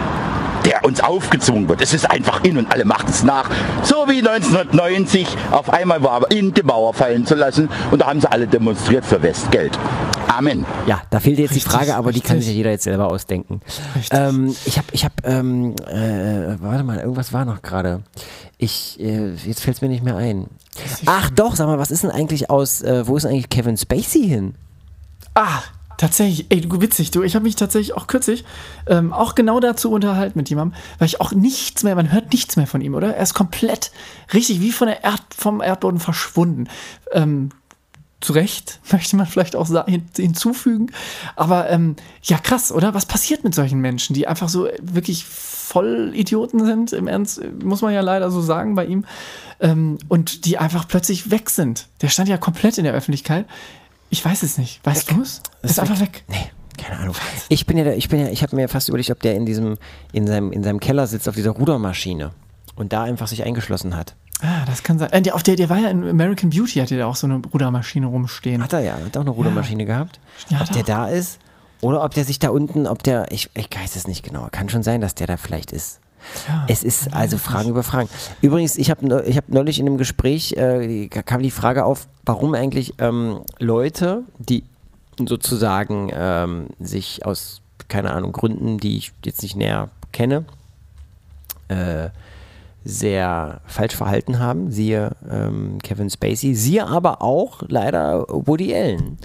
[0.65, 1.81] der uns aufgezwungen wird.
[1.81, 3.49] Es ist einfach in und alle macht es nach.
[3.81, 8.21] So wie 1990 auf einmal war in die Mauer fallen zu lassen und da haben
[8.21, 9.77] sie alle demonstriert für Westgeld.
[10.37, 10.65] Amen.
[10.87, 12.45] Ja, da fehlt jetzt Richtig, die Frage, aber die kann richtig.
[12.45, 13.61] sich ja jeder jetzt selber ausdenken.
[13.95, 14.17] Richtig.
[14.17, 18.03] Ähm, ich habe, ich habe, ähm, äh, warte mal, irgendwas war noch gerade.
[18.57, 20.47] Ich, äh, jetzt fällt es mir nicht mehr ein.
[21.05, 23.75] Ach doch, sag mal, was ist denn eigentlich aus, äh, wo ist denn eigentlich Kevin
[23.77, 24.55] Spacey hin?
[25.33, 25.61] Ah,
[25.97, 28.45] tatsächlich, ey, du witzig, du, ich habe mich tatsächlich auch kürzlich
[28.87, 32.55] ähm, auch genau dazu unterhalten mit jemandem, weil ich auch nichts mehr, man hört nichts
[32.55, 33.15] mehr von ihm, oder?
[33.15, 33.91] Er ist komplett
[34.33, 36.69] richtig wie von der Erd, vom Erdboden verschwunden.
[37.11, 37.49] Ähm,
[38.21, 39.67] zu Recht, möchte man vielleicht auch
[40.15, 40.91] hinzufügen.
[41.35, 42.93] Aber ähm, ja, krass, oder?
[42.93, 47.81] Was passiert mit solchen Menschen, die einfach so wirklich voll Idioten sind, im Ernst, muss
[47.81, 49.05] man ja leider so sagen bei ihm,
[49.61, 51.87] ähm, und die einfach plötzlich weg sind.
[52.01, 53.45] Der stand ja komplett in der Öffentlichkeit.
[54.09, 54.81] Ich weiß es nicht.
[54.85, 55.41] Weißt du es?
[55.61, 56.25] Ist, einfach weg.
[56.27, 57.15] Nee, keine Ahnung.
[57.47, 59.77] Ich bin ja, ich bin ja, ich habe mir fast überlegt, ob der in diesem,
[60.11, 62.31] in seinem, in seinem Keller sitzt auf dieser Rudermaschine
[62.75, 64.15] und da einfach sich eingeschlossen hat.
[64.41, 65.11] Ah, das kann sein.
[65.11, 67.41] Äh, der, auf der, der war ja in American Beauty, hatte der auch so eine
[67.53, 68.63] Rudermaschine rumstehen.
[68.63, 70.19] Hat er ja, hat auch eine Rudermaschine gehabt.
[70.49, 71.39] Ja, ob der er da ist
[71.81, 74.47] oder ob der sich da unten, ob der, ich, ich weiß es nicht genau.
[74.51, 75.99] Kann schon sein, dass der da vielleicht ist.
[76.47, 78.07] Ja, Es ist also Fragen über Fragen.
[78.41, 82.53] Übrigens, ich habe ich hab neulich in einem Gespräch, äh, kam die Frage auf, warum
[82.53, 84.63] eigentlich ähm, Leute, die
[85.17, 90.45] sozusagen ähm, sich aus, keine Ahnung, Gründen, die ich jetzt nicht näher kenne,
[91.69, 92.09] äh,
[92.83, 99.17] sehr falsch verhalten haben, siehe ähm, Kevin Spacey, siehe aber auch leider Woody Allen.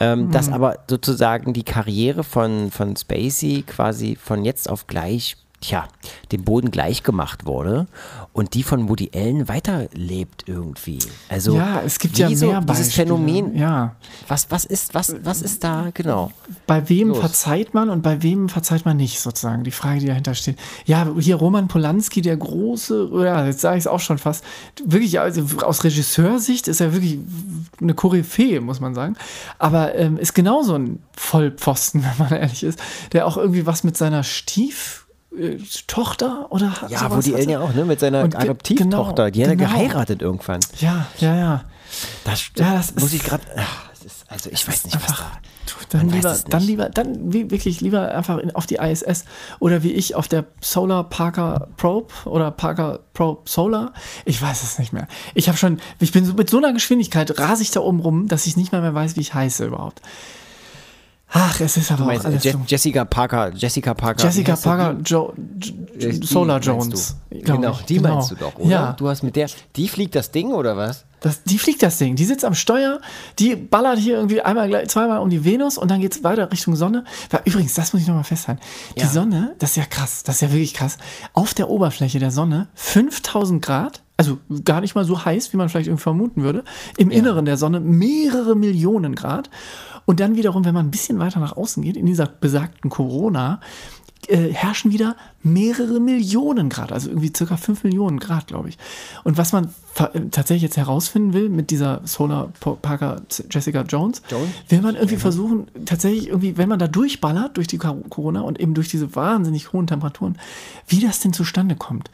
[0.00, 5.88] Ähm, Dass aber sozusagen die Karriere von, von Spacey quasi von jetzt auf gleich, tja,
[6.32, 7.86] dem Boden gleich gemacht wurde
[8.32, 10.98] und die von Woody Allen weiterlebt irgendwie.
[11.28, 12.94] Also ja, es gibt ja wie so mehr dieses.
[12.94, 13.56] Phänomen.
[13.56, 13.96] Ja.
[14.28, 16.30] Was, was, ist, was, was ist da genau?
[16.66, 17.18] Bei wem Los.
[17.18, 19.64] verzeiht man und bei wem verzeiht man nicht, sozusagen?
[19.64, 20.58] Die Frage, die dahinter steht.
[20.86, 24.44] Ja, hier Roman Polanski, der große, ja, jetzt sage ich es auch schon fast,
[24.84, 27.18] wirklich also aus Regisseursicht ist er wirklich
[27.80, 29.16] eine Koryphäe, muss man sagen.
[29.58, 32.80] Aber ähm, ist genauso ein Vollpfosten, wenn man ehrlich ist,
[33.12, 35.07] der auch irgendwie was mit seiner Stief.
[35.36, 35.56] Äh,
[35.86, 37.50] Tochter oder Ja, sowas Woody Allen hatte.
[37.50, 37.84] ja auch, ne?
[37.84, 39.30] Mit seiner Adoptivtochter.
[39.30, 39.70] genau, die hat er genau.
[39.70, 40.60] geheiratet irgendwann.
[40.78, 41.64] Ja, ja, ja.
[42.24, 43.42] Das, Ja, das muss ich gerade.
[44.28, 45.38] Also ich weiß nicht, was einfach, da.
[45.66, 49.24] du, dann lieber, dann lieber, dann wie, wirklich lieber einfach in, auf die ISS
[49.58, 53.92] oder wie ich auf der Solar Parker Probe oder Parker Probe Solar.
[54.26, 55.08] Ich weiß es nicht mehr.
[55.34, 58.28] Ich habe schon, ich bin so, mit so einer Geschwindigkeit rase ich da oben rum,
[58.28, 60.02] dass ich nicht mehr, mehr weiß, wie ich heiße überhaupt.
[61.30, 62.54] Ach, es ist aber Du auch meinst, alles Je.
[62.66, 64.24] Jessica Parker, Jessica Parker.
[64.24, 64.56] Jessica?
[64.56, 65.34] Parker jo,
[65.98, 67.16] jo, Solar meinst Jones.
[67.30, 67.80] Genau, ich.
[67.86, 68.14] die Genau.
[68.14, 68.68] meinst du doch, oder?
[68.70, 71.04] Ja, Du hast mit der, die fliegt das Ding oder was?
[71.20, 72.16] Das, die fliegt das Ding.
[72.16, 73.00] Die sitzt am Steuer,
[73.38, 77.04] die ballert hier irgendwie einmal, zweimal um die Venus und dann geht's weiter Richtung Sonne.
[77.44, 78.62] Übrigens, das muss ich nochmal festhalten.
[78.96, 79.08] Die Ja.
[79.08, 80.96] Sonne, das ist ja krass, das ist ja wirklich krass.
[81.34, 85.68] Auf der Oberfläche der Sonne 5000 Grad, also gar nicht mal so heiß, wie man
[85.68, 86.64] vielleicht irgendwie vermuten würde.
[86.96, 89.50] Im Inneren der Sonne mehrere Millionen Grad.
[90.08, 93.60] Und dann wiederum, wenn man ein bisschen weiter nach außen geht, in dieser besagten Corona,
[94.26, 98.78] äh, herrschen wieder mehrere Millionen Grad, also irgendwie circa 5 Millionen Grad, glaube ich.
[99.24, 99.66] Und was man
[99.98, 102.48] äh, tatsächlich jetzt herausfinden will mit dieser Solar
[102.80, 104.48] Parker Jessica Jones, Jones?
[104.70, 108.72] will man irgendwie versuchen, tatsächlich irgendwie, wenn man da durchballert durch die Corona und eben
[108.72, 110.38] durch diese wahnsinnig hohen Temperaturen,
[110.86, 112.10] wie das denn zustande kommt.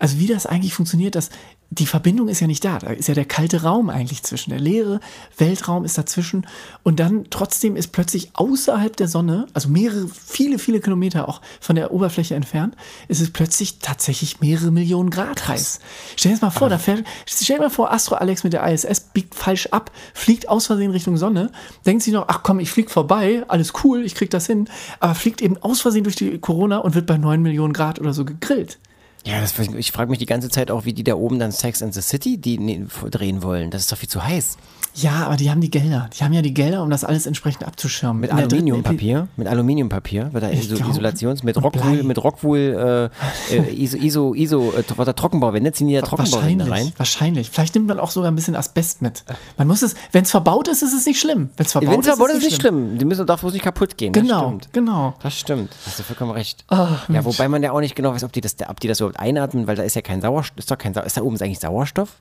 [0.00, 1.30] Also wie das eigentlich funktioniert, dass
[1.70, 2.78] die Verbindung ist ja nicht da.
[2.78, 4.50] Da ist ja der kalte Raum eigentlich zwischen.
[4.50, 5.00] Der leere
[5.36, 6.46] Weltraum ist dazwischen.
[6.84, 11.74] Und dann trotzdem ist plötzlich außerhalb der Sonne, also mehrere, viele, viele Kilometer auch von
[11.74, 12.76] der Oberfläche entfernt,
[13.08, 15.80] ist es plötzlich tatsächlich mehrere Millionen Grad heiß.
[16.16, 18.66] Stell dir das mal vor, da fährt, stell dir mal vor, Astro Alex mit der
[18.66, 21.50] ISS biegt falsch ab, fliegt aus Versehen Richtung Sonne,
[21.84, 24.68] denkt sich noch, ach komm, ich flieg vorbei, alles cool, ich krieg das hin,
[25.00, 28.12] aber fliegt eben aus Versehen durch die Corona und wird bei 9 Millionen Grad oder
[28.12, 28.78] so gegrillt.
[29.26, 31.82] Ja, das, ich frage mich die ganze Zeit auch, wie die da oben dann Sex
[31.82, 33.72] and the City die, ne, drehen wollen.
[33.72, 34.56] Das ist doch viel zu heiß.
[34.96, 36.08] Ja, aber die haben die Gelder.
[36.18, 38.20] Die haben ja die Gelder, um das alles entsprechend abzuschirmen.
[38.20, 43.10] Mit der Aluminiumpapier, mit Aluminiumpapier wird da Iso, Isolations, mit Rockwool, mit Rockwool,
[43.50, 46.92] äh, äh, Iso, Iso, Iso, äh, was da Trockenbauwände, ziehen die da Trockenbauwände Wahrscheinlich, rein.
[46.96, 47.50] wahrscheinlich.
[47.50, 49.24] Vielleicht nimmt man auch sogar ein bisschen Asbest mit.
[49.58, 51.50] Man muss es, wenn es verbaut ist, ist es nicht schlimm.
[51.56, 52.98] Wenn es verbaut, verbaut ist ist, es nicht schlimm.
[52.98, 54.12] Die müssen darf bloß nicht kaputt gehen.
[54.14, 54.72] Das Genau, stimmt.
[54.72, 55.14] genau.
[55.22, 55.74] Das stimmt.
[55.84, 56.64] Hast du vollkommen recht.
[56.68, 59.00] Ach, ja, wobei man ja auch nicht genau weiß, ob die das, ob die das
[59.00, 60.58] überhaupt einatmen, weil da ist ja kein Sauerstoff.
[60.58, 62.16] Ist doch kein Sau ist da oben eigentlich Sauerstoff?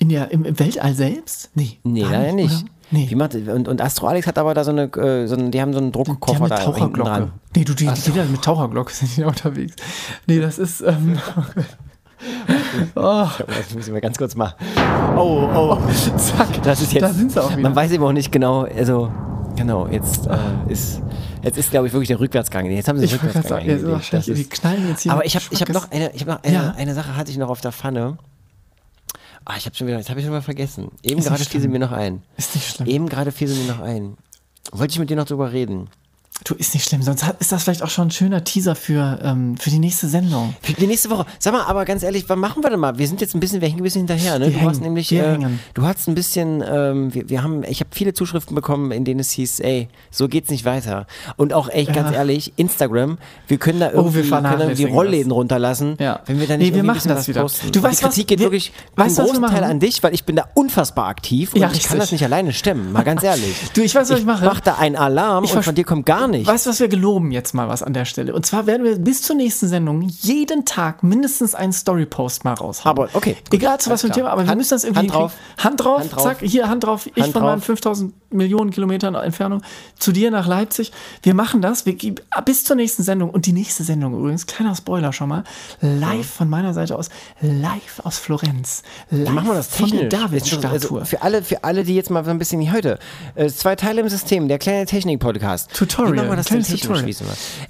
[0.00, 1.50] In der, im, Im Weltall selbst?
[1.54, 1.78] Nee.
[1.84, 2.62] Nee, leider nicht.
[2.62, 2.70] oder?
[2.90, 3.06] Nee.
[3.08, 5.60] Wie macht, und, und Astro Alex hat aber da so eine, äh, so einen, die
[5.60, 7.32] haben so einen Die Druckkoffer eine da hinten dran.
[7.54, 9.76] Nee, du, die, die, die mit Taucherglocke sind die unterwegs.
[10.26, 10.80] Nee, das ist.
[10.80, 11.18] Ähm,
[12.96, 14.54] oh, Das müssen wir ganz kurz mal.
[15.16, 15.78] oh, oh.
[16.16, 16.62] Zack.
[16.62, 17.02] Das ist jetzt.
[17.02, 17.60] Da sind sie auch wieder.
[17.62, 19.12] Man weiß eben auch nicht genau, also.
[19.56, 20.38] Genau, jetzt äh,
[20.68, 21.02] ist,
[21.42, 22.66] jetzt ist glaube ich wirklich der Rückwärtsgang.
[22.66, 24.12] Jetzt haben sie den Ich Rückwärtsgang sagen, ja, eingelegt.
[24.12, 25.12] Das ist- knallen jetzt hier.
[25.12, 26.74] Aber ich habe ich hab noch eine, ich hab noch eine, Ja.
[26.78, 28.16] eine Sache hatte ich noch auf der Pfanne.
[29.44, 30.90] Ah, ich habe schon wieder, das habe ich schon mal vergessen.
[31.02, 32.22] Eben gerade fiel sie mir noch ein.
[32.36, 32.88] Ist nicht schlimm.
[32.88, 34.16] Eben gerade fiel sie mir noch ein.
[34.72, 35.88] Wollte ich mit dir noch drüber reden?
[36.44, 37.02] Du, ist nicht schlimm.
[37.02, 40.54] Sonst ist das vielleicht auch schon ein schöner Teaser für, ähm, für die nächste Sendung.
[40.62, 41.26] Für die nächste Woche.
[41.38, 42.96] Sag mal, aber ganz ehrlich, was machen wir denn mal?
[42.98, 44.46] Wir sind jetzt ein bisschen, wir hängen ein bisschen hinterher, ne?
[44.46, 45.38] Wir du hast hängen, nämlich, wir äh,
[45.74, 49.20] du hast ein bisschen, ähm, wir, wir haben, ich habe viele Zuschriften bekommen, in denen
[49.20, 51.06] es hieß, ey, so geht's nicht weiter.
[51.36, 52.16] Und auch echt, ganz Ja.
[52.18, 56.20] ehrlich, Instagram, wir können da Oh, irgendwie, wir können vernachlässigen Rollläden runterlassen, Ja.
[56.24, 57.42] wenn wir da Nee, nicht wir irgendwie ein machen das was wieder.
[57.42, 57.70] posten.
[57.72, 59.54] Du Und weißt die was, Kritik geht wir- wirklich weißt einen du, was wir großen
[59.60, 61.98] Teil an dich, weil ich bin da unfassbar aktiv und Ja, ich kann richtig.
[62.00, 63.54] das nicht alleine stemmen, mal ganz ehrlich.
[63.74, 64.44] Du, ich weiß, was ich mache.
[64.46, 66.48] Mach da einen Alarm Ich und von dir kommt gar nichts.
[66.48, 68.34] Weißt du was, wir geloben jetzt mal was an der Stelle.
[68.34, 72.90] Und zwar werden wir bis zur nächsten Sendung jeden Tag mindestens einen Story-Post mal raushauen.
[72.98, 74.12] Aber, okay, gut, Egal zu was für ein.
[74.12, 75.32] Thema, aber wir Hand- müssen das irgendwie Hand drauf.
[75.58, 76.22] Hand drauf, Hand drauf.
[76.22, 77.64] zack, hier Hand drauf, ich Hand von meinen drauf.
[77.66, 79.62] 5000 Millionen Kilometern Entfernung
[79.98, 80.92] zu dir nach Leipzig.
[81.22, 81.96] Wir machen das, wir
[82.44, 85.44] bis zur nächsten Sendung und die nächste Sendung übrigens, kleiner Spoiler schon mal,
[85.80, 87.08] live von meiner Seite aus,
[87.40, 88.82] live aus Florenz.
[89.10, 90.08] Live Wie machen wir das von technisch?
[90.10, 90.70] der David-Statue.
[90.70, 92.98] Also für, alle, für alle, die jetzt mal so ein bisschen wie heute.
[93.34, 95.72] Äh, zwei Teile im System, der kleine Technik-Podcast.
[95.74, 96.46] Tutorial, Wir das?
[96.46, 97.06] Tutorial.
[97.06, 97.18] Das?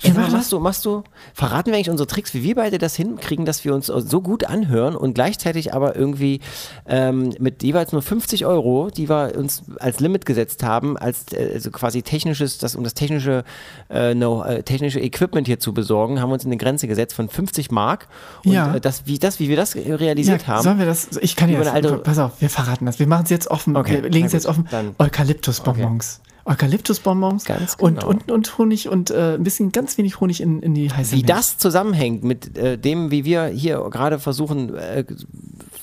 [0.01, 2.79] Wir Ey, mal, machst du, machst du, verraten wir eigentlich unsere Tricks, wie wir beide
[2.79, 6.41] das hinkriegen, dass wir uns so gut anhören und gleichzeitig aber irgendwie
[6.87, 11.51] ähm, mit jeweils nur 50 Euro, die wir uns als Limit gesetzt haben, als äh,
[11.55, 13.45] also quasi technisches, das, um das technische,
[13.91, 17.29] äh, no, äh, technische Equipment hier zu besorgen, haben wir uns eine Grenze gesetzt von
[17.29, 18.09] 50 Mark.
[18.45, 18.75] Und Ja.
[18.75, 20.63] äh, das, wie, das, wie wir das realisiert haben.
[20.63, 21.09] Sollen wir das?
[21.21, 22.99] Ich kann ja eine alte- pass auf, wir verraten das.
[22.99, 23.77] Wir machen es jetzt offen.
[23.77, 24.67] Okay, wir legen es jetzt offen.
[24.99, 26.21] Eukalyptusbonbons.
[26.45, 28.09] Eukalyptusbonbons Ganz und, genau.
[28.09, 31.17] und, und Honig und äh, ein bisschen, ganz wenig Honig in, in die heiße Wie
[31.17, 31.27] Milch.
[31.27, 35.05] das zusammenhängt mit äh, dem, wie wir hier gerade versuchen äh,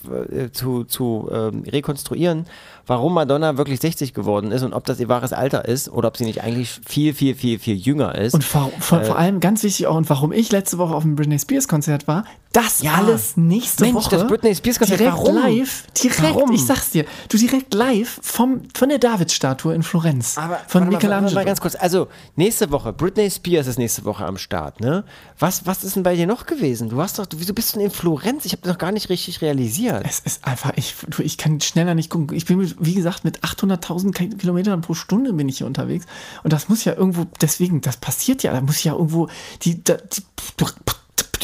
[0.07, 2.45] äh, zu, zu ähm, rekonstruieren,
[2.87, 6.17] warum Madonna wirklich 60 geworden ist und ob das ihr wahres Alter ist oder ob
[6.17, 8.33] sie nicht eigentlich viel, viel, viel, viel jünger ist.
[8.33, 11.03] Und vor, vor, Äh, vor allem ganz wichtig auch, und warum ich letzte Woche auf
[11.03, 12.23] dem Britney Spears Konzert war,
[12.53, 12.95] das Ja.
[12.95, 14.09] alles nächste Mensch, Woche.
[14.17, 15.35] das Britney Spears Konzert, direkt warum?
[15.35, 16.51] live, direkt, Warum?
[16.53, 20.37] ich sag's dir, du direkt live vom, von der David-Statue in Florenz.
[20.37, 21.35] aber von warte mal, warte Michelangelo.
[21.35, 21.75] Mal ganz kurz.
[21.75, 25.03] Also, nächste Woche, Britney Spears ist nächste Woche am Start, ne?
[25.37, 26.89] Was, was ist denn bei dir noch gewesen?
[26.89, 28.45] Du hast doch, du, wieso bist du denn in Florenz?
[28.45, 30.03] Ich habe das noch gar nicht richtig realisiert.
[30.07, 32.35] Es ist einfach, ich, du, ich kann schneller nicht gucken.
[32.35, 36.05] Ich bin, mit, wie gesagt, mit 800.000 Ki- Kilometern pro Stunde bin ich hier unterwegs.
[36.43, 39.27] Und das muss ja irgendwo, deswegen, das passiert ja, da muss ja irgendwo,
[39.63, 40.21] die, da, die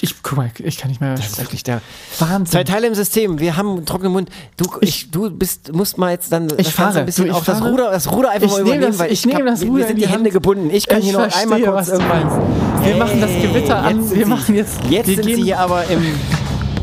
[0.02, 1.16] ich, guck mal, ich kann nicht mehr.
[1.16, 1.80] Das ist wirklich der
[2.20, 2.52] Wahnsinn.
[2.52, 3.40] Zwei Teile im System.
[3.40, 4.30] Wir haben einen trockenen Mund.
[4.58, 7.00] Du, ich, du bist, musst mal jetzt dann das fahre.
[7.00, 7.62] Ein bisschen Du, ich auf das.
[7.64, 9.84] Ruder, das Ruder einfach Ich mal nehme übernehmen, das- weil ich ich, nehme das Ruder
[9.88, 10.70] sind in die die Hände gebunden.
[10.72, 12.36] Ich kann Ich hier noch einmal kurz meinst.
[12.84, 14.00] Wir machen das Gewitter an.
[14.00, 16.04] Jetzt sind Wir sie- machen jetzt- Jetzt wir sind sie hier aber im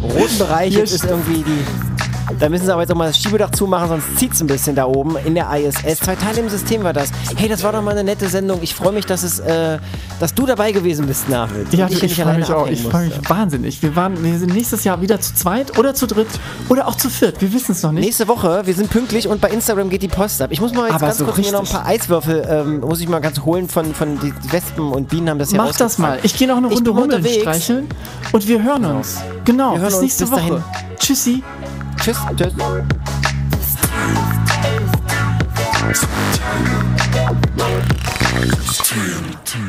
[0.02, 0.72] roten Bereich.
[0.72, 1.64] Jetzt ist irgendwie die.
[2.38, 4.74] Da müssen sie aber jetzt auch mal das Schiebedach zumachen, sonst zieht es ein bisschen
[4.76, 6.00] da oben in der ISS.
[6.00, 7.10] Zwei Teile im System war das.
[7.36, 8.60] Hey, das war doch mal eine nette Sendung.
[8.62, 9.78] Ich freue mich, dass es, äh,
[10.18, 11.72] dass du dabei gewesen bist, Navid.
[11.72, 12.68] Ja, ich, hier nicht freue mich auch.
[12.68, 13.82] Ich freue mich wahnsinnig.
[13.82, 16.28] Wir, waren, wir sind nächstes Jahr wieder zu zweit oder zu dritt
[16.68, 17.40] oder auch zu viert.
[17.40, 18.04] Wir wissen es noch nicht.
[18.04, 20.50] Nächste Woche, wir sind pünktlich und bei Instagram geht die Post ab.
[20.52, 23.00] Ich muss mal jetzt Aber ganz so kurz mir noch ein paar Eiswürfel, ähm, muss
[23.00, 25.98] ich mal ganz holen von, von die Wespen und Bienen haben das hier Mach das
[25.98, 26.18] mal.
[26.22, 27.88] Ich gehe noch eine Ich Runde Hummeln streicheln
[28.32, 29.18] und wir hören uns.
[29.44, 30.02] Genau, Wir hören bis uns.
[30.02, 30.62] nächste Bis Woche.
[30.98, 31.42] Tschüssi.
[32.00, 32.16] Tschüss.
[32.36, 32.54] Tschüss.
[39.44, 39.59] Team.